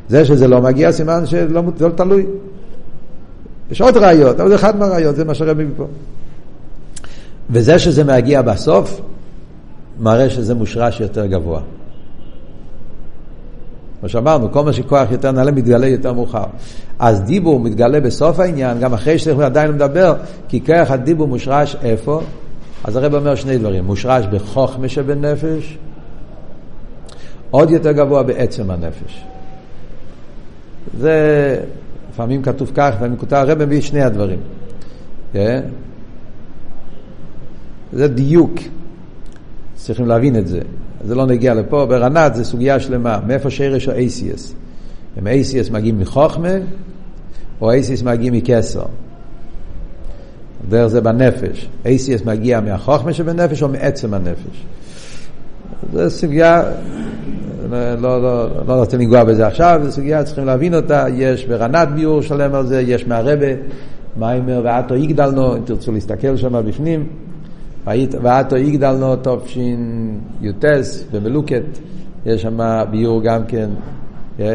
זה 0.08 0.24
שזה 0.24 0.48
לא 0.48 0.62
מגיע, 0.62 0.92
סימן 0.92 1.26
שלא 1.26 1.62
לא 1.80 1.88
תלוי. 1.88 2.26
יש 3.70 3.80
עוד 3.80 3.96
ראיות, 3.96 4.40
אבל 4.40 4.48
זה 4.48 4.54
אחד 4.54 4.78
מהראיות, 4.78 5.16
זה 5.16 5.24
מה 5.24 5.34
שהרבי 5.34 5.64
פה. 5.76 5.86
וזה 7.50 7.78
שזה 7.78 8.04
מגיע 8.04 8.42
בסוף, 8.42 9.00
מראה 10.00 10.30
שזה 10.30 10.54
מושרש 10.54 11.00
יותר 11.00 11.26
גבוה. 11.26 11.60
כמו 14.02 14.08
שאמרנו, 14.08 14.52
כל 14.52 14.64
מה 14.64 14.72
שכוח 14.72 15.10
יותר 15.10 15.32
נעלה 15.32 15.50
מתגלה 15.50 15.86
יותר 15.86 16.12
מאוחר. 16.12 16.44
אז 16.98 17.22
דיבור 17.22 17.60
מתגלה 17.60 18.00
בסוף 18.00 18.40
העניין, 18.40 18.80
גם 18.80 18.94
אחרי 18.94 19.18
שאנחנו 19.18 19.42
עדיין 19.42 19.72
מדבר, 19.72 20.14
כי 20.48 20.64
כוח 20.66 20.90
הדיבור 20.90 21.28
מושרש 21.28 21.76
איפה? 21.82 22.22
אז 22.84 22.96
הרב 22.96 23.14
אומר 23.14 23.34
שני 23.34 23.58
דברים, 23.58 23.84
מושרש 23.84 24.26
בחוכמה 24.26 24.88
שבנפש, 24.88 25.78
עוד 27.50 27.70
יותר 27.70 27.92
גבוה 27.92 28.22
בעצם 28.22 28.70
הנפש. 28.70 29.24
זה, 30.98 31.58
לפעמים 32.10 32.42
כתוב 32.42 32.70
כך, 32.74 32.92
לפעמים 32.96 33.16
כותב 33.16 33.36
הרב 33.36 33.64
מביא 33.64 33.80
שני 33.80 34.02
הדברים. 34.02 34.38
Yeah. 34.38 35.32
כן? 35.32 35.60
זה 37.92 38.08
דיוק, 38.08 38.54
צריכים 39.74 40.06
להבין 40.06 40.36
את 40.36 40.46
זה. 40.46 40.60
זה 41.04 41.14
לא 41.14 41.26
נגיע 41.26 41.54
לפה, 41.54 41.86
ברנת 41.86 42.34
זה 42.34 42.44
סוגיה 42.44 42.80
שלמה, 42.80 43.18
מאיפה 43.26 43.50
שרש 43.50 43.88
ה-ACS. 43.88 44.52
אם 45.18 45.26
ACS 45.26 45.72
מגיעים 45.72 45.98
מחוכמה, 45.98 46.54
או 47.60 47.72
ACS 47.72 48.04
מגיעים 48.04 48.32
מכסר. 48.32 48.84
דרך 50.68 50.86
זה 50.86 51.00
בנפש. 51.00 51.68
ACS 51.84 52.26
מגיע 52.26 52.60
מהחוכמה 52.60 53.12
שבנפש 53.12 53.62
או 53.62 53.68
מעצם 53.68 54.14
הנפש. 54.14 54.64
זו 55.92 56.10
סוגיה, 56.10 56.62
לא, 57.70 57.94
לא, 57.94 58.22
לא, 58.22 58.48
לא 58.68 58.72
רוצה 58.72 58.96
לנגוע 58.96 59.24
בזה 59.24 59.46
עכשיו, 59.46 59.80
זו 59.84 59.92
סוגיה, 59.92 60.24
צריכים 60.24 60.44
להבין 60.44 60.74
אותה, 60.74 61.06
יש 61.14 61.46
ברנת 61.46 61.88
ביור 61.88 62.22
שלם 62.22 62.54
על 62.54 62.66
זה, 62.66 62.80
יש 62.80 63.06
מהרבה, 63.06 63.46
מיימר 64.16 64.60
ועטו 64.64 64.96
יגדלנו, 64.96 65.56
אם 65.56 65.62
תרצו 65.64 65.92
להסתכל 65.92 66.36
שם 66.36 66.62
בפנים. 66.66 67.06
ואתו 68.22 68.56
יגדלנו 68.56 69.16
תשי"ט 69.16 70.64
במלוקת, 71.12 71.62
יש 72.26 72.42
שם 72.42 72.58
ביור 72.90 73.22
גם 73.22 73.46
כן 73.46 73.70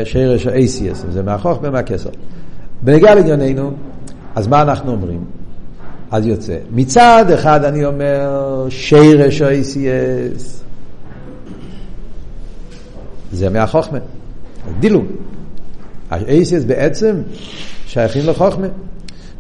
שרש 0.04 0.48
האייסיאס, 0.48 1.06
זה 1.10 1.24
מהחוך 1.24 1.60
ומהכסר. 1.62 2.10
בנגיע 2.82 3.16
לענייננו, 3.16 3.72
אז 4.36 4.48
מה 4.48 4.62
אנחנו 4.62 4.92
אומרים? 4.92 5.24
אז 6.12 6.26
יוצא. 6.26 6.58
מצד 6.72 7.26
אחד 7.34 7.64
אני 7.64 7.86
אומר 7.86 8.66
שרש 8.70 9.42
האייסיאס, 9.42 10.64
זה 13.32 13.50
מהחוכמה, 13.50 14.00
דילוג. 14.80 15.06
האייסיאס 16.10 16.64
בעצם 16.64 17.16
שייכים 17.86 18.26
לחוכמה. 18.26 18.68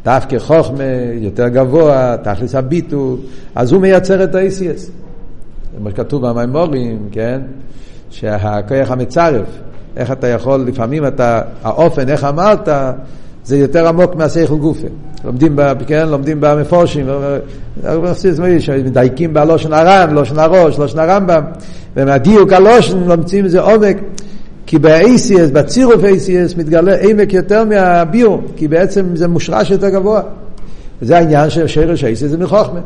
דווקא 0.05 0.39
חוכמה 0.39 0.83
יותר 1.13 1.47
גבוה, 1.47 2.15
תכלס 2.23 2.55
הביטול, 2.55 3.17
אז 3.55 3.71
הוא 3.71 3.81
מייצר 3.81 4.23
את 4.23 4.35
ה-ACS. 4.35 4.79
זה 4.79 5.79
מה 5.79 5.89
שכתוב 5.89 6.27
במימורים, 6.27 7.07
כן? 7.11 7.41
שהכוח 8.09 8.91
המצרף, 8.91 9.47
איך 9.97 10.11
אתה 10.11 10.27
יכול, 10.27 10.65
לפעמים 10.67 11.07
אתה, 11.07 11.41
האופן, 11.63 12.09
איך 12.09 12.23
אמרת, 12.23 12.69
זה 13.45 13.57
יותר 13.57 13.87
עמוק 13.87 14.15
מהשכל 14.15 14.55
גופה. 14.55 14.87
לומדים, 15.25 15.55
ב, 15.55 15.73
כן, 15.87 16.09
לומדים 16.09 16.37
במפורשים, 16.41 17.09
מדייקים 18.85 19.33
בלושן 19.33 19.73
הר"ן, 19.73 20.13
לושן 20.13 20.39
הראש, 20.39 20.77
לושן 20.77 20.99
הרמב"ם, 20.99 21.43
ומהדיוק 21.95 22.53
הלושן 22.53 23.03
לומדים 23.03 23.45
איזה 23.45 23.61
עומק. 23.61 23.97
כי 24.68 24.80
ב-ACS, 24.80 25.53
בצירוף 25.53 25.95
ACS, 25.95 26.57
מתגלה 26.57 26.95
עמק 27.01 27.34
יותר 27.34 27.65
מהביור, 27.65 28.41
כי 28.55 28.68
בעצם 28.68 29.15
זה 29.15 29.28
מושרש 29.28 29.72
יותר 29.72 29.89
גבוה. 29.89 30.22
וזה 31.01 31.18
העניין 31.18 31.49
של 31.49 31.68
שרש 31.68 32.03
ACS 32.03 32.28
זה 32.28 32.38
מחוכמה. 32.38 32.80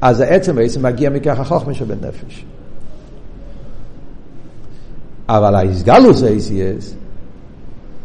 אז 0.00 0.20
העצם 0.20 0.56
בעצם 0.56 0.86
מגיע 0.86 1.10
מכך 1.10 1.40
החוכמה 1.40 1.74
שבן 1.74 1.96
נפש. 2.08 2.44
אבל 5.28 5.54
האיסגלוס 5.54 6.22
ACS 6.22 6.84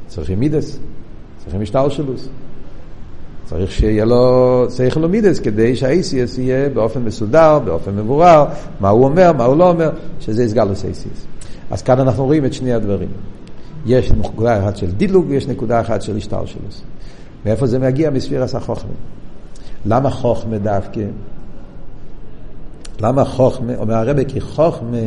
צריכים 0.07 0.39
מידס, 0.39 0.79
צריכים 1.43 1.61
משטר 1.61 1.89
שלוס. 1.89 2.27
צריך 3.45 3.71
שיהיה 3.71 4.05
לו 4.05 4.65
צריך 4.67 4.97
לו 4.97 5.09
מידס 5.09 5.39
כדי 5.39 5.75
שה-ACS 5.75 6.39
יהיה 6.39 6.69
באופן 6.69 7.01
מסודר, 7.01 7.59
באופן 7.59 7.95
מבורר, 7.95 8.45
מה 8.79 8.89
הוא 8.89 9.05
אומר, 9.05 9.33
מה 9.33 9.45
הוא 9.45 9.57
לא 9.57 9.69
אומר, 9.69 9.89
שזה 10.19 10.43
איסגלוס 10.43 10.83
ACS. 10.83 11.40
אז 11.71 11.81
כאן 11.81 11.99
אנחנו 11.99 12.25
רואים 12.25 12.45
את 12.45 12.53
שני 12.53 12.73
הדברים. 12.73 13.09
יש 13.85 14.11
נקודה 14.11 14.59
אחת 14.59 14.77
של 14.77 14.91
דילוג 14.91 15.25
ויש 15.29 15.47
נקודה 15.47 15.81
אחת 15.81 16.01
של 16.01 16.17
השטר 16.17 16.45
שלו. 16.45 16.61
מאיפה 17.45 17.67
זה 17.67 17.79
מגיע? 17.79 18.09
מספירס 18.09 18.55
החוכמה. 18.55 18.91
למה 19.85 20.09
חוכמה 20.09 20.57
דווקא? 20.57 21.01
למה 23.01 23.25
חוכמה? 23.25 23.75
אומר 23.75 23.95
הרבה 23.95 24.23
כי 24.23 24.41
חוכמה 24.41 24.97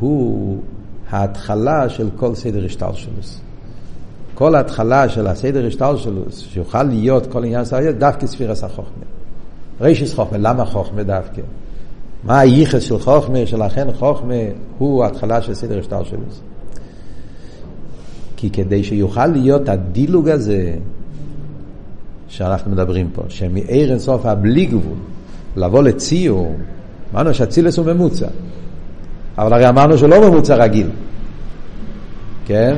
הוא 0.00 0.58
ההתחלה 1.10 1.88
של 1.88 2.08
כל 2.16 2.34
סדר 2.34 2.64
השטר 2.64 2.92
שלו. 2.92 3.12
כל 4.34 4.54
ההתחלה 4.54 5.08
של 5.08 5.26
הסדר 5.26 5.66
השטר 5.66 5.96
שלו, 5.96 6.22
שיוכל 6.30 6.82
להיות 6.82 7.26
כל 7.26 7.44
עניין 7.44 7.64
סדר, 7.64 7.92
דווקא 7.92 8.26
ספירס 8.26 8.64
החוכמה. 8.64 9.04
רישיס 9.80 10.14
חוכמה, 10.14 10.38
למה 10.38 10.64
חוכמה 10.64 11.02
דווקא? 11.02 11.42
מה 12.26 12.40
הייחס 12.40 12.82
של 12.82 12.98
חוכמה, 12.98 13.38
שלכן 13.46 13.92
חוכמה 13.98 14.34
הוא 14.78 15.04
ההתחלה 15.04 15.42
של 15.42 15.54
סדר 15.54 15.78
השטר 15.78 16.04
שלו. 16.04 16.18
כי 18.36 18.50
כדי 18.50 18.84
שיוכל 18.84 19.26
להיות 19.26 19.68
הדילוג 19.68 20.28
הזה 20.28 20.74
שאנחנו 22.28 22.70
מדברים 22.70 23.10
פה, 23.14 23.22
שמעיר 23.28 23.90
אינסוף 23.90 24.26
הבלי 24.26 24.66
גבול, 24.66 24.98
לבוא 25.56 25.82
לציור, 25.82 26.56
אמרנו 27.14 27.34
שהצילס 27.34 27.78
הוא 27.78 27.86
ממוצע, 27.86 28.26
אבל 29.38 29.52
הרי 29.52 29.68
אמרנו 29.68 29.98
שלא 29.98 30.30
ממוצע 30.30 30.56
רגיל, 30.56 30.90
כן? 32.46 32.76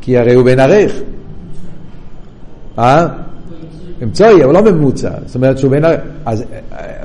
כי 0.00 0.18
הרי 0.18 0.34
הוא 0.34 0.44
בן 0.44 0.60
ערך. 0.60 0.92
אה? 2.78 3.06
אמצעי, 4.02 4.44
אבל 4.44 4.52
לא 4.52 4.72
ממוצע. 4.72 5.10
זאת 5.26 5.34
אומרת 5.34 5.58
שהוא 5.58 5.70
בין... 5.70 5.84
אז 6.26 6.44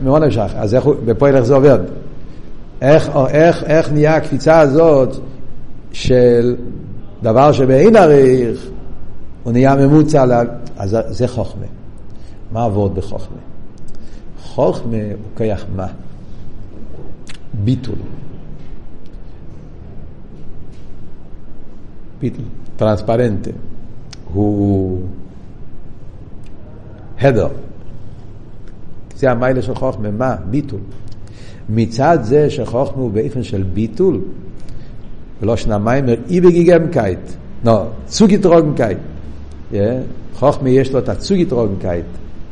מאוד 0.03 0.23
נמשך. 0.23 0.51
אז 0.55 0.75
איך, 0.75 0.85
בפועל 1.05 1.35
איך 1.35 1.43
זה 1.45 1.55
עובד? 1.55 1.79
איך, 2.81 3.09
איך, 3.29 3.63
איך 3.63 3.91
נהיה 3.91 4.15
הקפיצה 4.15 4.59
הזאת 4.59 5.15
של 5.91 6.55
דבר 7.23 7.51
שבאין 7.51 7.95
עריך, 7.95 8.69
הוא 9.43 9.53
נהיה 9.53 9.75
ממוצע, 9.75 10.25
לה... 10.25 10.41
אז 10.77 10.97
זה 11.07 11.27
חוכמה. 11.27 11.65
מה 12.51 12.63
עבוד 12.63 12.95
בחוכמה? 12.95 13.37
חוכמה 14.43 14.97
הוא 15.11 15.37
כיח 15.37 15.65
מה? 15.75 15.87
ביטול. 17.63 17.95
ביטול, 22.19 22.45
טרנספרנטה. 22.77 23.51
הוא 24.33 25.01
הדר. 27.21 27.47
זה 29.15 29.31
המיילה 29.31 29.61
של 29.61 29.75
חוכמה, 29.75 30.11
מה? 30.11 30.35
ביטול. 30.49 30.79
מצד 31.69 32.17
זה 32.21 32.49
שחוכמה 32.49 33.01
הוא 33.01 33.11
באופן 33.11 33.43
של 33.43 33.63
ביטול, 33.63 34.21
ולא 35.41 35.55
שנה 35.55 35.77
מיימר, 35.77 36.15
אי 36.29 36.41
בגיגמקייט, 36.41 37.19
לא, 37.65 37.83
צוגיטרוגנקייט. 38.05 38.97
חוכמה 40.35 40.69
יש 40.69 40.91
לו 40.91 40.99
את 40.99 41.09
הצוגיטרוגנקייט. 41.09 42.05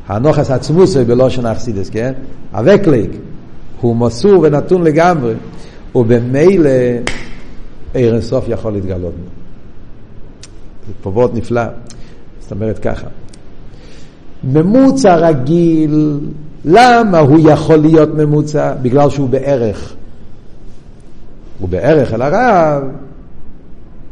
הנוחס 0.07 0.51
עצמוסי 0.51 1.03
בלושן 1.03 1.45
אכסידס, 1.45 1.89
כן? 1.89 2.13
הווקליק, 2.51 3.11
הוא 3.81 3.95
מסור 3.95 4.39
ונתון 4.43 4.83
לגמרי, 4.83 5.33
ובמילא 5.95 6.69
עיר 7.93 8.13
אינסוף 8.13 8.45
יכול 8.47 8.73
להתגלות. 8.73 9.13
זה 10.87 10.93
פה 11.01 11.09
וורט 11.09 11.31
נפלא, 11.33 11.63
זאת 12.39 12.51
אומרת 12.51 12.79
ככה. 12.79 13.07
ממוצע 14.53 15.15
רגיל, 15.15 16.19
למה 16.65 17.19
הוא 17.19 17.49
יכול 17.49 17.77
להיות 17.77 18.09
ממוצע? 18.13 18.73
בגלל 18.81 19.09
שהוא 19.09 19.29
בערך. 19.29 19.93
הוא 21.59 21.69
בערך 21.69 22.13
אל 22.13 22.21
הרב, 22.21 22.83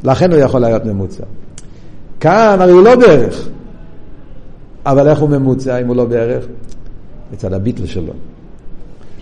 לכן 0.04 0.32
הוא 0.32 0.40
יכול 0.40 0.62
להיות 0.62 0.86
ממוצע. 0.86 1.24
כאן 2.20 2.58
הרי 2.60 2.72
הוא 2.72 2.84
לא 2.84 2.96
בערך. 2.96 3.48
אבל 4.86 5.08
איך 5.08 5.20
הוא 5.20 5.30
ממוצע 5.30 5.82
אם 5.82 5.88
הוא 5.88 5.96
לא 5.96 6.06
בערך? 6.06 6.46
מצד 7.34 7.54
הביטל 7.54 7.86
שלו. 7.86 8.14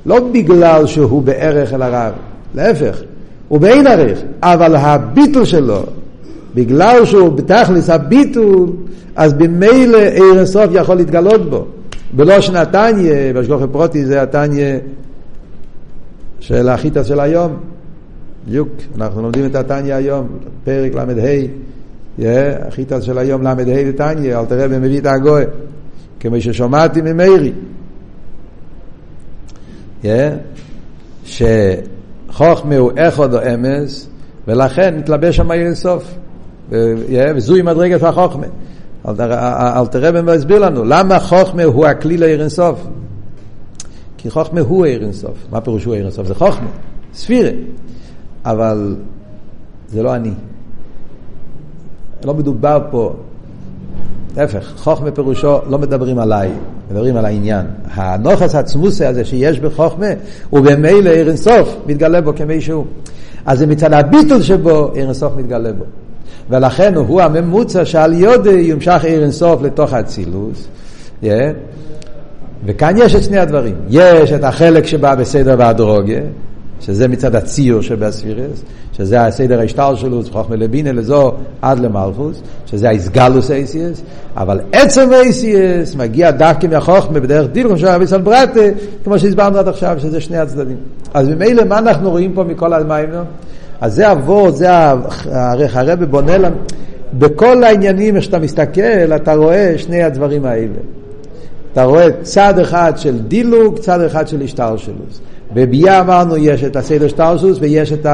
לא 0.05 0.19
בגלל 0.33 0.85
שהוא 0.85 1.21
בערך 1.21 1.73
אל 1.73 1.81
הרב, 1.81 2.13
להפך, 2.55 2.97
הוא 3.47 3.59
באין 3.59 3.87
ערך, 3.87 4.19
אבל 4.41 4.75
הביטל 4.75 5.45
שלו, 5.45 5.83
בגלל 6.55 7.05
שהוא 7.05 7.29
בתכלס 7.29 7.89
הביטול, 7.89 8.69
אז 9.15 9.33
במילא 9.33 9.97
עיר 9.97 10.39
הסוף 10.39 10.65
יכול 10.73 10.95
להתגלות 10.95 11.49
בו. 11.49 11.65
בלושן 12.13 12.55
התניא, 12.55 13.33
בשלוחי 13.35 13.65
פרוטי 13.71 14.05
זה 14.05 14.21
התניא 14.21 14.77
של 16.39 16.69
החיטה 16.69 17.03
של 17.03 17.19
היום. 17.19 17.57
בדיוק, 18.47 18.69
אנחנו 18.95 19.21
לומדים 19.21 19.45
את 19.45 19.55
התניא 19.55 19.95
היום, 19.95 20.27
פרק 20.63 20.91
ל"ה, 20.95 22.67
החיטה 22.67 23.01
של 23.01 23.17
היום 23.17 23.41
ל"ה 23.43 23.53
לתניא, 23.57 24.39
אל 24.39 24.45
תראה 24.45 24.67
במביא 24.67 24.99
את 24.99 25.05
הגוי, 25.05 25.43
כמו 26.19 26.41
ששומעתי 26.41 27.01
ממאירי. 27.01 27.51
שחוכמה 31.25 32.77
הוא 32.77 32.91
אחד 32.97 33.33
או 33.33 33.39
אמס, 33.53 34.09
ולכן 34.47 34.95
מתלבש 34.97 35.37
שם 35.37 35.51
עיר 35.51 35.65
אינסוף. 35.65 36.15
וזוהי 36.69 37.61
מדרגת 37.61 38.03
החוכמה. 38.03 38.47
אל 39.07 39.87
תראה 39.91 40.11
במה 40.11 40.31
הסביר 40.31 40.59
לנו, 40.59 40.83
למה 40.83 41.19
חוכמה 41.19 41.63
הוא 41.63 41.85
הכלי 41.85 42.17
לעיר 42.17 42.41
אינסוף? 42.41 42.87
כי 44.17 44.29
חוכמה 44.29 44.61
הוא 44.61 44.85
עיר 44.85 45.03
אינסוף. 45.03 45.37
מה 45.51 45.61
פירוש 45.61 45.85
הוא 45.85 45.93
עיר 45.93 46.03
אינסוף? 46.03 46.27
זה 46.27 46.35
חוכמה, 46.35 46.67
ספירה. 47.13 47.49
אבל 48.45 48.95
זה 49.87 50.03
לא 50.03 50.15
אני. 50.15 50.31
לא 52.25 52.33
מדובר 52.33 52.79
פה, 52.91 53.13
להפך, 54.37 54.73
חוכמה 54.77 55.11
פירושו, 55.11 55.59
לא 55.69 55.79
מדברים 55.79 56.19
עליי, 56.19 56.51
מדברים 56.91 57.15
על 57.15 57.25
העניין. 57.25 57.65
הנוכס 57.85 58.55
עצמוסי 58.55 59.05
הזה 59.05 59.25
שיש 59.25 59.59
בחוכמה, 59.59 60.07
הוא 60.49 60.59
במילא 60.59 61.09
עיר 61.09 61.27
אינסוף, 61.27 61.75
מתגלה 61.87 62.21
בו 62.21 62.35
כמי 62.35 62.61
שהוא. 62.61 62.85
אז 63.45 63.59
זה 63.59 63.67
מצד 63.67 63.93
הביטול 63.93 64.41
שבו, 64.41 64.91
עיר 64.93 65.05
אינסוף 65.05 65.33
מתגלה 65.35 65.73
בו. 65.73 65.83
ולכן 66.49 66.95
הוא 66.95 67.21
הממוצע 67.21 67.85
שעל 67.85 68.13
יודי 68.13 68.49
יומשך 68.49 69.03
עיר 69.03 69.23
אינסוף 69.23 69.61
לתוך 69.61 69.93
האצילוס. 69.93 70.67
Yeah. 71.23 71.25
וכאן 72.65 72.93
יש 72.97 73.15
את 73.15 73.23
שני 73.23 73.37
הדברים. 73.37 73.75
יש 73.89 74.31
את 74.31 74.43
החלק 74.43 74.85
שבא 74.85 75.15
בסדר 75.15 75.55
והדרוגיה, 75.57 76.21
שזה 76.79 77.07
מצד 77.07 77.35
הציור 77.35 77.81
שבאספירס, 77.81 78.63
שזה 78.93 79.25
הסדר 79.25 79.61
השטר 79.61 79.95
שלו, 79.95 80.21
חוכמה 80.31 80.55
לבינה 80.55 80.91
לזו 80.91 81.31
עד 81.61 81.79
למלכוס, 81.79 82.41
שזה 82.65 82.87
האיסגלוס 82.89 83.51
אייסיאס, 83.51 84.01
אבל 84.37 84.59
עצם 84.71 85.09
אייסיאס 85.13 85.95
מגיע 85.95 86.31
דווקא 86.31 86.67
מהחוכמה 86.67 87.19
בדרך 87.19 87.47
דיל, 87.51 87.67
כמו 87.67 87.77
שהיה 87.77 87.99
ביסל 87.99 88.21
ברטה, 88.21 88.59
כמו 89.03 89.19
שהסברנו 89.19 89.57
עד 89.57 89.67
עכשיו, 89.67 89.97
שזה 89.99 90.21
שני 90.21 90.37
הצדדים. 90.37 90.77
אז 91.13 91.29
ממילא 91.29 91.63
מה 91.63 91.79
אנחנו 91.79 92.09
רואים 92.09 92.33
פה 92.33 92.43
מכל 92.43 92.73
המים? 92.73 93.09
אז 93.83 93.93
זה 93.93 94.11
אבות, 94.11 94.57
זה 94.57 94.67
הרב 95.73 96.03
בונה 96.03 96.37
לנו, 96.37 96.55
בכל 97.13 97.63
העניינים, 97.63 98.15
איך 98.15 98.23
שאתה 98.23 98.39
מסתכל, 98.39 99.13
אתה 99.15 99.35
רואה 99.35 99.73
שני 99.77 100.03
הדברים 100.03 100.45
האלה. 100.45 100.67
אתה 101.73 101.83
רואה 101.83 102.07
צד 102.21 102.59
אחד 102.59 102.93
של 102.95 103.19
דילוג, 103.19 103.77
צד 103.77 104.01
אחד 104.01 104.27
של 104.27 104.41
השטלשלוס. 104.41 105.21
בביאה 105.53 105.99
אמרנו 105.99 106.37
יש 106.37 106.63
את 106.63 106.75
הסדר 106.75 107.07
שטלשלוס 107.07 107.57
ויש 107.61 107.93
את 107.93 108.05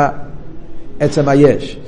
עצם 0.99 1.29
היש. 1.29 1.79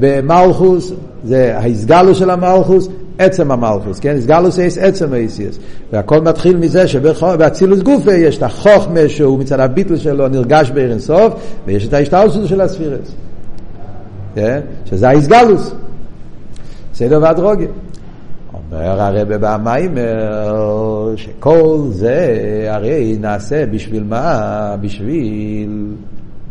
במלכוס 0.00 0.92
זה 1.24 1.58
ההסגלוס 1.58 2.18
של 2.18 2.30
המלכוס, 2.30 2.88
עצם 3.18 3.50
המלכוס, 3.50 4.00
כן? 4.00 4.16
הסגלוס 4.16 4.58
יש 4.58 4.78
עצם 4.78 5.12
האיסיאס. 5.12 5.58
והכל 5.92 6.20
מתחיל 6.20 6.56
מזה 6.56 6.88
שבאצילוס 6.88 7.80
גופה 7.80 8.12
יש 8.12 8.38
את 8.38 8.42
החוכמה 8.42 9.08
שהוא 9.08 9.38
מצד 9.38 9.60
הביטל 9.60 9.96
שלו 9.96 10.28
נרגש 10.28 10.70
בעיר 10.70 10.90
אינסוף, 10.90 11.34
ויש 11.66 11.86
את 11.86 11.92
ההשתלסות 11.92 12.48
של 12.48 12.60
הספירס. 12.60 13.14
Yeah, 14.36 14.38
שזה 14.84 15.08
ההסגלוס. 15.08 15.74
סדר 16.94 17.18
והדרוגיה. 17.22 17.68
אומר 18.70 19.00
הרב 19.00 19.34
במיימר 19.34 21.14
שכל 21.16 21.78
זה 21.90 22.66
הרי 22.70 23.16
נעשה 23.20 23.66
בשביל 23.66 24.04
מה? 24.04 24.76
בשביל 24.80 25.94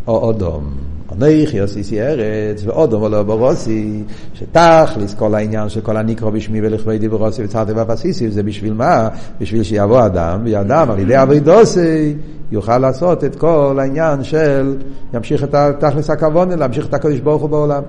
או 0.07 0.17
אודום. 0.17 0.84
אנכי 1.11 1.59
עשיתי 1.59 2.01
ארץ 2.01 2.65
ואודום 2.65 3.03
ולא 3.03 3.23
ברוסי 3.23 4.03
שתכלס 4.33 5.13
כל 5.13 5.35
העניין 5.35 5.69
של 5.69 5.81
כל 5.81 5.97
הנקרא 5.97 6.29
בשמי 6.29 6.59
ולכבדי 6.61 7.09
ברוסי 7.09 7.43
וצרתי 7.43 7.73
בפסיסי 7.73 8.31
זה 8.31 8.43
בשביל 8.43 8.73
מה? 8.73 9.07
בשביל 9.41 9.63
שיבוא 9.63 10.05
אדם 10.05 10.41
ואדם 10.45 10.91
על 10.91 10.99
ידי 10.99 11.21
אבידוסי 11.21 12.15
יוכל 12.51 12.77
לעשות 12.77 13.23
את 13.23 13.35
כל 13.35 13.77
העניין 13.79 14.23
של 14.23 14.77
ימשיך 15.13 15.43
את 15.43 15.55
תכלס 15.79 16.09
הכוון 16.09 16.49
להמשיך 16.49 16.87
את 16.87 16.93
הקדוש 16.93 17.19
ברוך 17.19 17.41
הוא 17.41 17.49
בעולם 17.49 17.83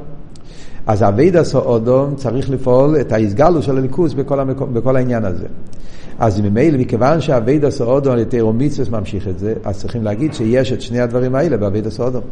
אז 0.86 1.02
אביד 1.02 1.36
עשו 1.36 1.58
אודום 1.58 2.14
צריך 2.14 2.50
לפעול 2.50 2.96
את 3.00 3.12
ההסגלו 3.12 3.62
של 3.62 3.76
הליכוס 3.78 4.12
בכל, 4.12 4.40
המקום, 4.40 4.74
בכל 4.74 4.96
העניין 4.96 5.24
הזה. 5.24 5.46
אז 6.18 6.40
ממילא, 6.40 6.78
מכיוון 6.78 7.20
שאביד 7.20 7.64
עשו 7.64 7.84
אודום 7.84 8.12
על 8.12 8.18
ידי 8.18 8.40
רומיצוס 8.40 8.88
ממשיך 8.88 9.28
את 9.28 9.38
זה, 9.38 9.54
אז 9.64 9.80
צריכים 9.80 10.04
להגיד 10.04 10.34
שיש 10.34 10.72
את 10.72 10.80
שני 10.80 11.00
הדברים 11.00 11.34
האלה 11.34 11.56
באביד 11.56 11.86
עשו 11.86 12.02
אודום. 12.02 12.22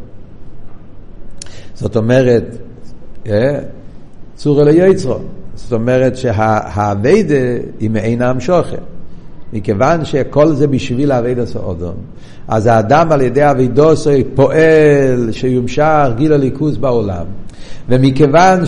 זאת 1.75 1.97
אומרת, 1.97 2.57
אה, 3.27 3.59
צור 4.35 4.63
אלי 4.63 4.73
יצרו. 4.73 5.19
זאת 5.55 5.73
אומרת 5.73 6.17
שהאביידה 6.17 7.35
היא 7.81 7.91
מעין 7.91 8.23
המשוכר. 8.23 8.77
מכיוון 9.53 10.05
שכל 10.05 10.53
זה 10.53 10.67
בשביל 10.67 11.13
האביידה 11.13 11.43
אודום, 11.57 11.95
אז 12.49 12.67
האדם 12.67 13.13
על 13.13 13.21
ידי 13.21 13.51
אביידוסוי 13.51 14.25
פועל 14.35 15.29
שיומשך 15.33 16.09
גיל 16.17 16.33
הליכוז 16.33 16.79
בעולם. 16.79 17.25
ומכיוון 17.89 18.61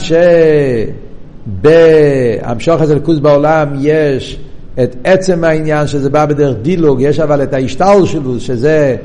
שבהמשוך 1.59 2.80
הזה 2.80 2.94
ליכוז 2.94 3.20
בעולם 3.20 3.68
יש 3.80 4.38
את 4.82 4.96
עצם 5.04 5.44
העניין 5.44 5.86
שזה 5.86 6.11
בא 6.11 6.26
בדרך 6.26 6.57
דילוג, 6.62 7.00
יש 7.00 7.20
אבל 7.20 7.42
את 7.42 7.54
ההשתל 7.54 8.04
שלו, 8.04 8.40
שזה 8.40 8.96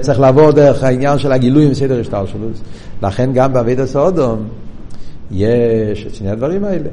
צריך 0.00 0.20
לעבור 0.20 0.50
דרך 0.50 0.82
העניין 0.82 1.18
של 1.18 1.32
הגילוי 1.32 1.66
עם 1.66 1.74
סדר 1.74 2.00
השטר 2.00 2.26
שלו. 2.26 2.48
לכן 3.02 3.30
גם 3.32 3.52
בעביד 3.52 3.80
הסעודום 3.80 4.48
יש 5.30 6.06
את 6.06 6.14
שני 6.14 6.30
הדברים 6.30 6.64
האלה. 6.64 6.88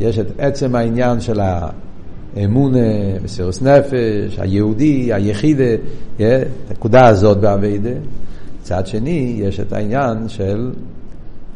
יש 0.00 0.18
את 0.18 0.26
עצם 0.38 0.74
העניין 0.74 1.20
של 1.20 1.40
האמון, 2.36 2.74
מסירוס 3.24 3.62
נפש, 3.62 4.38
היהודי, 4.38 5.12
היחידה, 5.12 5.64
הנקודה 6.70 7.06
הזאת 7.06 7.38
בעבידה. 7.38 7.90
מצד 8.60 8.86
שני, 8.86 9.36
יש 9.38 9.60
את 9.60 9.72
העניין 9.72 10.28
של 10.28 10.70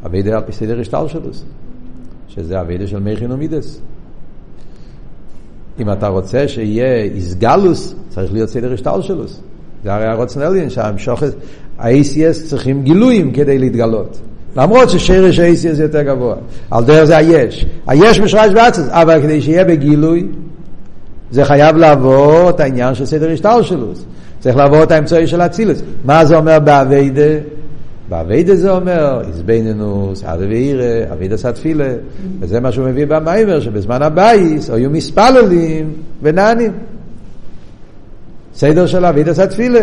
אבידה 0.07 0.37
על 0.37 0.43
פי 0.47 0.53
סדר 0.53 0.81
השטר 0.81 1.09
שלו, 1.09 1.31
שזה 2.29 2.61
אבידה 2.61 2.87
של 2.87 2.99
מכין 2.99 3.33
ומידס. 3.33 3.81
אם 5.81 5.93
אתה 5.93 6.09
רוצה 6.09 6.49
שיהיה 6.49 7.03
איסגלוס, 7.03 7.95
צריך 8.09 8.33
להיות 8.33 8.49
סדר 8.49 8.73
השטר 8.73 9.01
שלו. 9.01 9.25
זה 9.85 9.95
הרי 9.95 10.07
הרוצן 10.07 10.41
עליין 10.43 10.71
שהמשוכת, 10.71 11.33
ה-ACS 11.79 12.49
צריכים 12.49 12.83
גילויים 12.83 13.33
כדי 13.33 13.59
להתגלות. 13.59 14.19
למרות 14.57 14.91
ששרש 14.91 15.39
ה-ACS 15.39 15.83
יותר 15.83 16.03
גבוה. 16.03 16.35
על 16.71 16.85
דרך 16.85 17.05
זה 17.05 17.17
היש. 17.17 17.67
היש 17.87 18.21
משרש 18.21 18.53
ועצס, 18.55 18.89
אבל 18.89 19.23
כדי 19.23 19.43
שיהיה 19.43 19.65
בגילוי, 19.65 20.27
זה 21.31 21.45
חייב 21.45 21.77
לעבור 21.77 22.51
את 22.51 22.61
העניין 22.61 22.95
של 22.95 23.07
סדר 23.07 23.31
השטר 23.31 23.63
שלו. 23.63 23.93
צריך 24.41 24.57
לעבור 24.57 24.83
את 24.83 24.91
האמצעי 24.91 25.27
של 25.27 25.41
אצילוס. 25.41 25.83
מה 26.05 26.25
זה 26.25 26.37
אומר 26.37 26.59
באביידה? 26.59 27.39
באביידה 28.09 28.57
זה 28.57 28.71
אומר, 28.71 29.21
איזבנינוס, 29.29 30.25
עדה 30.25 30.47
ואירא, 30.49 31.13
אביידה 31.13 31.37
סתפילה, 31.37 31.89
וזה 32.41 32.61
מה 32.61 32.73
שהוא 32.73 32.89
מביא 32.89 33.07
במיימר, 33.07 33.61
שבזמן 33.61 34.03
הבייס 34.03 34.71
היו 34.71 34.91
מספללים 34.91 35.93
ונענים. 36.23 36.73
סדר 38.59 38.87
של 38.87 39.05
אבידס 39.05 39.39
התפילה. 39.39 39.81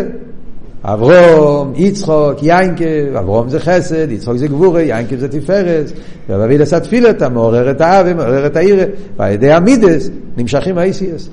אברום, 0.84 1.72
יצחוק, 1.76 2.42
יינקב, 2.42 3.16
אברום 3.18 3.48
זה 3.48 3.60
חסד, 3.60 4.12
יצחוק 4.12 4.36
זה 4.36 4.46
גבורה, 4.46 4.82
יינקב 4.82 5.18
זה 5.18 5.28
תפארס, 5.28 5.92
ובאבידס 6.28 6.72
התפילה 6.72 7.10
אתה 7.10 7.28
מעורר 7.28 7.70
את 7.70 7.80
האבי, 7.80 8.14
מעורר 8.14 8.46
את 8.46 8.56
העירה, 8.56 8.84
ועל 9.16 9.32
ידי 9.32 9.52
המידס 9.52 10.10
נמשכים 10.36 10.78
האיסיאס. 10.78 11.28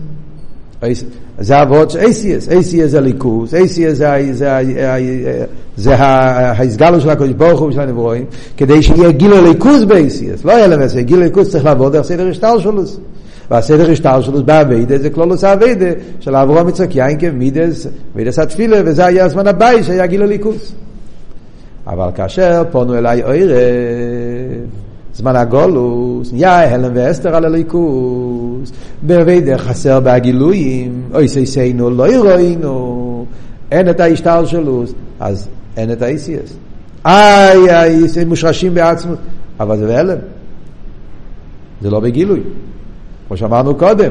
זה 1.39 1.61
אבות 1.61 1.91
של 1.91 1.99
ACS, 1.99 2.51
ACS 2.51 2.85
זה 2.85 3.01
ליכוס, 3.01 3.53
ACS 3.53 3.93
זה 5.77 5.95
ההסגלו 5.95 7.01
של 7.01 7.09
הקדוש 7.09 7.29
ברוך 7.29 7.59
הוא 7.59 7.69
ושל 7.69 7.79
הנברואים, 7.79 8.25
כדי 8.57 8.83
שיהיה 8.83 9.11
גיל 9.11 9.33
הליכוס 9.33 9.83
ב-ACS, 9.83 10.45
לא 10.45 10.51
יהיה 10.51 10.67
למעשה, 10.67 11.01
גיל 11.01 11.21
הליכוס 11.21 11.49
צריך 11.49 11.65
לעבוד 11.65 11.93
דרך 11.93 12.05
סדר 12.05 12.29
השטר 12.29 12.59
שלו. 12.59 12.83
והסדר 13.51 13.91
השטר 13.91 14.21
שלו 14.21 14.43
באביידה 14.43 14.97
זה 14.97 15.09
כלולוס 15.09 15.43
האביידה 15.43 15.85
של 16.19 16.35
אברהם 16.35 16.69
יצחק 16.69 16.95
יינקב 16.95 17.29
מידס, 17.29 17.87
מידס 18.15 18.39
התפילה, 18.39 18.77
וזה 18.85 19.05
היה 19.05 19.25
הזמן 19.25 19.47
הבא 19.47 19.83
שהיה 19.83 20.05
גיל 20.05 20.21
הליכוס. 20.21 20.73
אבל 21.87 22.09
כאשר 22.15 22.63
פונו 22.71 22.97
אליי 22.97 23.23
אוירה, 23.23 23.55
זמן 25.13 25.35
הגולוס, 25.35 26.33
נהיה 26.33 26.73
הלם 26.73 26.91
ואסתר 26.95 27.35
על 27.35 27.45
הליכוס, 27.45 28.71
באביידה 29.01 29.57
חסר 29.57 29.99
בהגילויים, 29.99 31.01
אוי 31.13 31.27
סייסיינו 31.27 31.89
לא 31.89 32.13
ירואינו, 32.13 33.25
אין 33.71 33.89
את 33.89 33.99
ההשטר 33.99 34.45
שלו, 34.45 34.83
אז 35.19 35.47
אין 35.77 35.91
את 35.91 36.01
האיסיאס. 36.01 36.53
איי, 37.05 37.69
איי, 37.69 38.25
מושרשים 38.25 38.73
בעצמות, 38.73 39.17
אבל 39.59 39.77
זה 39.77 39.87
בהלם. 39.87 40.17
זה 41.81 41.89
לא 41.89 41.99
בגילוי. 41.99 42.39
כמו 43.27 43.37
שאמרנו 43.37 43.75
קודם, 43.75 44.09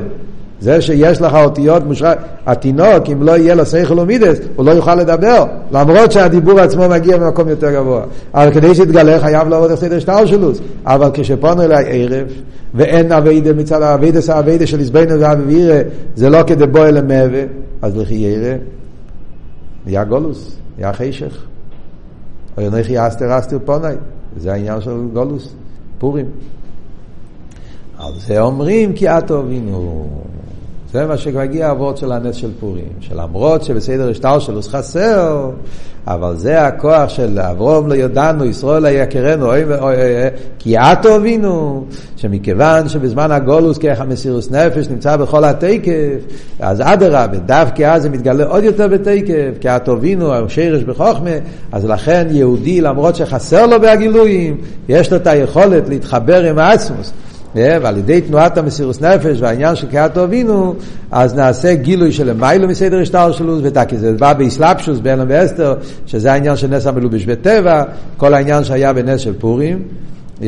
זה 0.60 0.80
שיש 0.80 1.20
לך 1.20 1.34
אותיות 1.34 1.84
מושרש, 1.86 2.16
התינוק, 2.46 3.10
אם 3.12 3.22
לא 3.22 3.36
יהיה 3.36 3.54
לו 3.54 3.66
שכל 3.66 3.98
ומידס, 3.98 4.38
הוא 4.56 4.66
לא 4.66 4.70
יוכל 4.70 4.94
לדבר, 4.94 5.44
למרות 5.72 6.12
שהדיבור 6.12 6.60
עצמו 6.60 6.88
מגיע 6.88 7.18
ממקום 7.18 7.48
יותר 7.48 7.70
גבוה. 7.70 8.02
אבל 8.34 8.54
כדי 8.54 8.74
שיתגלה 8.74 9.20
חייב 9.20 9.48
לעבוד 9.48 9.70
את 9.70 9.78
סדר 9.78 9.98
שטר 9.98 10.26
שלוס. 10.26 10.60
אבל 10.86 11.10
כשפונו 11.14 11.62
אליי 11.62 11.84
ערב, 11.88 12.28
ואין 12.74 13.12
אביידה 13.12 13.52
מצד 13.52 13.82
האביידס 13.82 14.30
האביידה 14.30 14.66
של 14.66 14.80
עזבנו 14.80 15.20
ואבירה, 15.20 15.80
זה 16.16 16.30
לא 16.30 16.42
כדי 16.46 16.66
בוא 16.66 16.86
אל 16.86 16.96
המהווה, 16.96 17.42
אז 17.82 17.96
לכי 17.96 18.14
ירא, 18.14 18.54
נהיה 19.86 20.04
גולוס, 20.04 20.56
נהיה 20.78 20.92
חשך. 20.92 21.44
או 22.56 22.62
ינכי 22.62 23.06
אסתר 23.06 23.38
אסתר 23.38 23.58
פונאי, 23.64 23.94
זה 24.36 24.52
העניין 24.52 24.80
של 24.80 24.96
גולוס, 25.12 25.54
פורים. 25.98 26.26
על 28.03 28.12
זה 28.26 28.40
אומרים 28.40 28.92
כי 28.92 29.09
את 29.09 29.30
אבינו. 29.30 30.07
זה 30.92 31.07
מה 31.07 31.16
שמגיע 31.16 31.70
אבות 31.70 31.96
של 31.96 32.12
הנס 32.12 32.36
של 32.36 32.50
פורים, 32.61 32.92
שלמרות 33.00 33.64
שבסדר 33.64 34.11
השטר 34.11 34.38
שלו 34.38 34.62
חסר, 34.62 35.50
אבל 36.07 36.36
זה 36.36 36.66
הכוח 36.66 37.09
של 37.09 37.38
אברום 37.40 37.88
לא 37.88 37.94
ידענו, 37.94 38.44
ישראל 38.44 38.86
יכרנו, 38.86 39.50
כי 40.59 40.78
את 40.78 41.07
אבינו, 41.07 41.84
שמכיוון 42.16 42.88
שבזמן 42.88 43.30
הגולוס 43.30 43.78
כרך 43.78 44.00
המסירוס 44.00 44.50
נפש 44.50 44.88
נמצא 44.88 45.16
בכל 45.16 45.44
התקף, 45.44 46.18
אז 46.61 46.80
אדרבה, 46.80 47.38
דווקא 47.38 47.82
אז 47.82 48.03
זה 48.03 48.11
מתגלה 48.11 48.44
עוד 48.44 48.64
יותר 48.64 48.88
בתקף, 48.88 49.59
כי 49.61 49.68
את 49.68 49.88
אבינו, 49.88 50.34
השרש 50.34 50.82
בחוכמה, 50.82 51.30
אז 51.72 51.84
לכן 51.84 52.26
יהודי, 52.30 52.80
למרות 52.80 53.16
שחסר 53.16 53.66
לו 53.66 53.80
בהגילויים, 53.80 54.57
יש 54.88 55.11
לו 55.11 55.16
את 55.16 55.26
היכולת 55.26 55.88
להתחבר 55.88 56.44
עם 56.44 56.59
האסמוס. 56.59 57.12
ועל 57.55 57.98
ידי 57.98 58.20
תנועת 58.20 58.59
המסירוס 58.59 59.00
נפש 59.00 59.40
והעניין 59.40 59.76
של 59.76 59.86
קריאת 59.90 60.18
אבינו, 60.18 60.74
אז 61.11 61.34
נעשה 61.34 61.74
גילוי 61.74 62.12
של 62.12 62.32
מיילו 62.32 62.68
מסדר 62.68 63.00
השטר 63.00 63.32
שלו, 63.32 63.59
ותקי 63.62 63.98
זה 63.98 64.12
בא 64.12 64.32
באסלאפשוס 64.32 64.98
באלם 64.98 65.26
ואסתר, 65.28 65.74
שזה 66.07 66.32
העניין 66.32 66.57
של 66.57 66.68
נס 66.68 66.86
המלובש 66.86 67.24
בטבע, 67.24 67.84
כל 68.16 68.34
העניין 68.34 68.64
שהיה 68.64 68.92
בנס 68.92 69.20
של 69.20 69.32
פורים. 69.38 69.82
Yeah. 70.40 70.44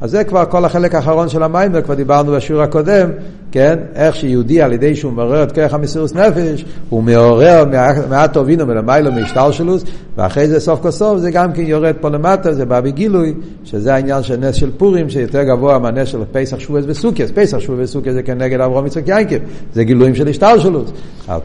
אז 0.00 0.10
זה 0.10 0.24
כבר 0.24 0.44
כל 0.44 0.64
החלק 0.64 0.94
האחרון 0.94 1.28
של 1.28 1.42
המים, 1.42 1.82
כבר 1.82 1.94
דיברנו 1.94 2.32
בשיעור 2.32 2.62
הקודם, 2.62 3.10
כן? 3.52 3.78
איך 3.94 4.16
שיהודי 4.16 4.62
על 4.62 4.72
ידי 4.72 4.96
שהוא 4.96 5.12
מעורר 5.12 5.42
את 5.42 5.52
כרך 5.52 5.74
המסירות 5.74 6.14
נפש, 6.14 6.64
הוא 6.88 7.02
מעורר 7.02 7.64
מעט 8.08 8.32
טובינו 8.32 8.66
מלמיילו 8.66 9.12
מהשטלשלוס, 9.12 9.84
ואחרי 10.16 10.48
זה 10.48 10.60
סוף 10.60 10.80
כל 10.82 10.90
סוף 10.90 11.18
זה 11.18 11.30
גם 11.30 11.52
כן 11.52 11.62
יורד 11.62 11.94
פה 12.00 12.08
למטה, 12.08 12.52
זה 12.52 12.66
בא 12.66 12.80
בגילוי, 12.80 13.34
שזה 13.64 13.94
העניין 13.94 14.22
של 14.22 14.36
נס 14.36 14.54
של 14.54 14.70
פורים, 14.76 15.10
שיותר 15.10 15.42
גבוה 15.42 15.78
מהנס 15.78 16.08
של 16.08 16.18
פסח 16.32 16.58
שבועס 16.58 16.84
וסוכס, 16.88 17.30
פסח 17.34 17.58
שבועס 17.58 17.80
וסוכס 17.90 18.12
זה 18.12 18.22
כנגד 18.22 18.60
אברהם 18.60 18.86
יצחק 18.86 19.08
יינקב, 19.08 19.36
זה 19.74 19.84
גילויים 19.84 20.14
של 20.14 20.28
השטלשלוס. 20.28 20.90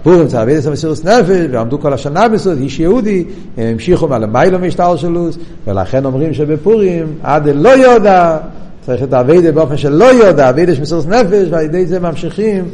פורים 0.04 0.28
זה 0.28 0.42
עבד 0.42 0.56
את 0.56 0.66
המסירות 0.66 1.06
נפש, 1.06 1.46
ועמדו 1.52 1.80
כל 1.80 1.94
השנה 1.94 2.28
בסוד, 2.28 2.60
איש 2.60 2.80
יהודי, 2.80 3.24
הם 3.58 3.68
המשיכו 3.68 4.08
מלמיילו 4.08 4.60
מהשטלשלוס, 4.60 5.38
ולכן 5.68 6.06
אומרים 6.06 6.34
שבפורים 6.34 7.08
עד 7.24 7.48
לא 7.48 7.70
יודע 7.70 8.38
צריך 8.86 9.04
את 9.04 9.14
האביידה 9.14 9.52
באופן 9.52 9.78
שלא 9.78 10.06
יודע, 10.06 10.50
אביידה 10.50 10.74
מסירות 10.82 11.08
נפש, 11.08 11.48
ועל 11.50 11.66
ידי 11.66 11.86
זה 11.86 12.00
ממשיכים 12.00 12.66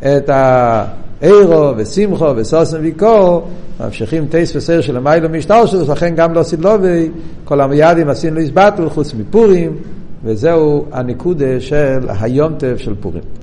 את 0.00 0.30
האירו 0.32 1.72
ושמחו 1.76 2.36
וסוסם 2.36 2.78
ויקור, 2.80 3.48
ממשיכים 3.80 4.26
טייס 4.26 4.56
וסייר 4.56 4.80
של 4.80 4.96
המיילו 4.96 5.28
שלו, 5.66 5.92
לכן 5.92 6.14
גם 6.14 6.34
לא 6.34 6.42
סילובי, 6.42 7.08
כל 7.44 7.60
המיידים 7.60 8.08
עשינו 8.08 8.36
לו 8.36 8.42
הסבטל 8.42 8.88
חוץ 8.88 9.14
מפורים, 9.14 9.76
וזהו 10.24 10.84
הניקודה 10.92 11.60
של 11.60 11.98
היום 12.20 12.54
טף 12.54 12.74
של 12.76 12.94
פורים. 13.00 13.37